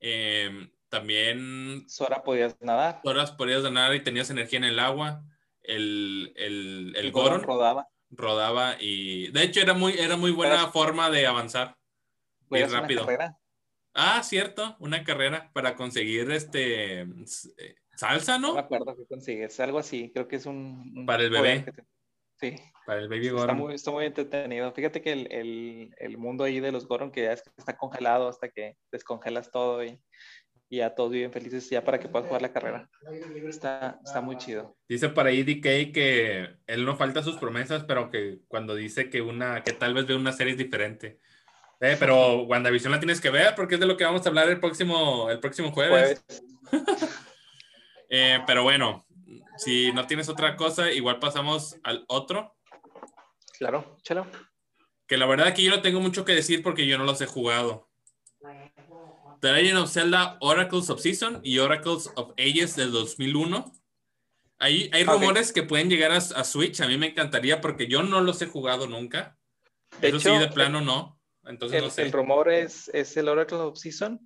[0.00, 1.84] Eh, también...
[1.88, 3.00] Sora podías nadar.
[3.04, 5.22] Sora podías nadar y tenías energía en el agua.
[5.62, 7.88] El, el, el, Goron, rodaba.
[8.10, 9.30] Rodaba y...
[9.32, 11.76] De hecho, era muy, era muy buena forma de avanzar.
[12.48, 13.06] Muy rápido.
[13.94, 17.06] Ah, cierto, una carrera para conseguir este eh,
[17.96, 18.48] salsa, ¿no?
[18.48, 21.06] No me acuerdo que consigues, algo así, creo que es un...
[21.06, 21.64] para el bebé.
[22.38, 22.54] Sí.
[22.84, 23.48] Para el Baby Goron.
[23.48, 24.70] Está muy, está muy entretenido.
[24.72, 27.76] Fíjate que el, el, el, mundo ahí de los Goron, que ya es que está
[27.76, 29.98] congelado hasta que descongelas todo y,
[30.68, 32.90] y ya todos viven felices ya para que puedas jugar la carrera.
[33.48, 34.76] Está, está muy chido.
[34.88, 39.62] Dice para IDK que él no falta sus promesas, pero que cuando dice que una,
[39.62, 41.20] que tal vez ve una serie diferente.
[41.80, 44.48] Eh, pero WandaVision la tienes que ver porque es de lo que vamos a hablar
[44.48, 46.24] el próximo, el próximo jueves.
[48.08, 49.06] eh, pero bueno,
[49.58, 52.56] si no tienes otra cosa, igual pasamos al otro.
[53.58, 54.26] Claro, chalo.
[55.06, 57.26] Que la verdad aquí yo no tengo mucho que decir porque yo no los he
[57.26, 57.88] jugado.
[59.40, 63.72] The Legend of Zelda Oracles of Season y Oracles of Ages del 2001.
[64.58, 66.80] Hay, hay rumores que pueden llegar a, Switch.
[66.80, 69.38] A mí me encantaría porque yo no los he jugado nunca.
[70.00, 71.20] De Eso sí, de plano no.
[71.44, 72.02] Entonces el, no sé.
[72.02, 74.18] el rumor es, es el Oracle of Season,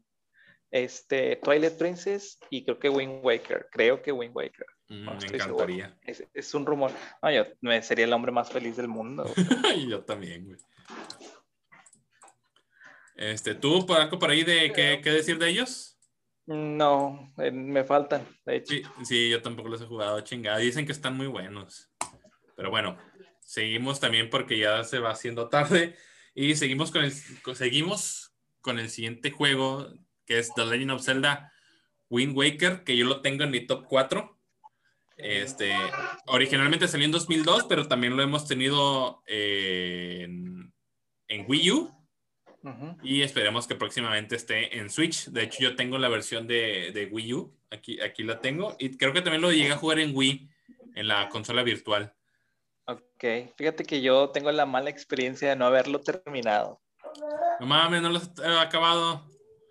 [0.70, 3.68] este, Twilight Princess y creo que Wind Waker.
[3.70, 4.66] Creo que Wind Waker.
[4.88, 5.96] Mm, me encantaría.
[6.34, 6.92] Es, un rumor.
[7.22, 9.24] yo me sería el hombre más feliz del mundo.
[9.88, 10.58] yo también, güey.
[13.20, 15.98] Este, ¿Tú por algo por ahí de qué, qué decir de ellos?
[16.47, 18.72] No, eh, me faltan, de hecho.
[18.72, 20.56] Sí, sí, yo tampoco los he jugado, chingada.
[20.56, 21.90] Dicen que están muy buenos.
[22.56, 22.97] Pero bueno,
[23.40, 25.97] seguimos también porque ya se va haciendo tarde.
[26.34, 28.32] Y seguimos con el, seguimos
[28.62, 29.92] con el siguiente juego,
[30.24, 31.52] que es The Legend of Zelda
[32.09, 34.38] Wind Waker, que yo lo tengo en mi top 4.
[35.18, 35.74] Este,
[36.26, 40.72] originalmente salió en 2002, pero también lo hemos tenido en,
[41.28, 41.99] Wii U.
[43.02, 45.26] Y esperemos que próximamente esté en Switch.
[45.26, 47.54] De hecho, yo tengo la versión de, Wii U.
[47.70, 48.76] Aquí, aquí la tengo.
[48.78, 50.50] Y creo que también lo llegué a jugar en Wii,
[50.94, 52.14] en la consola virtual.
[52.86, 53.24] Ok,
[53.56, 56.80] fíjate que yo tengo la mala experiencia de no haberlo terminado.
[57.60, 59.24] No mames, no lo he acabado.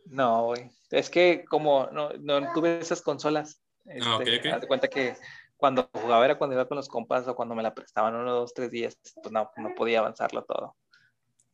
[0.05, 0.69] No, güey.
[0.89, 3.61] Es que como no, no tuve esas consolas,
[4.01, 4.55] Ah, ok, este, ok.
[4.55, 5.15] haz de cuenta que
[5.57, 8.53] cuando jugaba era cuando iba con los compas o cuando me la prestaban uno, dos,
[8.53, 10.75] tres días, pues no, no podía avanzarlo todo.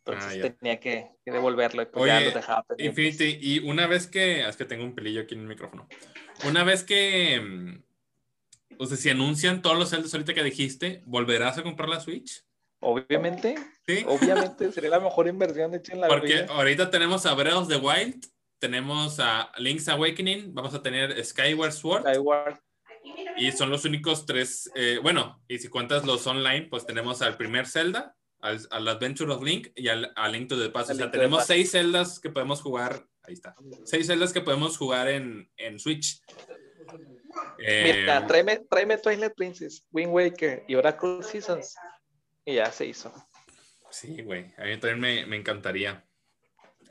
[0.08, 0.54] Entonces Ah, ya.
[0.54, 3.06] tenía que, que devolverlo y pues ya Oye, los dejaba pendientes.
[3.06, 5.88] Infinity, y una vez que, ah, es que tengo un pelillo aquí en el micrófono,
[6.46, 7.84] una vez que, mm,
[8.78, 12.44] o sea, si anuncian todos los celdas ahorita que dijiste, ¿volverás a comprar la Switch?
[12.82, 13.56] Obviamente,
[13.88, 16.48] Sí, obviamente sería la mejor inversión hecha en la porque vida.
[16.50, 18.26] ahorita tenemos a Breath of the Wild,
[18.60, 22.60] tenemos a Link's Awakening, vamos a tener Skyward Sword, Skyward,
[23.38, 27.38] y son los únicos tres, eh, bueno, y si cuentas los online, pues tenemos al
[27.38, 28.16] primer Zelda,
[28.46, 30.90] al, al Adventure of Link y al a Link to the Past.
[30.90, 34.78] O Al sea, tenemos seis celdas que podemos jugar, ahí está, seis celdas que podemos
[34.78, 36.22] jugar en, en Switch.
[37.60, 41.76] Eh, Mira, tráeme, tráeme Twilight Princess, Wind Waker y Oracle Seasons.
[42.46, 43.12] Y ya se hizo.
[43.90, 46.06] Sí, güey, a mí también me, me encantaría.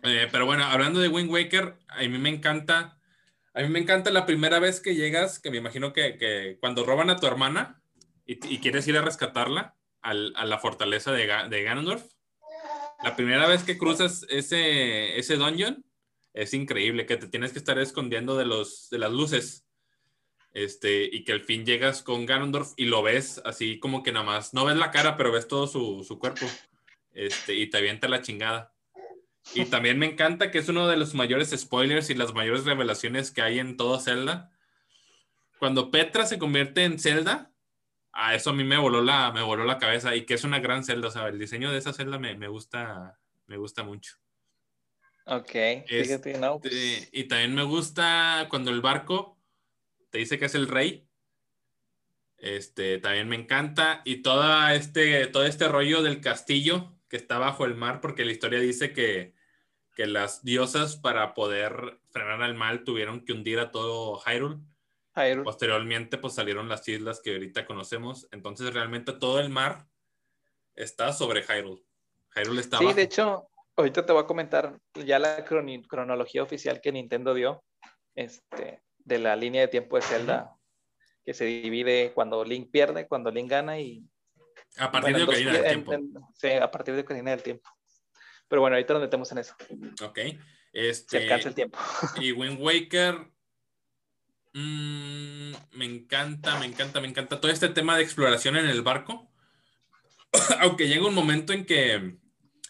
[0.02, 2.98] Eh, pero bueno, hablando de Wind Waker, a mí me encanta,
[3.55, 6.85] a mí me encanta la primera vez que llegas, que me imagino que, que cuando
[6.85, 7.81] roban a tu hermana
[8.26, 12.05] y, y quieres ir a rescatarla al- a la fortaleza de, de Ganondorf,
[13.02, 15.85] la primera vez que cruzas ese, ese dungeon,
[16.32, 19.66] es increíble, que te tienes que estar escondiendo de, los, de las luces.
[20.52, 24.24] Este, y que al fin llegas con Ganondorf y lo ves así como que nada
[24.24, 26.47] más, no ves la cara, pero ves todo su, su cuerpo.
[27.12, 28.72] Este, y te avienta la chingada.
[29.55, 33.31] Y también me encanta que es uno de los mayores spoilers y las mayores revelaciones
[33.31, 34.51] que hay en todo Zelda.
[35.59, 37.53] Cuando Petra se convierte en Zelda,
[38.15, 40.61] a eso a mí me voló la, me voló la cabeza y que es una
[40.61, 41.09] gran Zelda.
[41.09, 44.16] O sea, el diseño de esa Zelda me, me gusta, me gusta mucho.
[45.27, 45.51] Ok,
[45.86, 46.61] fíjate, no.
[46.61, 49.39] pues, Eh, y también me gusta cuando el barco
[50.11, 51.09] te dice que es el rey.
[52.39, 54.03] Este, también me encanta.
[54.05, 58.32] Y toda este, todo este rollo del castillo que está bajo el mar, porque la
[58.32, 59.35] historia dice que,
[59.97, 64.59] que las diosas para poder frenar al mal tuvieron que hundir a todo Hyrule.
[65.45, 68.27] Posteriormente, pues salieron las islas que ahorita conocemos.
[68.32, 69.86] Entonces, realmente todo el mar
[70.74, 71.82] está sobre Hyrule.
[72.35, 72.97] Hyrule está Sí, abajo.
[72.97, 77.62] de hecho, ahorita te voy a comentar ya la cronología oficial que Nintendo dio
[78.16, 80.57] este, de la línea de tiempo de Zelda,
[81.24, 84.05] que se divide cuando Link pierde, cuando Link gana y...
[84.78, 85.93] a partir bueno, de Ocarina del Tiempo.
[85.93, 87.70] en- en- sí, a partir de Ocarina del Tiempo.
[88.49, 89.55] Pero bueno, ahorita nos metemos en eso,
[90.05, 90.19] Ok.
[90.73, 91.78] Este, alcanza el tiempo.
[92.20, 93.31] Y Wind Waker.
[94.55, 99.31] Mm, me encanta, me encanta, me encanta todo este tema de exploración en el barco.
[100.60, 102.16] Aunque llega un momento en que,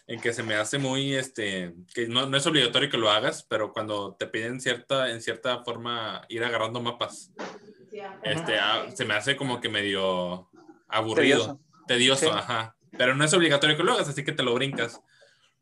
[0.07, 3.45] en que se me hace muy, este, que no, no es obligatorio que lo hagas,
[3.49, 7.31] pero cuando te piden cierta, en cierta forma ir agarrando mapas,
[8.23, 10.49] este, ah, se me hace como que medio
[10.87, 11.59] aburrido, Tedioso.
[11.87, 12.31] tedioso, Sí.
[12.31, 12.75] ajá.
[12.97, 15.01] Pero no es obligatorio que lo hagas, así que te lo brincas.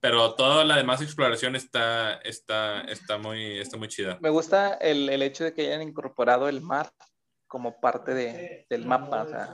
[0.04, 4.18] Pero toda la demás exploración está, está, está, muy, está muy chida.
[4.20, 6.92] Me gusta el, el hecho de que hayan incorporado el mar
[7.48, 9.24] como parte de, del mapa.
[9.24, 9.54] O sea,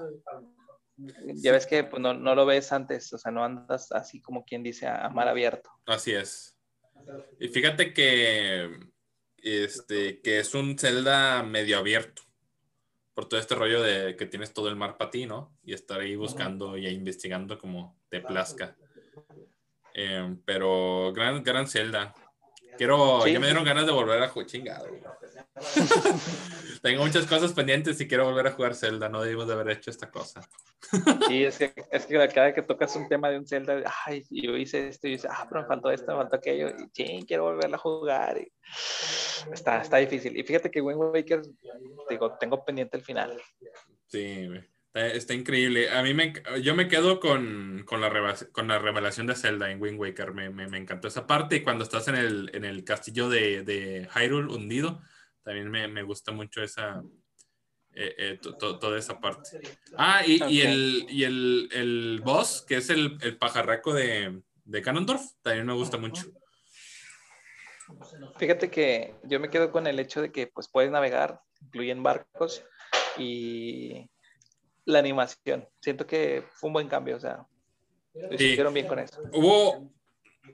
[1.36, 4.44] ya ves que pues, no, no lo ves antes, o sea, no andas así como
[4.44, 5.70] quien dice a, a mar abierto.
[5.86, 6.58] Así es.
[7.40, 8.72] Y fíjate que,
[9.38, 12.24] este, que es un Zelda medio abierto.
[13.14, 15.56] Por todo este rollo de que tienes todo el mar para ti, ¿no?
[15.64, 18.76] Y estar ahí buscando y investigando como te plazca.
[20.02, 22.14] Eh, pero gran, gran Zelda.
[22.78, 23.34] Quiero, Sí.
[23.34, 24.88] ya me dieron ganas de volver a jugar chingado.
[26.82, 29.10] Tengo muchas cosas pendientes y quiero volver a jugar Zelda.
[29.10, 30.42] No debimos de haber hecho esta cosa.
[31.28, 34.26] Sí, es que, es que cada vez que tocas un tema de un Zelda, ay,
[34.30, 37.26] yo hice esto y dice, ah, pero me faltó esto, me faltó aquello, y ching,
[37.26, 38.38] quiero volverla a jugar.
[38.38, 38.50] y
[39.52, 40.38] Está, está difícil.
[40.38, 41.42] Y fíjate que Wind Waker,
[42.10, 43.42] digo, tengo pendiente el final.
[44.08, 44.64] Sí, güey.
[45.00, 45.90] Está, está increíble.
[45.90, 49.82] A mí me, yo me quedo con, con, la, con la revelación de Zelda en
[49.82, 50.34] Wind Waker.
[50.34, 51.58] Me, me, me encantó esa parte.
[51.58, 55.02] Y cuando estás en el, en el castillo de, de Hyrule hundido,
[55.44, 57.02] también me, me gusta mucho esa,
[57.94, 59.62] eh, eh, to- to- toda esa parte.
[59.98, 64.82] Ah, y, y el, y el, el boss, que es el, el pajarraco de, de
[64.82, 66.26] Ganondorf, también me gusta mucho.
[68.38, 72.64] Fíjate que yo me quedo con el hecho de que pues puedes navegar, incluyen barcos
[73.18, 74.08] y
[74.86, 75.68] la animación.
[75.82, 77.46] Siento que fue un buen cambio, o sea,
[78.14, 78.46] lo Sí.
[78.46, 79.22] hicieron bien con eso.
[79.34, 79.92] Hubo,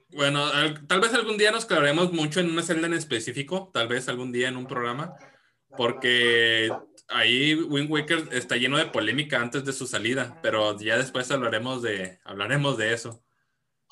[0.09, 3.87] bueno, al- tal vez algún día nos clavaremos mucho en una celda en específico, tal
[3.87, 5.15] vez algún día en un programa,
[5.77, 6.71] porque
[7.07, 11.81] ahí Wind Waker está lleno de polémica antes de su salida, pero ya después hablaremos
[11.81, 13.21] de, hablaremos de eso.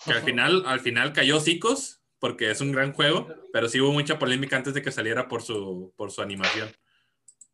[0.05, 3.91] Que al final, al final cayó Cicos, porque es un gran juego, pero sí hubo
[3.91, 6.69] mucha polémica antes de que saliera por su, por su animación,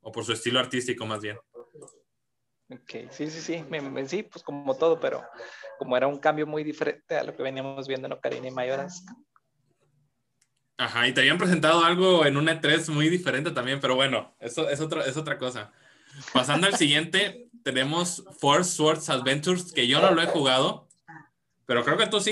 [0.02, 1.38] o por su estilo artístico más bien.
[2.72, 3.66] Ok, sí, sí, sí,
[4.06, 5.24] sí, pues como todo, pero
[5.80, 9.04] como era un cambio muy diferente a lo que veníamos viendo en Ocarina y Mayoras.
[10.78, 14.70] Ajá, y te habían presentado algo en un E3 muy diferente también, pero bueno, eso
[14.70, 15.74] es, otro, es otra cosa.
[16.32, 20.88] Pasando al siguiente, tenemos Force Swords Adventures, que yo no lo he jugado,
[21.66, 22.32] pero creo que tú sí.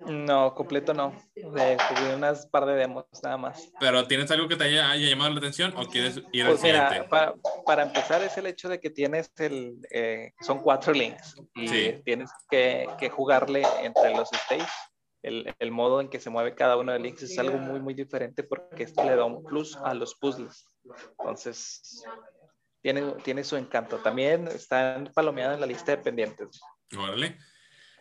[0.00, 1.12] No, completo no.
[1.34, 3.70] jugué unas par de demos nada más.
[3.80, 7.08] ¿Pero tienes algo que te haya, llamado la atención o quieres ir al pues siguiente?
[7.64, 9.78] para, empezar es el hecho de que tienes el...
[9.90, 14.70] Eh, son cuatro links y tienes que, jugarle entre los stages.
[15.22, 17.78] El, el, modo en que se mueve cada uno de los links es algo muy,
[17.78, 20.68] muy diferente porque esto le da un plus a los puzzles.
[21.18, 22.02] Entonces,
[22.82, 23.98] tiene, tiene su encanto.
[23.98, 26.60] También está palomeado en la lista de pendientes.
[26.98, 27.38] Órale.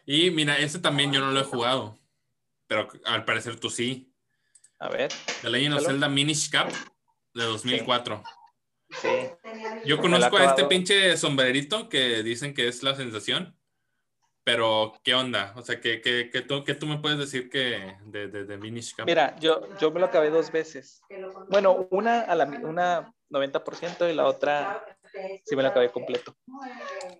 [0.05, 1.97] Y mira, ese también yo no lo he jugado,
[2.67, 4.13] pero al parecer tú sí.
[4.79, 5.11] A ver.
[5.41, 6.71] The Legend of Zelda Minish Cap
[7.33, 8.23] de 2004.
[8.89, 9.09] Sí.
[9.85, 13.55] Yo conozco a este pinche sombrerito que dicen que es la sensación,
[14.43, 15.53] pero ¿qué onda?
[15.55, 19.05] O sea, ¿qué, qué, qué, tú, tú, me puedes decir que de, de, Minish Cap?
[19.05, 21.01] Mira, yo, yo me lo acabé dos veces.
[21.49, 24.83] Bueno, una a la una 90% y la otra
[25.45, 26.35] sí me la acabé completo.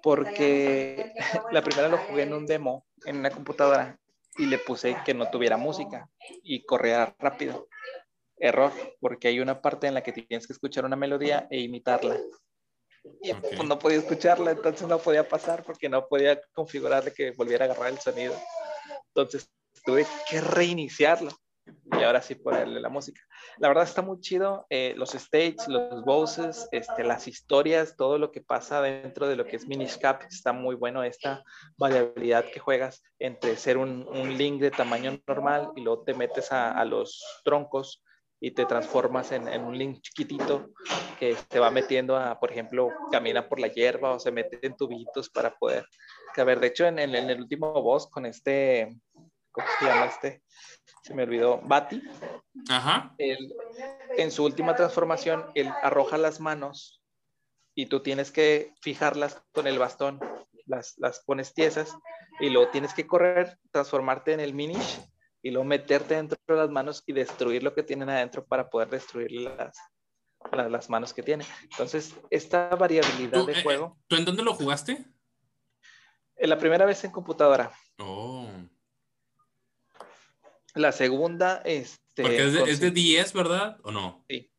[0.02, 1.14] Porque
[1.52, 4.00] la primera lo jugué en un demo, en una computadora,
[4.38, 6.10] y le puse que no tuviera música
[6.44, 7.68] y corría rápido.
[8.38, 12.18] Error, porque hay una parte en la que tienes que escuchar una melodía e imitarla.
[13.22, 17.66] Y pues no podía escucharla, entonces no podía pasar porque no podía configurarle que volviera
[17.66, 18.34] a agarrar el sonido.
[19.08, 19.52] Entonces
[19.84, 21.32] tuve que reiniciarlo
[21.66, 23.22] y ahora sí ponerle la música.
[23.58, 28.32] La verdad está muy chido, eh, los stages, los bosses, este, las historias, todo lo
[28.32, 31.44] que pasa dentro de lo que es Minish Cap, está muy bueno esta
[31.78, 36.52] variabilidad que juegas entre ser un, un link de tamaño normal y luego te metes
[36.52, 38.04] a, los troncos
[38.40, 40.72] y te transformas en, en, un link chiquitito
[41.20, 44.76] que te va metiendo a, por ejemplo, camina por la hierba o se mete en
[44.76, 45.86] tubitos para poder
[46.34, 46.60] caber.
[46.60, 48.98] De hecho, en, en el último boss con este,
[49.52, 50.42] ¿cómo se llama este?
[51.02, 52.02] Se me olvidó, Bati.
[52.70, 53.16] Ajá.
[53.18, 57.02] en su última transformación, él arroja las manos
[57.76, 60.20] y tú tienes que fijarlas con el bastón,
[60.66, 61.96] las, las pones tiesas
[62.40, 65.00] y luego tienes que correr, transformarte en el Minish
[65.42, 68.90] y luego meterte dentro de las manos y destruir lo que tienen adentro para poder
[68.90, 69.76] destruir las,
[70.52, 71.46] las, manos que tiene.
[71.64, 73.98] Entonces, esta variabilidad de eh, juego.
[74.08, 75.06] ¿Tú en dónde lo jugaste?
[76.38, 77.72] La primera vez en computadora.
[78.00, 78.50] Oh.
[80.76, 82.24] La segunda, este.
[82.24, 83.78] Porque es de, es de 10, ¿verdad?
[83.84, 84.26] ¿O no?
[84.30, 84.52] Sí.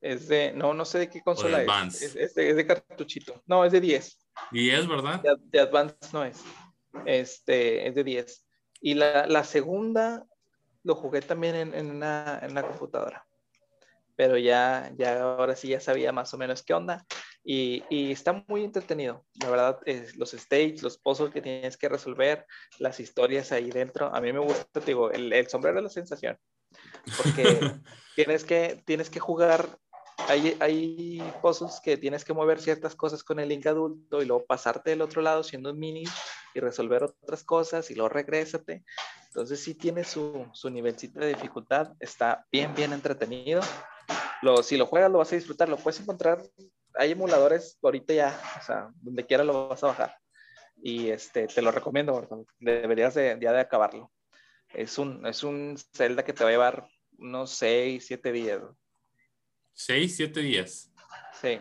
[0.00, 2.02] Es de, no, no sé de qué consola es.
[2.02, 3.42] Es, de, es, de, cartuchito.
[3.46, 4.18] No, es de 10.
[4.50, 5.22] 10, ¿verdad?
[5.44, 6.40] De, Advance no es.
[7.04, 8.46] Este, es de 10.
[8.80, 10.26] Y la, la segunda
[10.84, 13.26] lo jugué también en, en, una, en, una, computadora.
[14.16, 17.06] Pero ya, ya ahora sí ya sabía más o menos qué onda.
[17.42, 19.24] Y, y, está muy entretenido.
[19.40, 22.46] La verdad, es, los stages, los puzzles que tienes que resolver,
[22.78, 24.14] las historias ahí dentro.
[24.14, 26.38] A mí me gusta, digo, el, el sombrero de la sensación.
[27.16, 27.42] Porque
[28.14, 29.78] tienes, que, tienes que jugar.
[30.28, 34.44] Hay, hay puzzles que tienes que mover ciertas cosas con el link adulto y luego
[34.44, 36.04] pasarte del otro lado siendo un mini
[36.54, 38.84] y resolver otras cosas y luego regrésate.
[39.28, 41.94] Entonces sí tiene su, su nivelcito de dificultad.
[42.00, 43.62] Está bien, bien entretenido.
[44.42, 45.68] Lo, si lo juegas lo vas a disfrutar.
[45.68, 46.42] Lo puedes encontrar
[47.00, 50.16] hay emuladores ahorita ya, o sea, donde quiera lo vas a bajar.
[50.82, 52.28] Y este, te lo recomiendo,
[52.58, 54.12] deberías de, ya de acabarlo.
[54.74, 58.60] Es un, es un Zelda que te va a llevar unos 6, 7 días.
[59.72, 60.92] 6, 7 días.
[61.40, 61.58] Sí.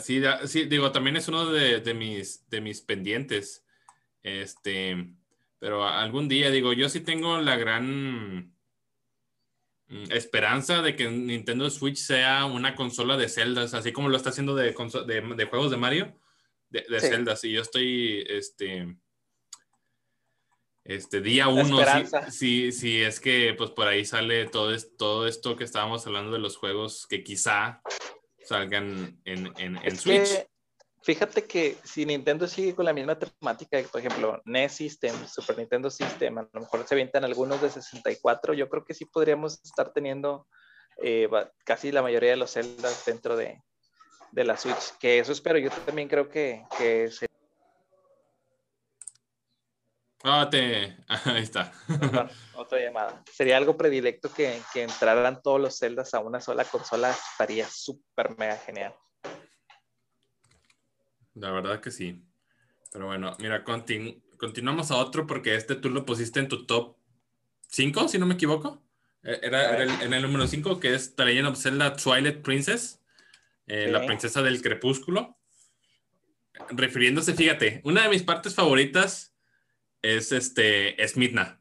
[0.00, 3.62] sí, sí, digo, también es uno de, de, mis, de mis pendientes.
[4.22, 5.14] Este,
[5.58, 8.56] pero algún día, digo, yo sí tengo la gran
[10.10, 14.54] esperanza de que Nintendo Switch sea una consola de celdas, así como lo está haciendo
[14.54, 16.18] de, de, juegos de Mario,
[16.70, 17.44] de, de celdas.
[17.44, 18.96] Y yo estoy, este,
[20.84, 21.78] este día uno,
[22.30, 26.40] si, si, es que pues por ahí sale todo, todo esto que estábamos hablando de
[26.40, 27.82] los juegos que quizá
[28.44, 30.28] salgan en, en, Switch.
[31.04, 35.90] Fíjate que si Nintendo sigue con la misma temática, por ejemplo, NES System, Super Nintendo
[35.90, 39.92] System, a lo mejor se avientan algunos de 64, yo creo que sí podríamos estar
[39.92, 40.46] teniendo
[40.98, 41.28] eh,
[41.64, 43.60] casi la mayoría de los celdas dentro de,
[44.30, 47.26] de, la Switch, que eso espero, yo también creo que, que se...
[50.22, 50.96] Ah, te...
[51.24, 51.72] ahí está.
[52.54, 53.24] otra llamada.
[53.32, 58.38] Sería algo predilecto que, que entraran todos los celdas a una sola consola, estaría súper
[58.38, 58.94] mega genial.
[61.34, 62.22] La verdad que sí.
[62.92, 66.96] Pero bueno, mira, continuamos a otro porque este tú lo pusiste en tu top
[67.68, 68.82] 5, si no me equivoco.
[69.22, 73.00] Eh, era, en el número 5, que es The Legend of Zelda Twilight Princess,
[73.66, 75.36] eh, la princesa del crepúsculo.
[76.70, 79.34] refiriéndose, fíjate, una de mis partes favoritas
[80.02, 81.60] es este, es Midna.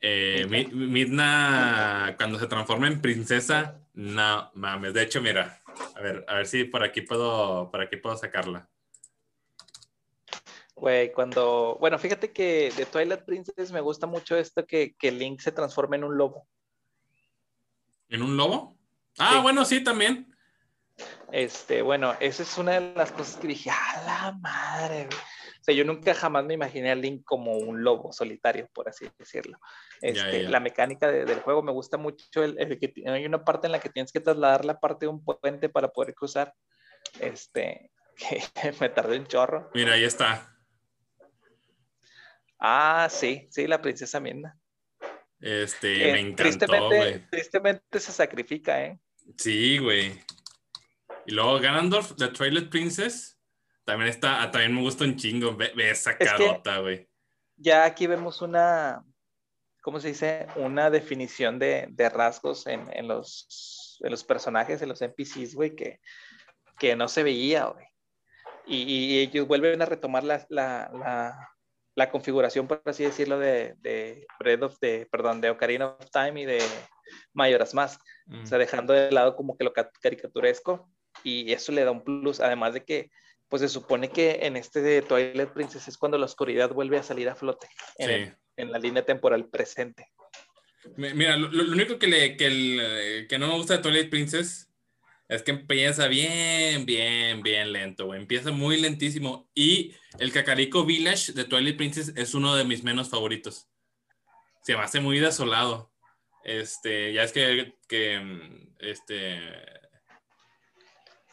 [0.00, 4.94] Eh, Midna, cuando se transforma en princesa, no mames.
[4.94, 5.62] De hecho, mira,
[5.96, 8.68] a ver, a ver si por aquí puedo, por aquí puedo sacarla.
[10.80, 11.76] Güey, cuando.
[11.78, 15.96] Bueno, fíjate que de Twilight Princess me gusta mucho esto que, que Link se transforma
[15.96, 16.48] en un lobo.
[18.08, 18.78] ¿En un lobo?
[19.18, 20.34] Ah, bueno, sí, también.
[21.32, 25.06] Este, bueno, esa es una de las cosas que dije, ¡a la madre!
[25.60, 29.06] O sea, yo nunca jamás me imaginé a Link como un lobo solitario, por así
[29.18, 29.58] decirlo.
[30.00, 32.42] Este, La mecánica del juego me gusta mucho.
[32.42, 35.22] El, que hay una parte en la que tienes que trasladar la parte de un
[35.22, 36.54] puente para poder cruzar.
[37.20, 39.70] Este, que me tardé un chorro.
[39.74, 40.56] Mira, ahí está.
[42.60, 44.56] Ah, sí, sí, la princesa Mirna.
[45.40, 49.00] Este, me encantó, tristemente, tristemente se sacrifica, ¿eh?
[49.38, 50.20] Sí, güey.
[51.24, 53.38] Y luego Ganondorf, The Twilight Princess,
[53.84, 57.08] también está, ah, también me gusta un chingo, ve, esa carota, güey.
[57.56, 59.02] Ya aquí vemos una,
[59.80, 60.46] ¿cómo se dice?
[60.56, 66.00] Una definición de, rasgos en, los, los personajes, en los NPCs, güey, que,
[66.78, 67.86] que no se veía, güey.
[68.66, 71.50] Y, ellos vuelven a retomar la, la
[72.08, 76.44] configuración, por así decirlo, de, de Breath of the, perdón, de Ocarina of Time y
[76.46, 76.62] de
[77.34, 78.00] Majora's Mask.
[78.28, 78.60] O sea, mm.
[78.60, 80.88] dejando de lado como que lo caricaturesco
[81.24, 83.10] y eso le da un plus, además de que
[83.48, 87.02] pues se supone que en este de Twilight Princess es cuando la oscuridad vuelve a
[87.02, 87.66] salir a flote
[87.98, 90.06] en, en la línea temporal presente.
[90.96, 94.69] Mira, lo, único que, le, que, el, que no me gusta de Twilight Princess
[95.30, 98.20] es que empieza bien, bien, bien lento, güey.
[98.20, 99.48] Empieza muy lentísimo.
[99.54, 103.68] Y el Kakariko Village de Twilight Princess es uno de mis menos favoritos.
[104.64, 105.92] Se me hace muy desolado.
[106.42, 108.20] Este, ya es que, que
[108.80, 109.38] este,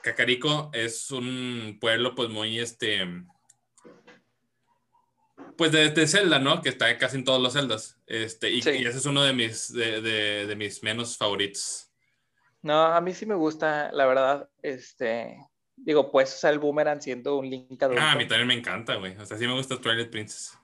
[0.04, 3.04] Kakariko es un pueblo, pues muy, este,
[5.58, 6.62] pues de, de, Zelda, ¿no?
[6.62, 8.00] Que está casi en todos los Zeldas.
[8.06, 11.87] Este, y, ese es uno de mis, de, de mis menos favoritos.
[12.68, 15.38] No, a mí sí me gusta, la verdad, este,
[15.78, 18.02] digo, pues usar el boomerang siendo un Link adulto.
[18.04, 20.60] Ah, a mí también me encanta, güey, o sea, sí me gusta Twilight Princess.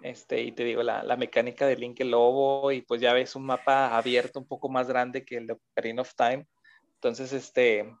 [0.00, 3.36] Este, y te digo, la, la, mecánica de Link el Lobo, y pues ya ves
[3.36, 6.46] un mapa abierto un poco más grande que el de Ocarina of Time.
[6.94, 7.94] Entonces, este,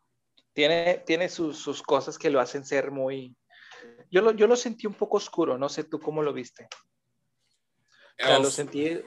[0.54, 3.36] tiene, tiene sus, sus cosas que lo hacen ser muy...
[4.10, 6.68] Yo lo, yo lo sentí un poco oscuro, no sé tú cómo lo viste.
[8.18, 8.98] O sea, lo sentí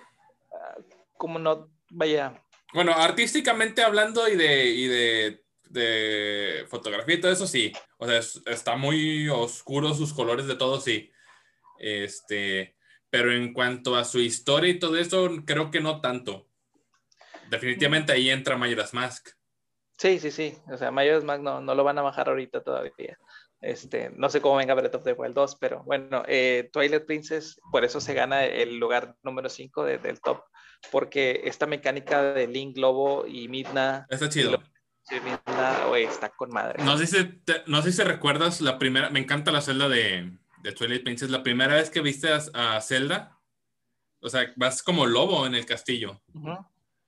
[0.53, 0.77] ah,
[1.17, 2.39] como no, vaya,
[2.73, 7.73] bueno, artísticamente hablando y de, y de, fotografía y todo eso, sí.
[7.97, 11.11] O sea, está muy oscuro sus colores de todo, sí.
[11.79, 12.75] Este,
[13.09, 16.47] pero en cuanto a su historia y todo eso, creo que no tanto.
[17.49, 19.29] Definitivamente ahí entra Majora's Mask.
[19.97, 20.57] Sí, sí, sí.
[20.71, 23.17] O sea, Majora's Mask no, no lo van a bajar ahorita todavía.
[23.61, 27.59] Este, no sé cómo venga Breath of the Wild 2, pero bueno, eh, Twilight Princess,
[27.71, 30.43] por eso se gana el lugar número 5 del top
[30.91, 34.07] porque esta mecánica de Link, Lobo y Midna.
[34.09, 34.61] Está chido.
[35.11, 36.83] Midna, güey, está con madre.
[36.83, 37.17] No sé, si
[37.65, 41.41] no sé si recuerdas la primera, me encanta la celda de, de Twilight Princess, la
[41.41, 43.39] primera vez que viste a, Zelda,
[44.21, 46.21] o sea, vas como lobo en el castillo.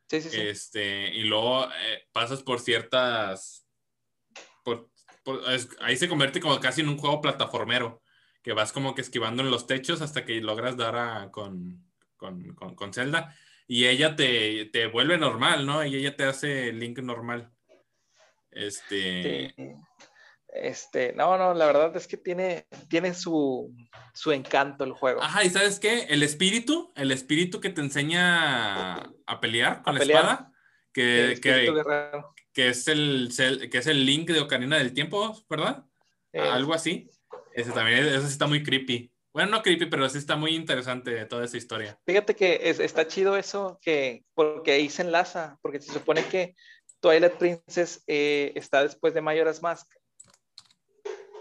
[0.08, 0.42] Sí, sí, sí.
[0.42, 3.68] Este, y luego eh, pasas por ciertas,
[5.82, 8.02] ahí se convierte como casi en un juego plataformero,
[8.42, 11.84] que vas como que esquivando en los techos hasta que logras dar a, con,
[12.18, 13.36] con, con, con Zelda
[13.72, 15.86] y ella te, te, vuelve normal, ¿no?
[15.86, 17.50] Y ella te hace link normal.
[18.52, 19.56] Este.
[20.50, 23.74] Este, no, no, la verdad es que tiene, tiene su,
[24.14, 25.24] su encanto el juego.
[25.24, 26.04] Ajá, y ¿sabes qué?
[26.10, 30.52] El espíritu, el espíritu que te enseña a pelear con la espada,
[30.92, 31.72] que, que,
[32.54, 33.30] que, es el,
[33.72, 35.86] que es el link de Ocarina del Tiempo, ¿verdad?
[36.34, 37.10] Algo así.
[37.54, 39.12] Ese también, eso está muy creepy.
[39.34, 41.98] Bueno, no creepy, pero sí está muy interesante toda esa historia.
[42.06, 46.56] Fíjate que está chido eso, que, porque ahí se enlaza, porque se supone que
[47.00, 49.90] Twilight Princess eh, está después de Majora's Mask.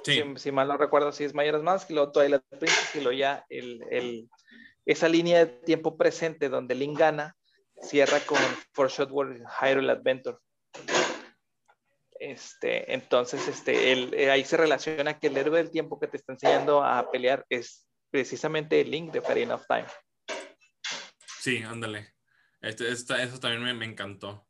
[0.05, 0.23] Sí.
[0.37, 3.45] Si, mal no recuerdo, si es Majora's Mask y luego Twilight Princess y luego ya
[3.49, 4.29] el,
[4.87, 7.37] esa línea de tiempo presente donde Link gana
[7.83, 8.39] cierra con
[8.73, 10.39] For Shot World Hyrule Adventure.
[12.21, 16.35] Este, entonces, este, eh, ahí se relaciona que el héroe del tiempo que te está
[16.35, 19.87] enseñando a pelear es precisamente el Link de Ocarina of Time.
[21.41, 22.13] Sí, ándale.
[22.61, 24.47] Este, eso también me, encantó.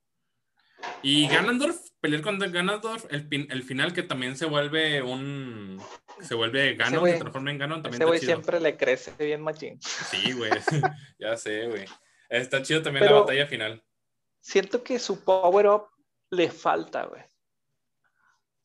[1.05, 5.81] Y Ganondorf, pelear con Ganondorf, el, el final que también se vuelve un.
[6.23, 8.03] Se vuelve Ganon, se transforma en Ganon también.
[8.03, 9.81] Ese güey siempre le crece bien machín.
[9.81, 10.51] Sí, güey.
[11.21, 11.85] ya sé, güey.
[12.29, 13.81] Está chido también la batalla final.
[14.41, 15.87] Siento que su power up
[16.31, 17.30] le falta, güey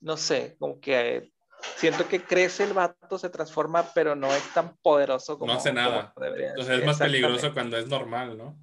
[0.02, 1.32] no sé, como que
[1.78, 5.54] siento que crece el vato, se transforma, pero no es tan poderoso como.
[5.54, 6.14] No hace nada.
[6.18, 8.58] Entonces es más peligroso cuando es normal, ¿no?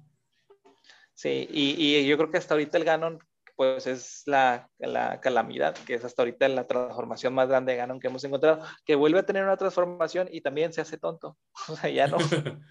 [1.13, 3.19] Sí, y, y, yo creo que hasta ahorita el Ganon,
[3.55, 7.99] pues es la, la, calamidad, que es hasta ahorita la transformación más grande de Ganon
[7.99, 11.37] que hemos encontrado, que vuelve a tener una transformación y también se hace tonto.
[11.69, 12.17] O sea, ya no.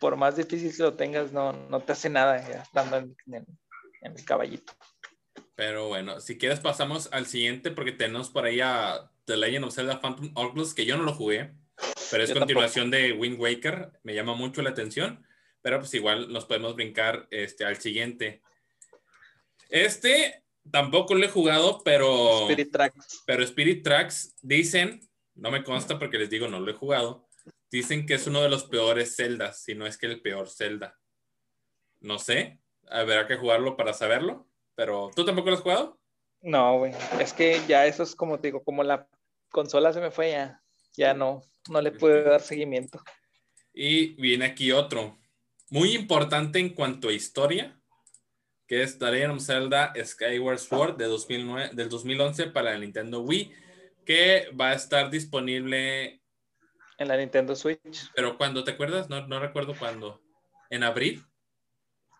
[0.00, 3.46] Por más difícil que lo tengas, no, no te hace nada ya estando en, en,
[4.02, 4.72] en el caballito.
[5.58, 9.74] Pero bueno, si quieres pasamos al siguiente porque tenemos por ahí a The Legend of
[9.74, 11.52] Zelda Phantom Hourglass, que yo no lo jugué,
[12.12, 15.26] pero es continuación de Wind Waker, me llama mucho la atención,
[15.60, 18.40] pero pues igual nos podemos brincar este, al siguiente.
[19.68, 23.24] Este tampoco lo he jugado, pero Spirit Tracks.
[23.26, 27.28] Pero Spirit Tracks dicen, no me consta porque les digo no lo he jugado,
[27.68, 31.00] dicen que es uno de los peores Zeldas, si no es que el peor Zelda.
[31.98, 34.47] No sé, habrá que jugarlo para saberlo.
[34.78, 35.98] Pero, ¿tú tampoco lo has jugado?
[36.40, 36.92] No, güey.
[37.18, 39.08] Es que ya eso es como te digo, como la
[39.50, 40.62] consola se me fue ya,
[40.96, 43.02] ya no, no le pude dar seguimiento.
[43.74, 45.18] Y viene aquí otro,
[45.68, 47.76] muy importante en cuanto a historia,
[48.68, 53.22] que es The Legend of Zelda Skyward Sword de 2009, del 2011 para el Nintendo
[53.22, 53.52] Wii,
[54.06, 56.22] que va a estar disponible
[56.98, 58.12] en la Nintendo Switch.
[58.14, 59.10] Pero cuando, ¿te acuerdas?
[59.10, 60.22] No, no recuerdo cuándo.
[60.70, 61.24] ¿En abril?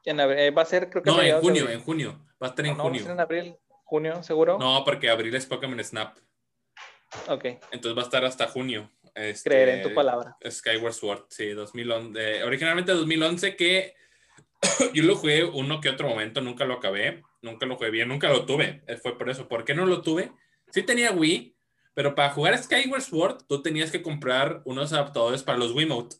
[0.04, 1.10] En abril, eh, va a ser, creo que.
[1.10, 2.27] No, en junio, en junio.
[2.42, 3.00] Va a estar en no, junio.
[3.00, 4.58] Va a ser en abril, junio, seguro.
[4.58, 6.16] No, porque abril es Pokémon Snap.
[7.28, 7.44] Ok.
[7.72, 8.90] Entonces va a estar hasta junio.
[9.14, 10.36] Este, Creer en tu palabra.
[10.48, 12.44] Skyward Sword, sí, 2011.
[12.44, 13.94] originalmente 2011 que
[14.94, 18.28] yo lo jugué uno que otro momento, nunca lo acabé, nunca lo jugué bien, nunca
[18.28, 18.82] lo tuve.
[18.86, 19.48] Eh, fue por eso.
[19.48, 20.32] ¿Por qué no lo tuve?
[20.70, 21.56] Sí tenía Wii,
[21.94, 26.16] pero para jugar Skyward Sword tú tenías que comprar unos adaptadores para los Wiimote,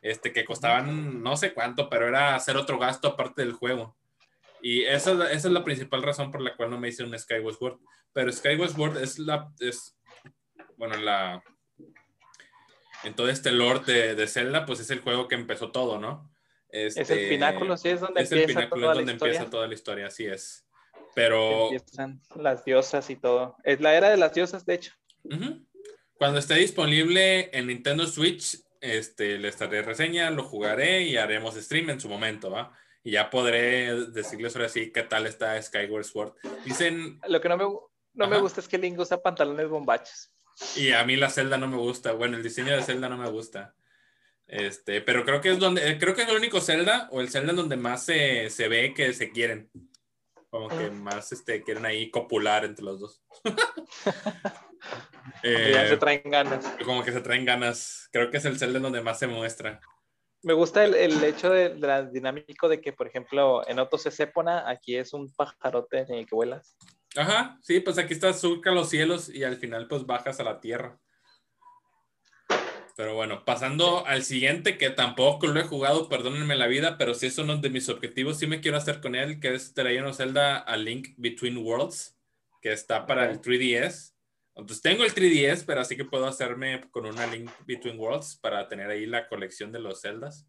[0.00, 3.96] este, que costaban no sé cuánto, pero era hacer otro gasto aparte del juego.
[4.62, 7.56] Y esa, esa es la principal razón por la cual no me hice un Skyward
[7.56, 7.80] Sword.
[8.12, 9.98] Pero Skyward Sword es la, es,
[10.76, 11.42] bueno, la,
[13.02, 16.30] en todo este lore de, de, Zelda, pues es el juego que empezó todo, ¿no?
[16.68, 19.50] Este, es el pináculo, sí, es donde es empieza el pináculo, toda es donde empieza
[19.50, 20.66] toda la historia, así es.
[21.14, 21.70] Pero...
[21.70, 23.56] Empiezan las diosas y todo.
[23.64, 24.92] Es la era de las diosas, de hecho.
[25.24, 25.66] Uh -huh.
[26.14, 31.90] Cuando esté disponible en Nintendo Switch, este, le estaré reseña, lo jugaré y haremos stream
[31.90, 32.72] en su momento, ¿va?
[33.04, 36.34] Y ya podré decirles ahora sí qué tal está Skyward Sword.
[36.64, 37.20] Dicen...
[37.28, 37.64] Lo que no me,
[38.14, 40.32] no me gusta es que Link usa pantalones bombachos.
[40.76, 42.12] Y a mí la Zelda no me gusta.
[42.12, 43.74] Bueno, el diseño de Zelda no me gusta.
[44.46, 47.50] Este, pero creo que es donde, creo que es el único Zelda o el Zelda
[47.50, 49.70] en donde más se, se ve que se quieren.
[50.50, 53.22] Como que más este, quieren ahí copular entre los dos.
[55.42, 56.66] eh, ya se traen ganas.
[56.84, 58.10] Como que se traen ganas.
[58.12, 59.80] Creo que es el Zelda en donde más se muestra.
[60.42, 63.96] Me gusta el, el hecho de, de la dinámico de que, por ejemplo, en Otto
[63.96, 66.76] es Épona, aquí es un pajarote en el que vuelas.
[67.16, 70.60] Ajá, sí, pues aquí estás, surca los cielos y al final pues bajas a la
[70.60, 70.98] tierra.
[72.96, 77.26] Pero bueno, pasando al siguiente, que tampoco lo he jugado, perdónenme la vida, pero sí
[77.26, 80.08] es uno de mis objetivos, sí me quiero hacer con él, que es The Legend
[80.08, 82.18] of Zelda A Link Between Worlds,
[82.60, 84.11] que está para el 3DS.
[84.54, 88.68] Entonces tengo el 3DS, pero así que puedo hacerme con una Link Between Worlds para
[88.68, 90.46] tener ahí la colección de los Zeldas.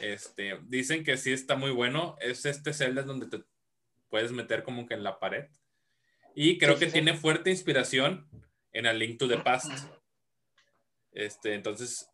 [0.00, 2.16] Este, dicen que sí está muy bueno.
[2.20, 3.44] Es este Zelda donde te
[4.08, 5.46] puedes meter como que en la pared.
[6.34, 8.28] Y creo que tiene fuerte inspiración
[8.72, 9.70] en A Link to the Past.
[11.12, 12.08] Este, entonces,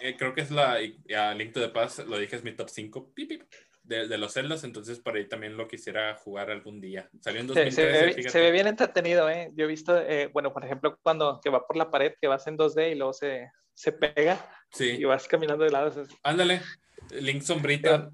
[0.00, 2.68] eh, creo que es la A Link to the Past, lo dije, es mi top
[2.68, 3.42] 5 pip, pip,
[3.84, 7.08] de, de, los Zeldas, entonces por ahí también lo quisiera jugar algún día.
[7.20, 9.52] Salió en 2013, se, ve, se, ve, bien entretenido, ¿eh?
[9.54, 12.46] Yo he visto, eh, bueno, por ejemplo, cuando que va por la pared, que vas
[12.46, 14.96] en 2D y luego se, se pega sí.
[14.98, 15.92] y vas caminando de lado.
[16.22, 16.62] Ándale,
[17.10, 18.10] Link sombrita.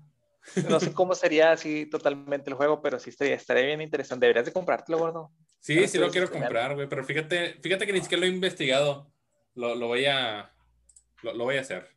[0.69, 4.27] No sé cómo sería así totalmente el juego, pero sí estaría, estaría bien interesante.
[4.27, 5.33] Deberías de comprártelo, gordo.
[5.61, 9.13] Sí, sí lo quiero comprar, güey, pero fíjate, fíjate que ni siquiera lo he investigado.
[9.55, 10.51] Lo, lo voy a
[11.23, 11.89] lo, lo, voy a hacer.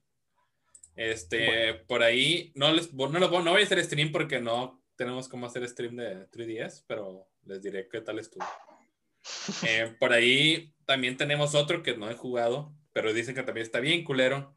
[0.95, 1.85] Este, bueno.
[1.87, 5.47] por ahí, no, les, no, lo, no voy a hacer stream porque no tenemos cómo
[5.47, 8.45] hacer stream de 3DS, pero les diré qué tal estuvo.
[9.67, 13.79] eh, por ahí también tenemos otro que no he jugado, pero dicen que también está
[13.79, 14.55] bien culero,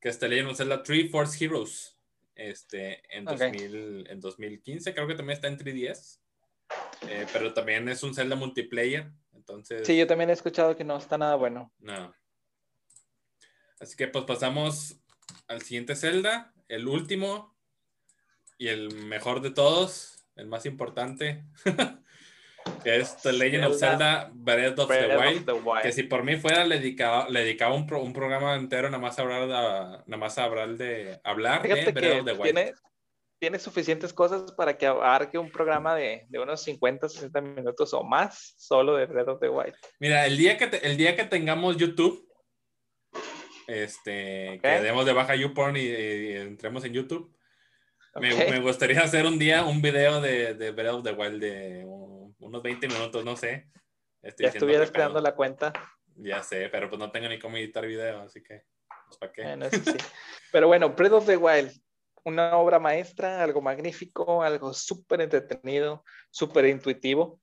[0.00, 1.96] que está leyendo Zelda 3 Force Heroes.
[2.34, 3.52] Este, en, okay.
[3.52, 6.20] 2000, en 2015 creo que también está en 3DS.
[7.08, 9.10] Eh, pero también es un Zelda multiplayer.
[9.34, 9.86] Entonces.
[9.86, 11.72] Sí, yo también he escuchado que no está nada bueno.
[11.78, 12.14] No.
[13.80, 14.99] Así que pues pasamos
[15.50, 17.56] al siguiente Zelda, el último
[18.56, 21.42] y el mejor de todos, el más importante,
[22.84, 25.82] que es The Legend Zelda, of Zelda Breath of, Breath the, Wild, of the, Wild,
[25.82, 29.02] que si por mí fuera le dedicaba, le dedicaba un, pro, un programa entero nada
[29.02, 29.48] más a hablar de,
[30.06, 32.42] nada más a hablar de hablar Fíjate de Breath of the Wild.
[32.42, 32.74] Tiene,
[33.40, 38.04] tiene suficientes cosas para que abarque un programa de, de, unos 50, 60 minutos o
[38.04, 39.74] más solo de Breath of the Wild.
[39.98, 42.29] Mira, el día que, el día que tengamos YouTube,
[43.70, 47.34] este, que demos de baja YouPorn y, y, entremos en YouTube,
[48.16, 51.84] me, me, gustaría hacer un día un video de, de Breath of the Wild de
[52.40, 53.68] unos 20 minutos, no sé.
[54.22, 55.72] Estoy ya estuvieras creando la cuenta.
[56.16, 58.64] Ya sé, pero pues no tengo ni cómo editar video, así que,
[59.06, 59.42] pues, ¿para qué?
[59.42, 59.96] Bueno, sí.
[60.52, 61.72] pero bueno, Breath of the Wild,
[62.24, 67.40] una obra maestra, algo magnífico, algo súper entretenido, súper intuitivo.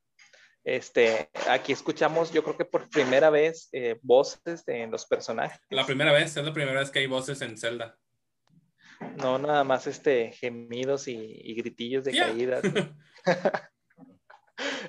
[0.68, 5.62] Este, aquí escuchamos, yo creo que por primera vez, eh, voces en los personajes.
[5.70, 7.98] La primera vez, es la primera vez que hay voces en Zelda.
[9.16, 12.64] No, nada más este, gemidos y, gritillos de caídas.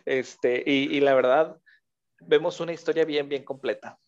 [0.04, 1.60] este, y, y, la verdad,
[2.22, 4.00] vemos una historia bien, bien completa.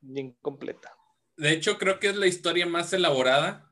[0.00, 0.96] Bien completa.
[1.36, 3.70] De hecho, creo que es la historia más elaborada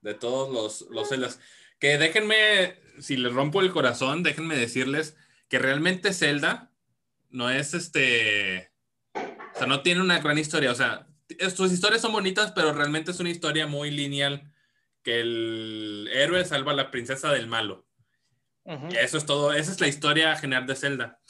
[0.00, 1.40] de todos los, los Zeldas.
[1.80, 5.16] Que déjenme, si les rompo el corazón, déjenme decirles
[5.52, 6.72] que realmente Zelda
[7.28, 8.72] no es este.
[9.14, 10.72] O sea, no tiene una gran historia.
[10.72, 11.06] O sea,
[11.54, 14.50] sus historias son bonitas, pero realmente es una historia muy lineal.
[15.02, 17.86] Que el héroe salva a la princesa del malo.
[18.98, 19.52] eso es todo.
[19.52, 21.20] Esa es la historia general de Zelda.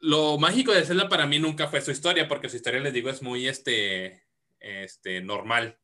[0.00, 3.10] Lo mágico de Zelda para mí nunca fue su historia, porque su historia, les digo,
[3.10, 4.24] es muy este,
[4.60, 5.78] este, normal.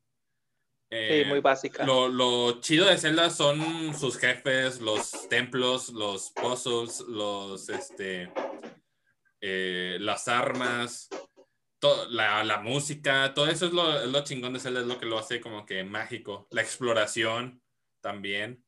[0.90, 1.84] Sí, eh, muy básica.
[1.84, 8.32] Lo, lo, chido de Zelda son sus jefes, los templos, los puzzles, los, este,
[9.40, 11.08] eh, las armas,
[12.10, 15.18] la, la, música, todo eso es lo, lo, chingón de Zelda, es lo que lo
[15.18, 16.48] hace como que mágico.
[16.50, 17.62] La exploración
[18.00, 18.64] también.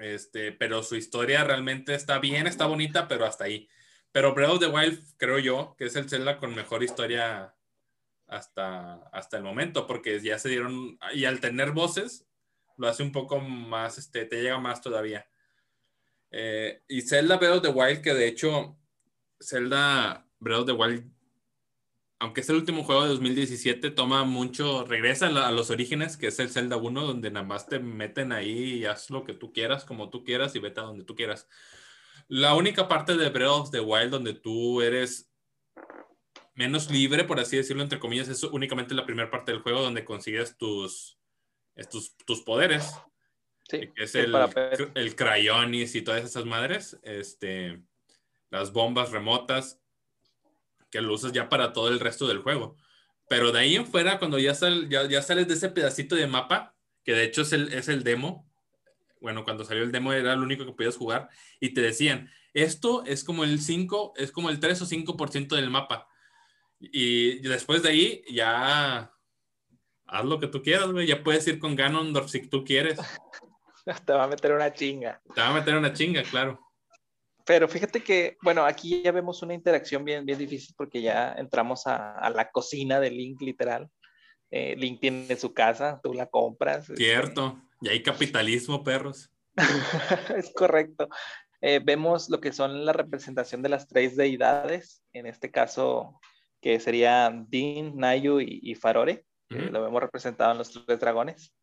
[0.00, 3.68] Este, pero su historia realmente está bien, está bonita, pero hasta ahí.
[4.10, 7.54] Pero Breath of the Wild, creo yo, que es el Zelda con mejor historia
[8.32, 12.26] hasta, hasta el momento, porque ya se dieron, y al tener voces,
[12.76, 15.26] lo hace un poco más, este, te llega más todavía.
[16.30, 18.78] Eh, y Zelda Breath of the Wild, que de hecho,
[19.38, 21.12] Zelda Breath of the Wild,
[22.18, 26.38] aunque es el último juego de 2017, toma mucho, regresa a, los orígenes, que es
[26.38, 29.84] el Zelda 1, donde nada más te meten ahí y haz lo que tú quieras,
[29.84, 31.48] como tú quieras y vete a donde tú quieras.
[32.28, 35.31] La única parte de Breath of the Wild donde tú eres
[36.54, 40.04] menos libre, por así decirlo, entre comillas, es únicamente la primera parte del juego donde
[40.04, 41.18] consigues tus,
[41.90, 42.94] tus, tus poderes.
[43.68, 44.34] Sí, que es el,
[44.94, 46.98] el Cryonis y todas esas madres.
[47.02, 47.82] Este,
[48.50, 49.80] las bombas remotas,
[50.90, 52.76] que lo usas ya para todo el resto del juego.
[53.28, 56.26] Pero de ahí en fuera, cuando ya, sal, ya, ya, sales de ese pedacito de
[56.26, 58.46] mapa, que de hecho es el, es el demo,
[59.20, 61.30] bueno, cuando salió el demo era lo único que podías jugar,
[61.60, 65.70] y te decían, esto es como el 5, es como el 3 o 5% del
[65.70, 66.08] mapa.
[66.90, 69.12] Y después de ahí ya
[70.06, 71.06] haz lo que tú quieras, güey.
[71.06, 72.98] Ya puedes ir con Ganondorf si tú quieres.
[74.06, 75.20] Te va a meter una chinga.
[75.34, 76.60] Te va a meter una chinga, claro.
[77.44, 81.86] Pero fíjate que, bueno, aquí ya vemos una interacción bien, bien difícil porque ya entramos
[81.86, 83.88] a, la cocina de Link, literal.
[84.50, 86.90] Eh, Link tiene su casa, tú la compras.
[86.90, 86.96] Este.
[86.96, 87.60] Cierto.
[87.80, 89.30] Y hay capitalismo, perros.
[90.36, 91.08] es correcto.
[91.60, 96.20] Eh, vemos lo que son la representación de las tres deidades, en este caso
[96.62, 99.26] que serían Dean, Nayu y, Farore.
[99.48, 101.54] lo vemos representado en los tres dragones.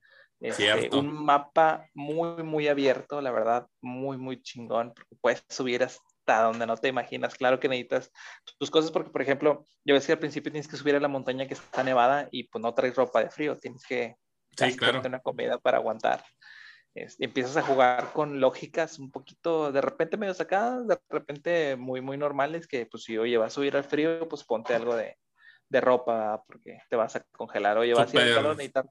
[0.42, 6.44] Este, un mapa muy, muy abierto, la verdad, muy, muy chingón, porque puedes subir hasta
[6.44, 7.36] donde no te imaginas.
[7.36, 8.12] Claro que necesitas
[8.58, 11.08] tus cosas, porque, por ejemplo, yo ves que al principio tienes que subir a la
[11.08, 14.16] montaña que está nevada y pues no traes ropa de frío, tienes que
[14.56, 15.02] sí, claro.
[15.06, 16.24] una comida para aguantar.
[17.20, 22.18] Empiezas a jugar con lógicas un poquito, de repente medio sacadas, de repente muy, muy
[22.18, 25.18] normales, que pues si oye, vas a subir al frío, pues ponte algo de,
[25.70, 27.78] de ropa porque te vas a congelar.
[27.78, 28.86] Oye, vas a ir al calor, necesitas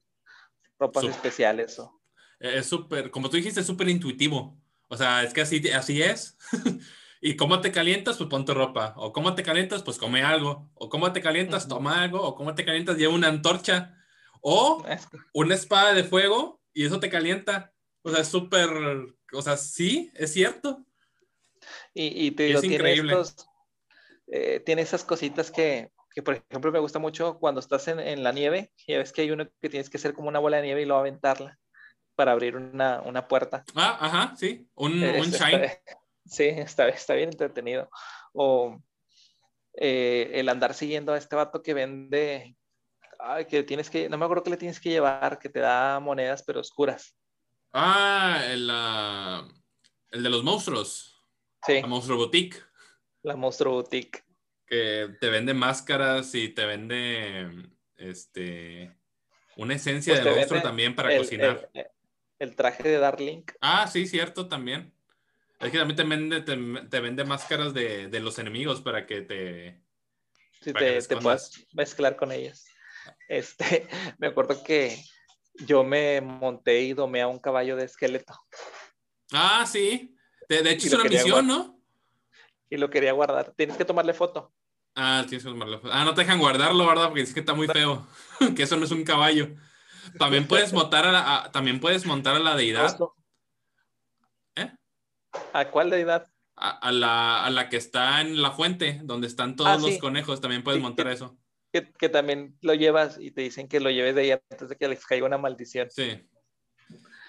[0.79, 1.79] ropas especiales.
[1.79, 2.01] O...
[2.39, 4.59] Es súper, como tú dijiste, es súper intuitivo.
[4.89, 6.39] O sea, es que así, así es.
[7.21, 8.95] y cómo te calientas, pues ponte ropa.
[8.97, 10.71] O cómo te calientas, pues come algo.
[10.75, 12.23] O cómo te calientas, toma algo.
[12.23, 13.95] O cómo te calientas, lleva una antorcha.
[14.41, 14.85] O
[15.35, 17.75] una espada de fuego y eso te calienta.
[18.03, 18.71] O sea, es súper,
[19.33, 20.85] o sea, sí, es cierto.
[21.93, 23.49] Y, te digo, tiene, estos,
[24.29, 28.23] eh, tiene esas cositas que, que, por ejemplo, me gusta mucho cuando estás en, en,
[28.23, 30.65] la nieve, ya ves que hay uno que tienes que hacer como una bola de
[30.65, 31.59] nieve y luego aventarla
[32.15, 33.65] para abrir una, una puerta.
[33.75, 35.81] Ah, ajá, sí, un, un shine.
[36.25, 37.91] sí, está, está bien entretenido.
[38.33, 38.81] O
[39.75, 42.57] eh, el andar siguiendo a este vato que vende,
[43.21, 46.01] ay, que tienes que, no me acuerdo que le tienes que llevar, que te da
[46.01, 47.17] monedas pero oscuras.
[47.73, 48.71] Ah, el,
[50.11, 51.23] el de los monstruos.
[51.67, 51.81] Sí.
[51.81, 52.63] La Monstruo Boutique.
[53.23, 54.25] La Monstruo Boutique.
[54.67, 58.95] Que te vende máscaras y te vende este
[59.57, 61.69] una esencia pues de monstruo también para cocinar.
[62.39, 63.43] el traje de Darling.
[63.61, 64.95] Ah, sí, cierto, también.
[65.59, 66.41] Es que también te vende,
[66.89, 69.83] te, vende máscaras de, de, los enemigos para que te...
[70.61, 72.67] Sí, te, te puedas mezclar con ellas.
[73.29, 73.89] Este,
[74.19, 74.97] me acuerdo que
[75.67, 78.35] yo me monté y domé a un caballo de esqueleto.
[79.33, 80.17] Ah, sí.
[80.49, 81.81] De, de hecho, es una misión, ¿no?
[82.71, 83.53] Y lo quería guardar.
[83.57, 84.53] Tienes que tomarle foto.
[84.95, 85.93] Ah, tienes que tomarle foto.
[85.93, 87.09] Ah, no te dejan guardarlo, ¿verdad?
[87.09, 88.07] Porque es que está muy feo.
[88.57, 89.55] que eso no es un caballo.
[90.19, 92.97] También puedes montar a la, también puedes montar a la deidad.
[94.57, 94.73] ¿Eh?
[95.53, 96.31] ¿A cuál deidad?
[96.57, 100.41] A, la, a, la, que está en la fuente, donde están todos ah, los conejos.
[100.41, 101.39] También puedes montar eso.
[101.83, 104.77] Que, que, también lo llevas y te dicen que lo lleves de ahí antes de
[104.77, 105.89] que les caiga una maldición.
[105.91, 106.29] Sí.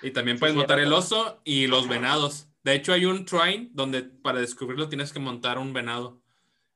[0.01, 2.47] Y también puedes montar el oso y los venados.
[2.63, 6.21] De hecho, hay un train donde para descubrirlo tienes que montar un venado.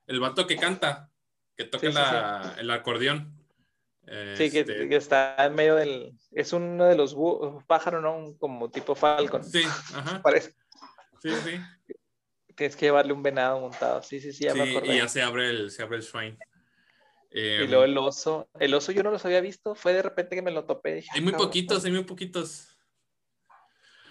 [0.06, 1.10] El vato que canta,
[1.56, 3.34] que toca el acordeón.
[4.36, 6.18] Sí, que, este está en medio del.
[6.30, 7.16] Es uno de los
[7.66, 8.36] pájaros, ¿no?
[8.38, 9.42] Como tipo Falcon.
[9.42, 10.20] Sí, ajá.
[10.22, 10.54] Parece.
[11.22, 11.94] Sí, sí.
[12.54, 14.02] Tienes que llevarle un venado montado.
[14.02, 16.38] Sí, sí, sí, ya me Y ya se abre el, se abre el shrine.
[17.34, 18.48] Y luego el oso.
[18.60, 19.74] El oso yo no los había visto.
[19.74, 21.04] Fue de repente que me lo topé.
[21.12, 22.68] hay muy poquitos, hay muy poquitos.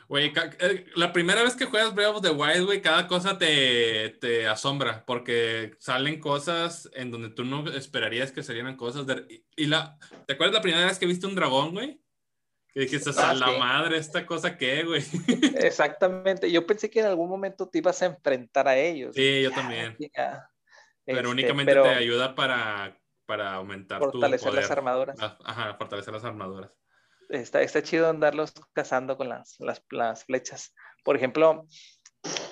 [0.10, 4.10] Güey, eh, la primera vez que juegas Breath of the Wild, güey, cada cosa te,
[4.20, 9.06] te, asombra, porque salen cosas en donde tú no esperarías que salieran cosas.
[9.56, 9.98] y, la,
[10.28, 12.02] ¿Te acuerdas la primera vez que viste un dragón, güey?
[12.74, 15.02] Que dijiste, ah, la madre, ¿esta cosa qué, güey?
[15.58, 16.52] Exactamente.
[16.52, 19.16] Yo pensé que en algún momento te ibas a enfrentar a ellos.
[19.16, 19.96] Sí, yo también.
[19.98, 24.40] Pero este, únicamente te ayuda para, para aumentar tu poder.
[24.40, 25.18] Fortalecer las armaduras.
[25.20, 26.78] Ajá, fortalecer las armaduras
[27.30, 30.74] está, está chido andarlos cazando con las, las, flechas.
[31.04, 31.68] Por ejemplo,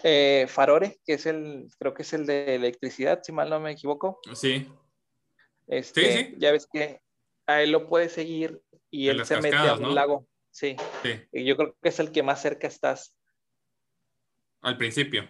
[0.03, 3.71] eh, Farore, que es el, creo que es el de electricidad, si mal no me
[3.71, 4.19] equivoco.
[4.33, 4.71] Sí.
[5.67, 7.01] Este, sí, Ya ves que
[7.47, 10.27] a él lo puede seguir y él se mete a un lago.
[10.49, 10.75] Sí.
[11.31, 13.15] Y yo creo que es el que más cerca estás.
[14.61, 15.27] Al principio.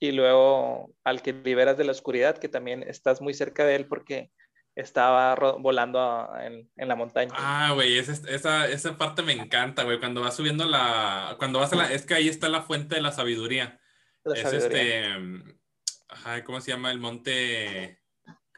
[0.00, 3.86] Y luego al que liberas de la oscuridad, que también estás muy cerca de él
[3.86, 4.30] porque
[4.74, 7.32] estaba volando en, la montaña.
[7.36, 11.76] Ah, güey, esa, esa, parte me encanta, güey, cuando vas subiendo la, cuando vas a
[11.76, 13.78] la, es que ahí está la fuente de la sabiduría.
[14.24, 15.04] es este,
[16.08, 16.90] ajá, ¿cómo se llama?
[16.90, 18.00] El monte,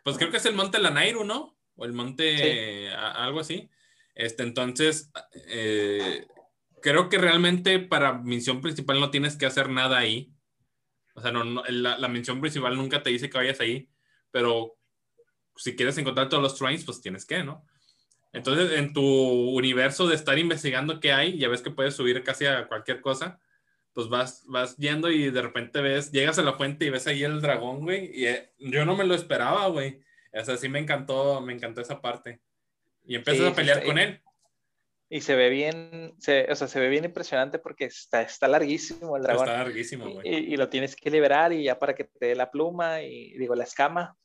[0.04, 1.58] pues creo que es el monte Lanairu, ¿no?
[1.74, 3.70] O el monte, algo así.
[4.14, 5.10] Este, entonces,
[5.48, 6.26] eh,
[6.82, 10.31] creo que realmente para misión principal no tienes que hacer nada ahí.
[11.14, 13.88] O sea, no, la, la misión principal nunca te dice que vayas ahí,
[14.30, 14.76] pero
[15.56, 17.66] si quieres encontrar todos los trains, pues tienes que, ¿no?
[18.32, 22.46] Entonces, en tu universo de estar investigando qué hay, ya ves que puedes subir casi
[22.46, 23.38] a cualquier cosa,
[23.92, 27.24] pues vas, vas yendo y de repente ves, llegas a la fuente y ves ahí
[27.24, 30.00] el dragón, güey, y eh, yo no me lo esperaba, güey.
[30.32, 32.40] O sea, sí me encantó, me encantó esa parte.
[33.04, 34.21] Y empiezas a pelear con él.
[35.14, 39.22] Y se ve bien, o sea, se ve bien impresionante porque está, está larguísimo el
[39.22, 39.46] dragón.
[39.46, 40.26] Está larguísimo, güey.
[40.26, 43.36] Y, y, lo tienes que liberar y ya para que te dé la pluma y
[43.36, 44.16] digo, la escama,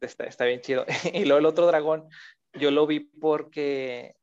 [0.00, 0.84] está, bien chido.
[1.14, 2.08] Y luego el otro dragón,
[2.52, 4.14] yo lo vi porque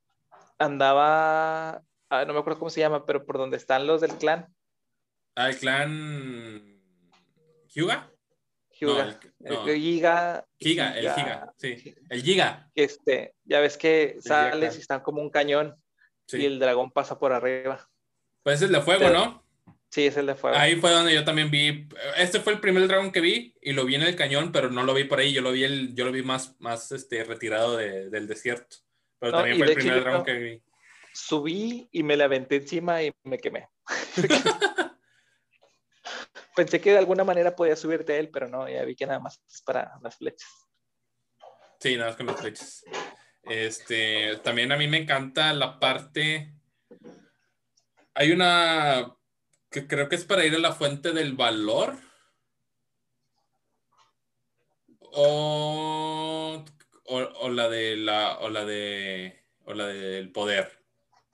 [0.59, 4.53] andaba, ah, no me acuerdo cómo se llama, pero por donde están los del clan.
[5.35, 6.79] Ah, el clan
[7.73, 8.11] Hyuga.
[8.77, 9.19] Hyuga.
[9.39, 11.95] el, Giga, Giga, el Giga, sí.
[12.09, 12.69] El Giga.
[12.75, 15.75] Este, ya ves que sales y están como un cañón
[16.31, 17.89] y el dragón pasa por arriba.
[18.43, 19.43] Pues es el de fuego, ¿no?
[19.89, 20.57] Sí, es el de fuego.
[20.57, 21.87] Ahí fue donde yo también vi.
[22.17, 24.83] Este fue el primer dragón que vi y lo vi en el cañón, pero no
[24.83, 25.31] lo vi por ahí.
[25.31, 28.77] Yo lo vi, el, yo lo vi más, más este, retirado del desierto.
[29.19, 30.61] Pero también fue el primer dragón que vi.
[31.13, 33.69] Subí y me la aventé encima y me quemé.
[36.55, 39.19] Pensé que de alguna manera podía subirte a él, pero no, ya vi que nada
[39.19, 40.49] más es para las flechas.
[41.79, 42.83] Sí, nada más con las flechas.
[43.43, 46.53] Este, también a mí me encanta la parte.
[48.13, 49.15] Hay una
[49.69, 51.97] que creo que es para ir a la fuente del valor.
[55.17, 56.65] O,
[57.05, 60.83] o, la de la o la de o la del poder.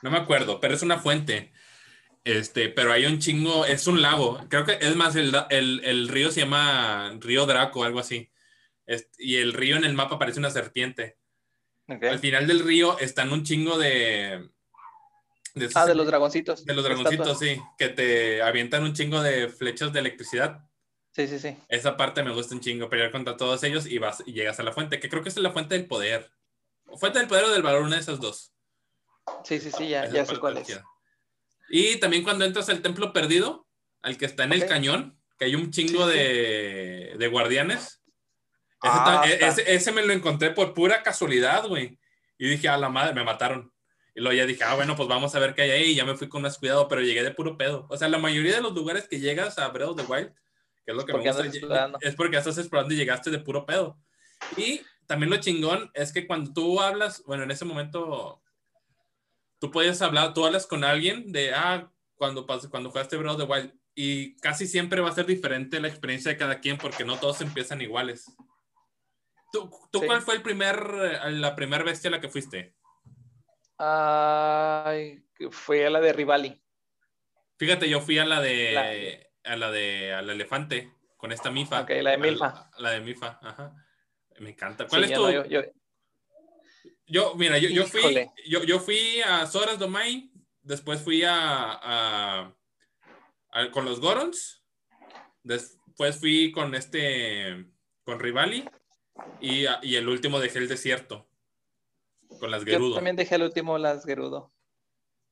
[0.02, 1.54] No me acuerdo, pero es una fuente.
[2.24, 4.40] Este, pero hay un chingo, es un lago.
[4.50, 8.32] Creo que es más, el, el, río se llama Río Draco, algo así.
[9.18, 11.18] y el río en el mapa parece una serpiente.
[11.88, 14.50] Al final del río están un chingo de,
[15.76, 16.66] ah, de los dragoncitos.
[16.66, 20.66] De los dragoncitos, sí, que te avientan un chingo de flechas de electricidad.
[21.12, 21.58] Sí, sí, sí.
[21.68, 24.64] Esa parte me gusta un chingo, pelear contra todos ellos y vas y llegas a
[24.64, 26.32] la fuente, que creo que es la fuente del poder.
[26.98, 28.54] fuente del poder o del valor, una de esas dos.
[29.44, 30.80] Sí, sí, sí, ya, ya sé cuál es.
[31.72, 33.66] Y también cuando entras al templo perdido,
[34.02, 38.02] al que está en el cañón, que hay un chingo De, de, guardianes.
[38.84, 41.98] Ah, ese, ese, me lo encontré por pura casualidad, güey.
[42.38, 43.72] Y dije, a la madre, me mataron.
[44.14, 45.84] Y luego ya dije, ah, bueno, pues vamos a ver qué hay ahí.
[45.92, 47.88] Y ya me fui con más cuidado, pero llegué de puro pedo.
[47.90, 50.34] O sea, la mayoría de los lugares que llegas a Breath of the Wild,
[50.86, 53.98] que es lo que me gusta, es porque estás explorando y llegaste de puro pedo.
[54.58, 58.42] Y también lo chingón es que cuando tú hablas, bueno, en ese momento,
[59.62, 63.44] tú puedes hablar, tú hablas con alguien de, ah, cuando, cuando jugaste Breath of the
[63.44, 67.20] Wild, y casi siempre va a ser diferente la experiencia de cada quien porque no
[67.20, 68.26] todos empiezan iguales.
[69.54, 70.84] ¿Tú, tú cuál fue el primer,
[71.32, 72.74] la primera bestia a la que fuiste?
[73.78, 76.60] Ay, fue a la de Rivali.
[77.58, 81.82] Fíjate, yo fui a la de, a la de, al elefante, con esta Mifa.
[81.82, 82.72] Ok, la de Milfa.
[82.80, 83.76] La, de Mifa, ajá.
[84.40, 84.88] Me encanta.
[84.88, 85.30] ¿Cuál es tu...?
[85.30, 85.62] yo,
[87.36, 90.32] mira, yo, yo fui, yo, yo, fui a Soras Domain,
[90.62, 92.54] después fui a,
[93.52, 94.64] a, con los Gorons,
[95.44, 97.68] después fui con este,
[98.04, 98.68] con Rivali,
[99.40, 101.28] y, y el último dejé el desierto.
[102.40, 102.90] Con las Gerudo.
[102.90, 104.54] Yo también dejé el último las Gerudo.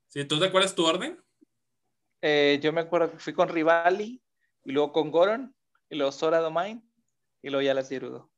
[0.08, 1.24] Sí, ¿tú te acuerdas tu orden?
[2.22, 4.22] Eh, yo me acuerdo que fui con Rivali,
[4.66, 5.56] y luego con Goron,
[5.90, 6.84] y luego Sora Domain,
[7.42, 8.30] y luego ya las Gerudo.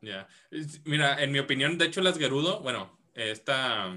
[0.00, 0.28] Ya.
[0.84, 3.94] Mira, en mi opinión, de hecho, las Gerudo, bueno, esta.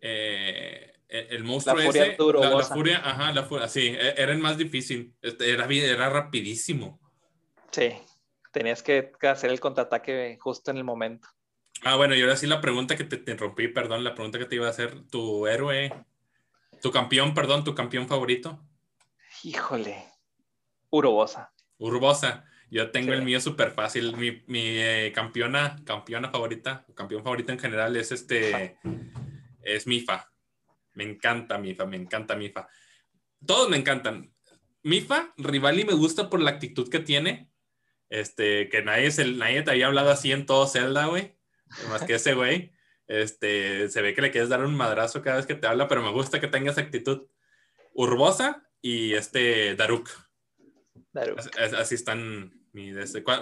[0.00, 4.38] Eh, el monstruo la furia ese, la, furia, ajá, la furia, sí, e, era el
[4.38, 7.00] más difícil, este, era, era rapidísimo.
[7.70, 7.92] Sí,
[8.52, 11.28] tenías que hacer el contraataque justo en el momento.
[11.82, 14.46] Ah, bueno, y ahora sí la pregunta que te, te interrumpí, perdón, la pregunta que
[14.46, 15.92] te iba a hacer, tu héroe,
[16.82, 18.60] tu campeón, perdón, tu campeón favorito.
[19.42, 20.04] Híjole,
[20.90, 21.52] Urbosa.
[21.78, 22.44] Urbosa,
[22.74, 27.58] yo tengo el mío súper fácil, mi, mi eh, campeona, campeona favorita, campeón favorito en
[27.58, 28.78] general es este,
[29.62, 30.30] es Mifa.
[30.94, 32.68] Me encanta Mifa, me encanta Mifa.
[33.46, 34.32] Todos me encantan.
[34.82, 37.50] Mifa, Rivali me gusta por la actitud que tiene.
[38.10, 41.34] Este, que nadie, se, nadie te había hablado así en todo Zelda, güey
[41.88, 42.72] más que ese güey.
[43.06, 46.02] Este, se ve que le quieres dar un madrazo cada vez que te habla, pero
[46.02, 47.26] me gusta que tengas actitud
[47.92, 50.08] urbosa y este Daruk.
[51.12, 51.38] Daruk.
[51.78, 52.52] Así, están.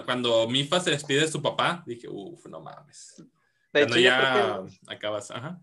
[0.05, 3.23] Cuando Mifa se despide de su papá, dije, uff, no mames.
[3.71, 5.59] cuando ya acabas, ajá.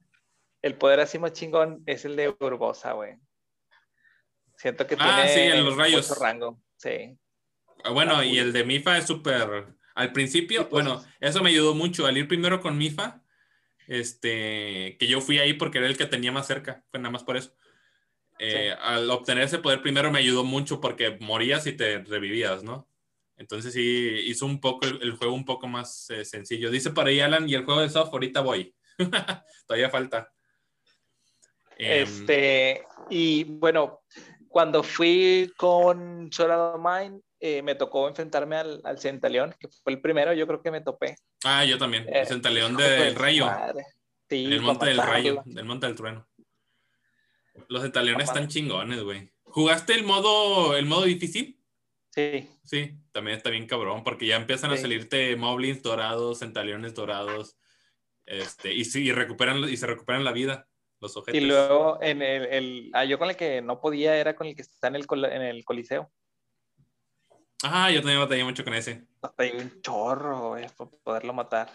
[0.62, 3.16] El poder así más chingón es el de Urbosa, güey.
[4.56, 6.18] Siento que ah, tiene sí, en los rayos.
[6.18, 6.60] rango.
[6.76, 7.16] Sí.
[7.84, 11.74] Ah, bueno, y el de Mifa es súper al principio, pues, bueno, eso me ayudó
[11.74, 13.22] mucho al ir primero con Mifa,
[13.86, 17.24] este, que yo fui ahí porque era el que tenía más cerca, fue nada más
[17.24, 17.55] por eso.
[18.38, 22.88] Eh, al obtener ese poder primero me ayudó mucho porque morías y te revivías, ¿no?
[23.40, 26.70] Entonces sí hizo un poco el, juego un poco más eh, sencillo.
[26.70, 28.74] Dice para ahí Alan, y el juego de soft, ahorita voy.
[29.66, 30.30] Todavía falta.
[31.78, 34.02] Em, este, y bueno,
[34.46, 40.02] cuando fui con Sora Mine, eh, me tocó enfrentarme al, al Centaleón, que fue el
[40.02, 41.16] primero, yo creo que me topé.
[41.42, 42.06] Ah, yo también.
[42.10, 43.48] el eh, Centaleón del Rayo.
[44.28, 46.28] Sí, el Monte del Rayo, del Monte del Trueno.
[47.68, 49.32] Los Centaleones están chingones, güey.
[49.44, 51.58] ¿Jugaste el modo, el modo difícil?
[52.10, 52.46] Sí.
[52.64, 57.59] Sí, también está bien cabrón, porque ya empiezan a salirte moblins dorados, centaleones dorados,
[58.27, 60.69] este, y sí, y recuperan, y se recuperan la vida,
[61.01, 61.41] los objetos.
[61.41, 64.55] Y luego, en el, el ah, yo con el que no podía era con el
[64.55, 66.12] que está en el, en el coliseo.
[67.62, 69.07] Ah, yo también batallé mucho con ese.
[69.20, 71.70] Batallé un chorro, güey, para poderlo matar.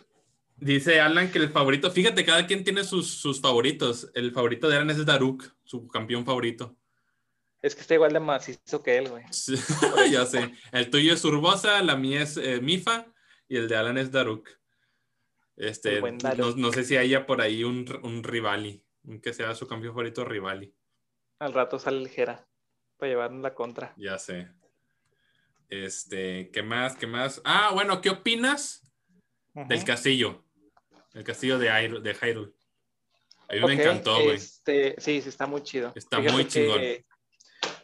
[0.58, 4.10] Dice Alan que el favorito, fíjate, cada quien tiene sus, sus favoritos.
[4.16, 6.76] El favorito de Alan es Daruk, su campeón favorito.
[7.66, 9.24] Es que está igual de macizo que él, güey.
[10.12, 10.54] ya sé.
[10.72, 13.08] El tuyo es Urbosa, la mía es eh, Mifa
[13.48, 14.48] y el de Alan es Daruk.
[15.58, 18.86] Este, No, no, sé si haya por ahí un, un Rivali,
[19.24, 20.76] que sea su campeón favorito Rivali.
[21.40, 22.48] Al rato sale ligera
[22.98, 23.96] para llevarnos la contra.
[23.98, 24.48] Ya sé.
[25.68, 26.96] Este, ¿qué más?
[26.96, 27.42] ¿Qué más?
[27.46, 28.84] Ah, bueno, ¿qué opinas
[29.56, 30.46] del castillo?
[31.16, 31.70] El castillo de,
[32.00, 32.54] de Hyrule.
[33.50, 34.36] A mí me encantó, güey.
[34.36, 35.92] Este, sí, sí, está muy chido.
[35.96, 36.80] Está muy chingón.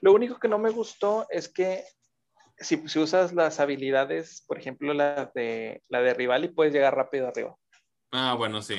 [0.02, 1.84] Lo único que no me gustó es que
[2.58, 7.28] si, si, usas las habilidades, por ejemplo, la de, la de Rivali, puedes llegar rápido
[7.28, 7.56] arriba.
[8.12, 8.76] Ah, bueno, sí.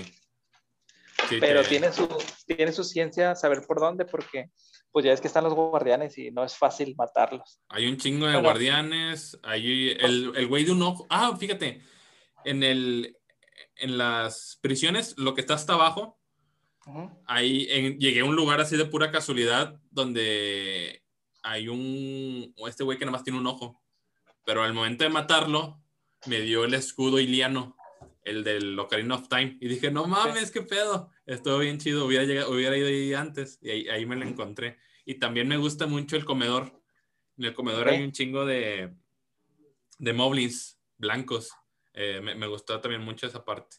[1.40, 2.08] Pero tiene, su,
[2.46, 4.50] tiene su ciencia saber por dónde, porque
[4.90, 7.60] pues ya es que están los guardianes y no es fácil matarlos.
[7.68, 11.06] Hay un chingo de guardianes, hay el, el güey de un ojo.
[11.08, 11.80] Ah, fíjate,
[12.44, 13.16] en, el,
[13.76, 16.18] en las prisiones, lo que está hasta abajo,
[17.26, 17.66] ahí
[17.98, 21.01] llegué a un lugar así de pura casualidad donde
[21.42, 23.82] hay un, este güey que nada más tiene un ojo,
[24.44, 25.82] pero al momento de matarlo,
[26.26, 27.76] me dio el escudo iliano
[28.24, 29.56] el del Ocarina of Time.
[29.60, 31.10] Y dije, no mames, qué pedo.
[31.26, 33.58] Estuvo bien chido, hubiera, llegado, hubiera ido ahí antes.
[33.60, 34.78] Y ahí, me lo encontré.
[35.04, 36.80] Y también me gusta mucho el comedor.
[37.36, 38.94] En el comedor hay un chingo de,
[39.98, 41.50] de moblins blancos.
[41.94, 43.76] Eh, me, me, gustó también mucho esa parte.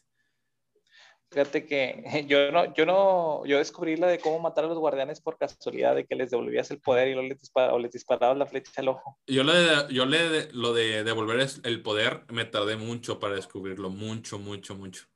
[1.34, 5.20] Fíjate que yo no, yo no, yo descubrí la de cómo matar a los guardianes
[5.20, 8.38] por casualidad, de que les devolvías el poder y luego les disparabas, o les disparabas
[8.38, 9.18] la flecha al ojo.
[9.26, 14.38] Yo, le, yo le, lo de devolver el poder me tardé mucho para descubrirlo, mucho,
[14.38, 15.06] mucho, mucho.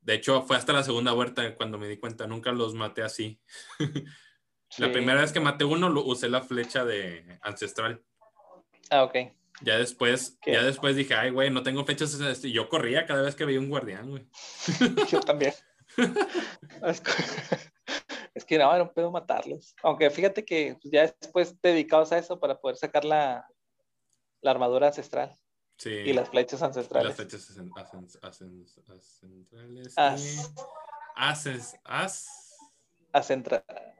[0.00, 3.40] De hecho, fue hasta la segunda vuelta cuando me di cuenta, nunca los maté así.
[4.78, 8.02] La primera vez que maté uno, lo, usé la flecha de ancestral.
[8.90, 9.16] Ah, ok.
[9.60, 12.18] Ya después, ya después dije, ay, güey, no tengo flechas.
[12.44, 14.26] Y yo corría cada vez que veía un guardián, güey.
[15.10, 15.54] Yo también.
[16.82, 17.00] es
[18.46, 19.76] que no, era un pedo matarlos.
[19.82, 23.48] Aunque fíjate que ya después dedicados a eso para poder sacar la,
[24.40, 25.38] la armadura ancestral.
[25.76, 25.90] Sí.
[25.90, 27.08] Y las flechas ancestrales.
[27.08, 27.58] las flechas
[28.22, 29.94] ancestrales.
[29.96, 30.52] As.
[31.16, 31.76] As.
[31.84, 32.28] As.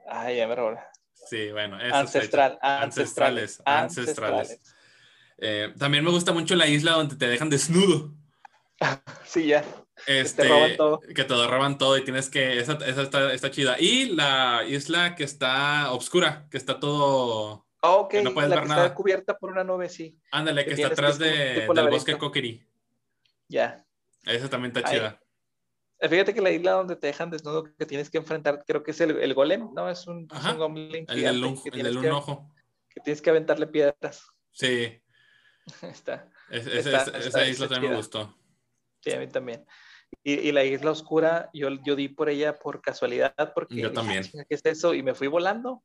[0.07, 0.79] Ay, ya me robé.
[1.13, 1.77] Sí, bueno.
[1.77, 3.61] Ancestral, ancestrales.
[3.65, 4.74] Ancestrales.
[5.37, 8.13] Eh, también me gusta mucho la isla donde te dejan desnudo.
[9.25, 9.63] sí, ya.
[10.07, 10.99] Este, que te roban todo.
[10.99, 12.59] Que te roban todo y tienes que.
[12.59, 13.77] Esa, esa está, está, chida.
[13.79, 17.65] Y la isla que está oscura, que está todo.
[17.81, 18.85] Oh, ok, no puedes la ver que nada.
[18.85, 20.19] está cubierta por una nube, sí.
[20.31, 22.67] Ándale, que, está atrás de, del bosque Coquerí.
[23.47, 23.85] Ya.
[24.23, 25.21] Esa también está chida.
[25.99, 28.99] Fíjate que la isla donde te dejan desnudo que tienes que enfrentar, creo que es
[29.01, 29.89] el, el golem, ¿no?
[29.89, 31.05] Es un, es un goblin.
[31.07, 32.51] El del, un, el del un ojo.
[32.89, 34.27] Que tienes que aventarle piedras.
[34.51, 35.01] Sí.
[35.81, 38.37] está, esa isla también me gustó.
[39.03, 39.65] Sí, a mí también.
[40.23, 44.23] Y, y, la isla oscura, yo, yo di por ella por casualidad, porque yo también.
[44.23, 44.93] ¿qué es eso?
[44.93, 45.83] Y me fui volando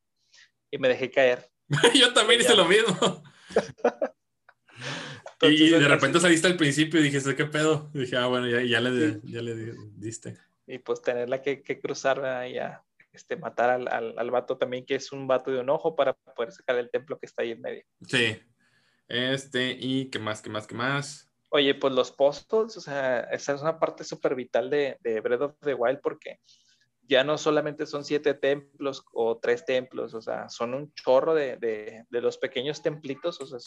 [0.71, 1.49] y me dejé caer.
[1.95, 3.23] yo también hice lo mismo.
[5.41, 7.89] y, de repente saliste al principio y dije, ¿qué pedo?
[7.93, 10.37] Y dije, ah, bueno, ya, ya, le, ya le diste.
[10.65, 14.95] Y pues tenerla que, que cruzar ya este, matar al, al, al, vato también, que
[14.95, 17.61] es un vato de un ojo, para poder sacar el templo que está ahí en
[17.61, 17.83] medio.
[18.07, 18.39] Sí.
[19.11, 21.29] Este, y qué más, qué más, qué más.
[21.49, 25.41] Oye, pues los postos, o sea, esa es una parte súper vital de, de Breath
[25.41, 26.39] of the Wild porque
[27.01, 31.57] ya no solamente son siete templos o tres templos, o sea, son un chorro de,
[31.57, 33.59] de, de los pequeños templitos, o sea,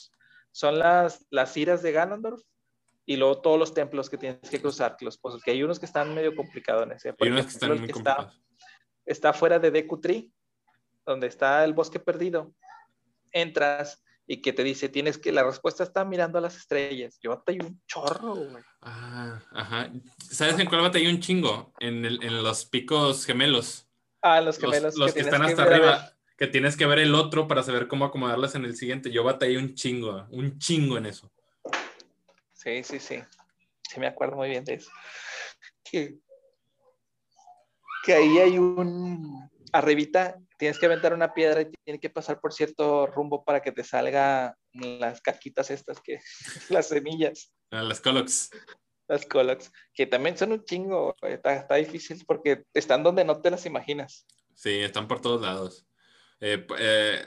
[0.50, 2.40] son las, las iras de Ganondorf
[3.04, 5.84] y luego todos los templos que tienes que cruzar, los pozos, que hay unos que
[5.84, 7.12] están medio complicados en ese.
[7.12, 8.42] Por hay unos que están muy complicados.
[9.04, 10.32] Está, fuera de Deku Tree,
[11.04, 12.54] donde está el bosque perdido.
[13.30, 17.18] Entras y que te dice, tienes que, la respuesta está mirando a las estrellas.
[17.22, 18.64] Yo batallé un chorro, güey.
[18.80, 19.92] Ah, ajá.
[20.30, 21.72] ¿Sabes en cuál batallé un chingo?
[21.78, 23.86] En, el, en los picos gemelos.
[24.22, 24.96] Ah, los gemelos.
[24.96, 28.54] Los, que, están hasta arriba que tienes que ver el otro para saber cómo acomodarlas
[28.54, 29.10] en el siguiente.
[29.10, 31.30] Yo batallé un chingo, un chingo en eso.
[32.52, 33.22] Sí, sí, sí.
[33.88, 34.90] Sí, me acuerdo muy bien de eso.
[35.84, 36.18] Que,
[38.04, 39.50] que ahí hay un.
[39.74, 43.72] Arribita tienes que aventar una piedra y tiene que pasar por cierto rumbo para que
[43.72, 46.20] te salga las caquitas estas que.
[46.70, 47.52] las semillas.
[47.72, 48.50] Ah, las colocs.
[49.08, 49.72] Las colocs.
[49.92, 51.16] Que también son un chingo.
[51.22, 54.26] Está, está difícil porque están donde no te las imaginas.
[54.54, 55.86] Sí, están por todos lados.
[56.38, 57.24] Eh, eh,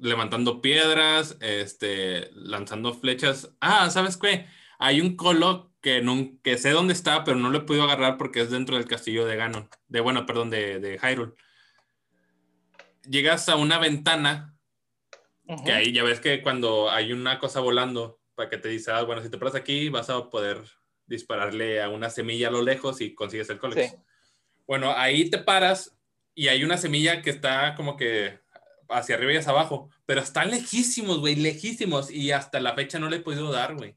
[0.00, 3.54] levantando piedras, este, lanzando flechas.
[3.60, 4.46] Ah, ¿sabes qué?
[4.80, 8.18] Hay un colo que, no, que sé dónde está, pero no lo he podido agarrar
[8.18, 9.68] porque es dentro del castillo de Ganon.
[9.86, 11.34] De, bueno, perdón, de, de Hyrule.
[13.10, 14.56] Llegas a una ventana,
[15.64, 19.02] que ahí ya ves que cuando hay una cosa volando, para que te dice, ah,
[19.02, 20.62] bueno, si te paras aquí, vas a poder
[21.06, 23.96] dispararle a una semilla a lo lejos y consigues el colex.
[24.64, 25.98] Bueno, ahí te paras
[26.36, 28.38] y hay una semilla que está como que
[28.88, 33.10] hacia arriba y hacia abajo, pero están lejísimos, güey, lejísimos, y hasta la fecha no
[33.10, 33.96] le he podido dar, güey.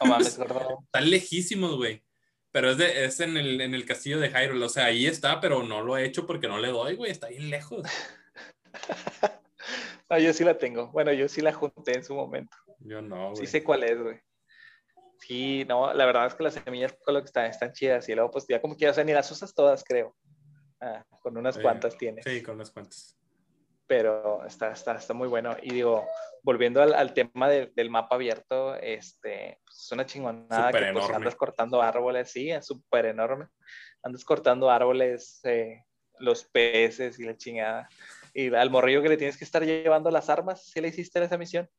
[0.00, 0.38] No mames,
[0.86, 2.02] Están lejísimos, güey.
[2.50, 5.40] Pero es, de, es en, el, en el castillo de Hyrule, o sea, ahí está,
[5.40, 7.82] pero no lo he hecho porque no le doy, güey, está bien lejos.
[10.10, 10.88] no, yo sí la tengo.
[10.88, 12.56] Bueno, yo sí la junté en su momento.
[12.80, 13.36] Yo no, güey.
[13.36, 14.20] Sí sé cuál es, güey.
[15.20, 18.14] Sí, no, la verdad es que las semillas con lo que están, están chidas y
[18.14, 20.14] luego pues ya como quieras, o sea, ni las usas todas, creo.
[20.80, 22.22] Ah, con unas cuantas tiene.
[22.22, 23.16] Sí, con unas cuantas.
[23.86, 25.56] Pero está, está, está muy bueno.
[25.62, 26.06] Y digo,
[26.42, 31.36] volviendo al, al tema del mapa abierto, este, pues, es una chingonada que pues, andas
[31.36, 33.46] cortando árboles, sí, es súper enorme.
[34.02, 35.84] Andas cortando árboles, eh,
[36.18, 37.88] los peces y la chingada.
[38.34, 41.38] Y al morrillo que le tienes que estar llevando las armas, ¿sí le hiciste esa
[41.38, 41.70] misión?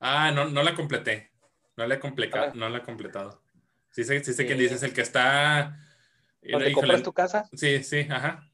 [0.00, 1.30] Ah, no, no la completé.
[1.76, 2.52] No la he completado.
[2.54, 3.42] No la he completado.
[3.90, 5.78] Sí sé, sí sé quién dices, el que está
[6.42, 7.48] ¿Dónde compras tu casa?
[7.54, 8.46] Sí, sí, ajá.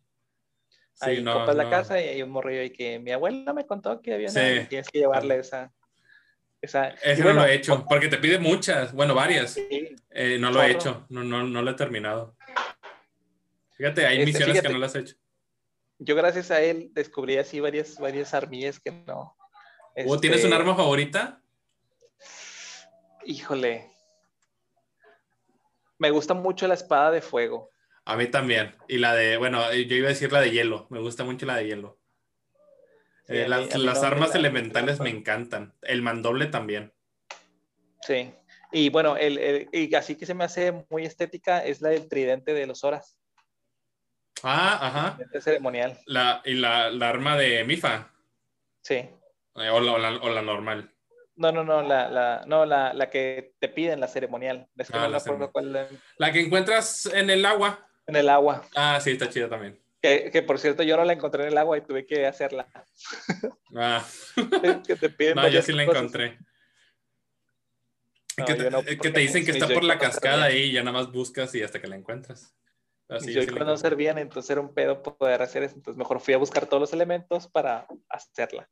[0.95, 4.01] Sí, ahí compras la casa y hay un morrillo ahí que mi abuela me contó
[4.01, 5.73] que había una, y tienes que llevarle esa.
[6.61, 6.89] esa...
[6.89, 9.57] Ese no lo he hecho, porque te pide muchas, bueno, varias.
[9.59, 12.37] Eh, no lo he hecho, no, no, no lo he terminado.
[13.77, 15.17] Fíjate, hay este, misiones que no las he hecho.
[15.99, 19.37] Yo gracias a él descubrí así varias, varias armillas que no.
[20.07, 21.43] ¿O ¿Tienes un este, arma favorita?
[23.25, 23.91] Híjole,
[25.99, 27.71] Me gusta mucho la espada de fuego.
[28.05, 28.77] A mí también.
[28.87, 30.87] Y la de, bueno, yo iba a decir la de hielo.
[30.91, 31.99] Me gusta mucho la de hielo.
[33.29, 35.75] Eh, las, armas elementales me encantan.
[35.83, 36.93] El mandoble también.
[38.03, 38.33] Sí.
[38.71, 42.55] Y bueno, el, y así que se me hace muy estética es la del tridente
[42.55, 43.19] de los horas.
[44.43, 45.41] Ah, ajá.
[45.41, 45.99] Ceremonial.
[46.07, 48.11] La, y la, arma de Mifa.
[48.83, 48.95] Sí.
[48.95, 50.91] Eh, o, la, normal.
[51.37, 54.69] No, no, no, la, la, no la, que te piden, la ceremonial.
[54.93, 57.89] Ah, la, que encuentras en el agua.
[58.07, 58.63] En el agua.
[58.75, 59.81] Ah, sí, está chida también.
[60.01, 62.69] Que, por cierto, yo no la encontré en el agua y tuve que hacerla.
[63.75, 64.05] Ah.
[64.87, 66.39] que te piden no, yo sí la encontré.
[68.37, 71.11] que, te, que, te, dicen que está por la cascada ahí y ya nada más
[71.11, 72.55] buscas y hasta que la encuentras.
[73.09, 75.77] Así, yo no conocer bien, entonces era un pedo poder hacer eso.
[75.77, 78.69] Entonces mejor fui a buscar todos los elementos para hacerla.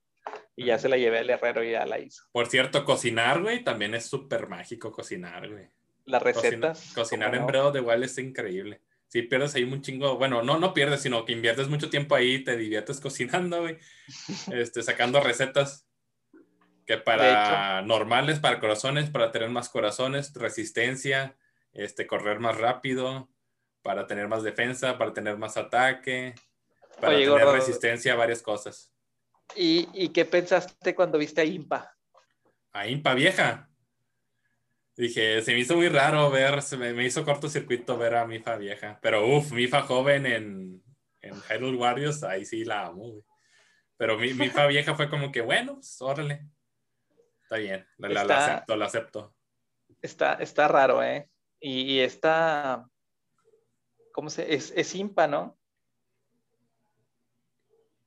[0.57, 2.25] Y ya se la llevé al herrero y ya la hizo.
[2.33, 5.69] Por cierto, cocinar, güey, también es súper mágico cocinar, güey.
[6.07, 6.93] Las recetas.
[6.95, 8.83] cocinar en Bredo de igual es increíble.
[9.09, 12.43] Si pierdes ahí un chingo, bueno, no, no pierdes, sino que inviertes mucho tiempo ahí,
[12.43, 13.79] te diviertes cocinando, güey.
[14.53, 15.87] Este, sacando recetas
[16.87, 21.37] que para normales, para corazones, para tener más corazones, resistencia,
[21.73, 23.31] este, correr más rápido,
[23.85, 26.35] para tener más defensa, para tener más ataque,
[26.99, 28.91] para tener resistencia a varias cosas.
[29.55, 31.95] ¿Y, qué pensaste cuando viste a Impa?
[32.73, 33.69] A Impa vieja.
[34.97, 38.99] Dije, se me hizo muy raro ver, se me, hizo cortocircuito ver a Mifa vieja.
[39.03, 40.83] Pero uff, Mifa joven en,
[41.21, 43.23] en Hyrule Warriors, ahí sí la amo,
[43.99, 46.49] Pero mi, Mifa vieja fue como que, bueno, pues órale.
[47.43, 49.35] Está bien, la, acepto, la acepto.
[50.01, 51.29] Está, está raro, ¿eh?
[51.61, 52.89] Y, y está,
[54.15, 55.59] ¿cómo se, es, es Impa, ¿no?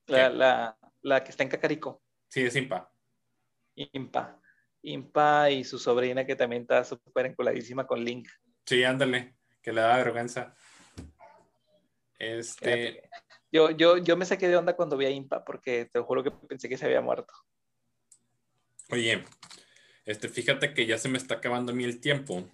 [0.05, 2.01] La, la, la, que está en Cacarico.
[2.29, 2.89] Sí, es Impa.
[3.75, 4.41] Impa.
[4.83, 8.29] Impa y su sobrina que también está súper enculadísima con Link.
[8.65, 10.55] Sí, ándale, que le da vergüenza.
[12.17, 13.09] Este...
[13.51, 16.31] Yo, yo, yo me saqué de onda cuando vi a Impa porque te juro que
[16.31, 17.33] pensé que se había muerto.
[18.91, 19.25] Oye,
[20.05, 22.49] este, fíjate que ya se me está acabando a mí el tiempo.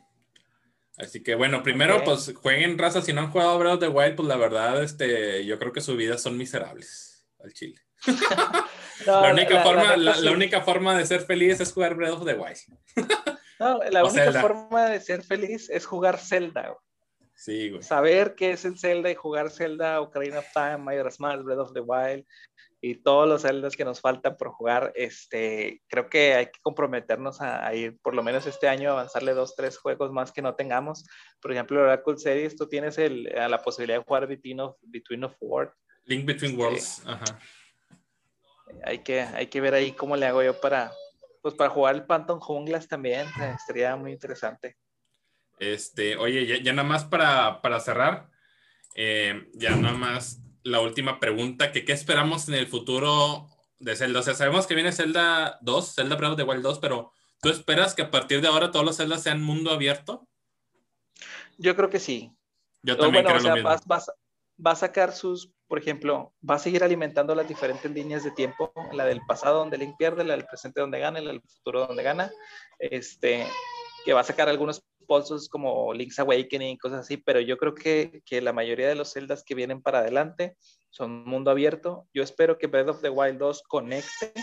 [0.97, 4.15] Así que bueno, primero pues jueguen raza, si no han jugado Breath of the Wild,
[4.15, 7.81] pues la verdad, este, yo creo que sus vidas son miserables al chile.
[9.05, 12.57] la, única forma, la, única forma de ser feliz es jugar Breath of the Wild.
[13.59, 16.77] no, la única forma de ser feliz es jugar Zelda.
[17.35, 17.81] Sí, güey.
[17.81, 21.73] Saber qué es el Zelda y jugar Zelda, Ocarina of Time, Majora's Mask, Breath of
[21.73, 22.25] the Wild,
[22.85, 27.39] y todos los celdas que nos faltan por jugar, este, creo que hay que comprometernos
[27.39, 30.55] a, ir por lo menos este año a avanzarle dos, tres juegos más que no
[30.55, 31.05] tengamos.
[31.41, 35.33] Por ejemplo, Oracle Series, tú tienes el, la posibilidad de jugar Between of, Between of
[35.39, 35.73] Worlds.
[36.03, 37.39] Link Between Worlds, ajá.
[38.83, 40.91] Hay que, hay que ver ahí cómo le hago yo para,
[41.41, 44.75] pues para jugar el Phantom Junglas también, eh, estaría muy interesante.
[45.57, 48.29] Este, oye, ya, nada más para, para cerrar,
[48.93, 53.49] eh, ya nada más la última pregunta, que qué esperamos en el futuro
[53.79, 54.21] de Zelda.
[54.21, 57.11] O sea, sabemos que viene Zelda 2, Zelda Breath of the Wild 2, pero
[57.41, 60.27] ¿tú esperas que a partir de ahora todos los Zelda sean mundo abierto?
[61.57, 62.31] Yo creo que sí.
[62.81, 63.69] Yo también creo lo mismo.
[64.65, 68.71] Va, a sacar sus, por ejemplo, va a seguir alimentando las diferentes líneas de tiempo,
[68.91, 72.03] la del pasado donde Link pierde, la del presente donde gana, la del futuro donde
[72.03, 72.31] gana,
[72.77, 73.47] este,
[74.05, 78.21] que va a sacar algunos pozos como Link's Awakening, cosas así, pero yo creo que,
[78.25, 80.55] que, la mayoría de los celdas que vienen para adelante
[80.89, 82.07] son mundo abierto.
[82.13, 84.33] Yo espero que Breath of the Wild 2 conecte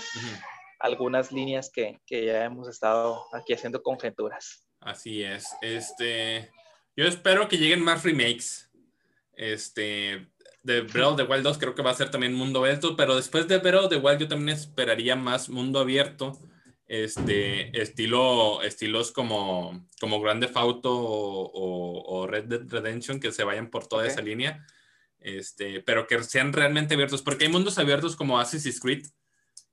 [0.80, 4.66] algunas líneas que, que, ya hemos estado aquí haciendo conjeturas.
[4.80, 5.48] Así es.
[5.60, 6.50] Este,
[6.96, 8.70] yo espero que lleguen más remakes.
[9.34, 10.26] Este,
[10.62, 13.16] de Breath of the Wild 2 creo que va a ser también mundo abierto, pero
[13.16, 16.38] después de Breath of the Wild yo también esperaría más mundo abierto
[16.90, 23.86] este, estilo, estilos como, como Grande Auto o, Red Dead Redemption que se vayan por
[23.86, 24.66] toda esa línea,
[25.20, 29.06] este, pero que sean realmente abiertos, porque hay mundos abiertos como Assassin's Creed,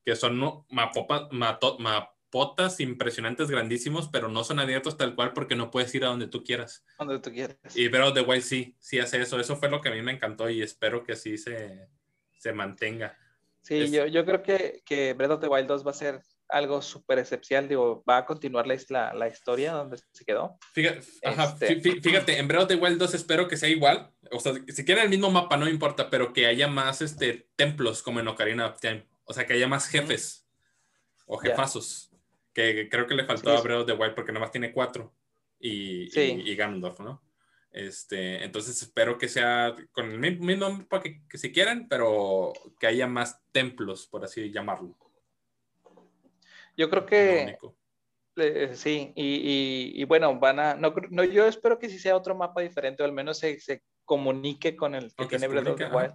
[0.06, 6.06] que son mapotas impresionantes, grandísimos, pero no son abiertos tal cual porque no puedes ir
[6.06, 6.86] a donde tú quieras.
[7.00, 7.58] Donde tú quieras.
[7.76, 9.40] Y Breath of the Wild sí, sí hace eso.
[9.40, 11.90] Eso fue lo que a mí me encantó y espero que así se,
[12.38, 13.18] se mantenga.
[13.62, 16.82] Sí, yo, yo creo que, que Breath of the Wild 2 va a ser algo
[16.82, 20.58] súper excepcional, digo, va a continuar la, la, historia donde se quedó.
[20.74, 24.54] Fíjate, este, fíjate, en Breath of the Wild 2 espero que sea igual, o sea,
[24.68, 28.28] si quieren el mismo mapa no importa, pero que haya más este, templos como en
[28.28, 30.48] Ocarina of Time, o sea, que haya más jefes
[31.26, 32.12] o jefazos,
[32.54, 35.14] que, creo que le faltó a Breath of the Wild porque nada más tiene cuatro
[35.60, 37.24] y, y, Ganondorf, ¿no?
[37.72, 42.88] Este, entonces espero que sea con el mismo mapa que, que si quieren, pero que
[42.88, 44.98] haya más templos, por así llamarlo.
[46.78, 47.58] Yo creo que
[48.38, 52.36] Eh, sí, y, y, bueno, van a, no, no, yo espero que sí sea otro
[52.36, 55.86] mapa diferente, o al menos se, se comunique con el que tiene Breath of the
[55.86, 56.14] Wild.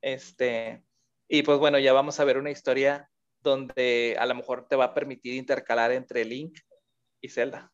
[0.00, 0.84] Este,
[1.28, 3.08] y pues bueno, ya vamos a ver una historia
[3.40, 6.58] donde a lo mejor te va a permitir intercalar entre Link
[7.20, 7.72] y Zelda.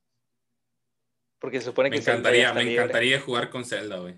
[1.39, 4.16] Porque se supone me que encantaría, me encantaría jugar con Zelda, güey.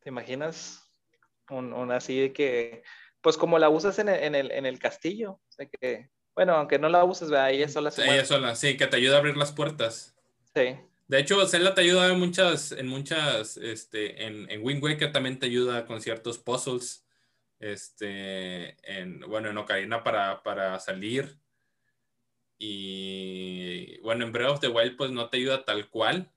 [0.00, 0.90] ¿Te imaginas?
[1.50, 2.82] Un, así de que,
[3.20, 6.78] pues como la usas en el, en el, en el castillo, o que bueno, aunque
[6.78, 7.50] no la uses, ¿verdad?
[7.50, 10.14] ella sola se Ella sola, sí, que te ayuda a abrir las puertas.
[10.54, 10.76] Sí.
[11.08, 15.38] De hecho, Zelda te ayuda en muchas, en muchas, este, en, en Wind Waker también
[15.38, 17.04] te ayuda con ciertos puzzles.
[17.58, 21.38] Este, en, bueno, en Ocarina para, para salir.
[22.58, 26.32] Y bueno, en Breath of the Wild, pues no te ayuda tal cual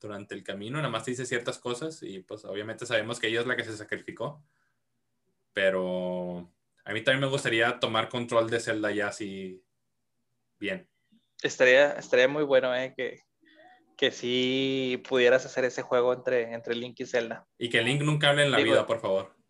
[0.00, 3.40] durante el camino, nada más te dice ciertas cosas y pues obviamente sabemos que ella
[3.40, 4.42] es la que se sacrificó.
[5.52, 6.48] Pero
[6.86, 9.60] a mí también me gustaría tomar control de Zelda ya así
[10.58, 10.88] bien.
[11.42, 12.94] Estaría, estaría muy bueno, ¿eh?
[12.96, 13.22] Que,
[13.96, 17.44] que sí pudieras hacer ese juego entre, entre Link y Zelda.
[17.58, 19.34] Y que Link nunca hable en la vida, por favor.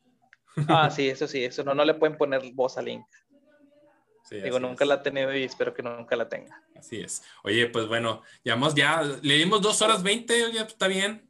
[0.68, 3.04] Ah, sí, eso sí, eso no, no le pueden poner voz a Link.
[4.30, 6.62] Digo, nunca la ha tenido y espero que nunca la tenga.
[6.74, 7.22] Así es.
[7.44, 11.28] Oye, pues bueno, llevamos ya, le dimos dos horas veinte, ya está bien.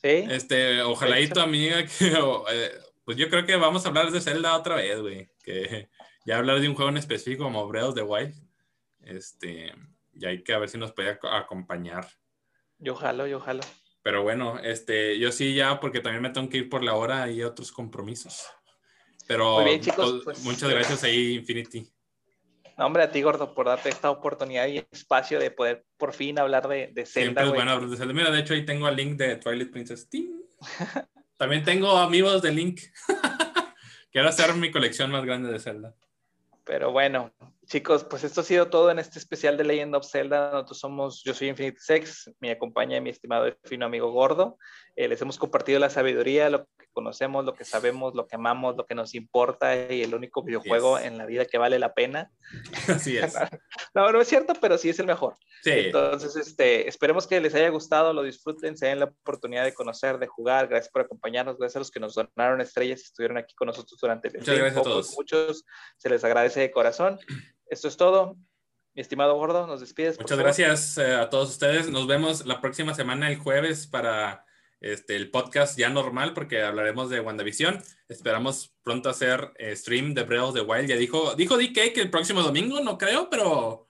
[0.00, 0.24] Sí.
[0.30, 2.06] Este, ojalá y tu amiga que,
[2.50, 2.72] eh,
[3.12, 5.30] pues yo creo que vamos a hablar de Zelda otra vez, güey.
[5.44, 5.90] Que
[6.26, 8.34] ya hablar de un juego en específico como Breath of the Wild.
[9.02, 9.70] Este,
[10.14, 12.08] y hay que ver si nos puede acompañar.
[12.78, 13.60] Yo jalo, yo jalo.
[14.02, 17.30] Pero bueno, este, yo sí ya, porque también me tengo que ir por la hora
[17.30, 18.46] y otros compromisos.
[19.28, 21.92] Pero Muy bien, chicos, pues, pues, muchas gracias ahí, Infinity.
[22.78, 26.38] No, hombre, a ti, Gordo, por darte esta oportunidad y espacio de poder por fin
[26.38, 27.42] hablar de, de Zelda.
[27.42, 28.14] Siempre es bueno hablar de Zelda.
[28.14, 30.08] Mira, de hecho ahí tengo el link de Twilight Princess.
[31.42, 32.82] También tengo amigos de Link.
[34.12, 35.92] Quiero hacer mi colección más grande de Zelda.
[36.62, 37.34] Pero bueno,
[37.66, 40.52] chicos, pues esto ha sido todo en este especial de Legend of Zelda.
[40.52, 44.56] Nosotros somos, yo soy Infinity Sex, me acompaña mi estimado y fino amigo Gordo.
[44.94, 48.86] Eh, les hemos compartido la sabiduría, lo conocemos, lo que sabemos, lo que amamos, lo
[48.86, 52.30] que nos importa y el único videojuego en la vida que vale la pena.
[52.88, 53.34] Así es.
[53.94, 55.34] no, no es cierto, pero sí es el mejor.
[55.62, 55.70] Sí.
[55.70, 60.18] Entonces, este, esperemos que les haya gustado, lo disfruten, se den la oportunidad de conocer,
[60.18, 60.68] de jugar.
[60.68, 63.98] Gracias por acompañarnos, gracias a los que nos donaron estrellas y estuvieron aquí con nosotros
[64.00, 65.14] durante el Muchas gracias a todos.
[65.16, 65.64] Muchos,
[65.96, 67.18] se les agradece de corazón.
[67.66, 68.36] Esto es todo.
[68.94, 70.20] Mi estimado Gordo, nos despides.
[70.20, 71.88] Muchas gracias eh, a todos ustedes.
[71.88, 74.44] Nos vemos la próxima semana, el jueves, para
[74.82, 77.80] este, el podcast ya normal porque hablaremos de WandaVision.
[78.08, 80.88] Esperamos pronto hacer eh, stream de Breath of the Wild.
[80.88, 83.86] Ya dijo, dijo DK que el próximo domingo, no creo, pero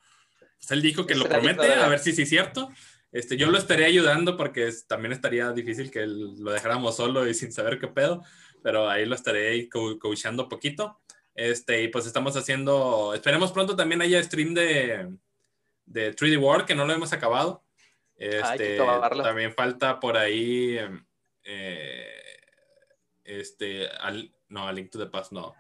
[0.59, 2.69] pues, él dijo que lo promete, a ver si sí es cierto.
[3.11, 7.53] Este, yo lo estaré ayudando porque también estaría difícil que lo dejáramos solo y sin
[7.53, 8.23] saber qué pedo,
[8.63, 11.01] pero ahí lo estaré co coachando poquito.
[11.35, 15.09] Este, y pues estamos haciendo, esperemos pronto también haya stream de,
[15.87, 17.65] de 3D World, que no lo hemos acabado.
[18.23, 18.79] Este,
[19.23, 20.79] también falta por ahí,
[21.43, 22.07] eh,
[23.25, 25.55] este, al, no, a Link to the Past, no.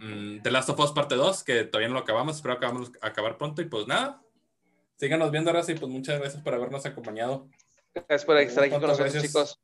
[0.00, 3.38] Mm, the Last of Us parte 2, que todavía no lo acabamos, espero acabamos, acabar
[3.38, 4.20] pronto y pues nada.
[4.96, 7.48] Síganos viendo ahora y pues muchas gracias por habernos acompañado.
[7.94, 9.60] Gracias por estar aquí con nosotros, chicos.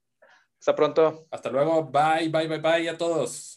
[0.60, 1.26] Hasta pronto.
[1.30, 1.84] Hasta luego.
[1.84, 3.55] Bye, bye, bye, bye a todos.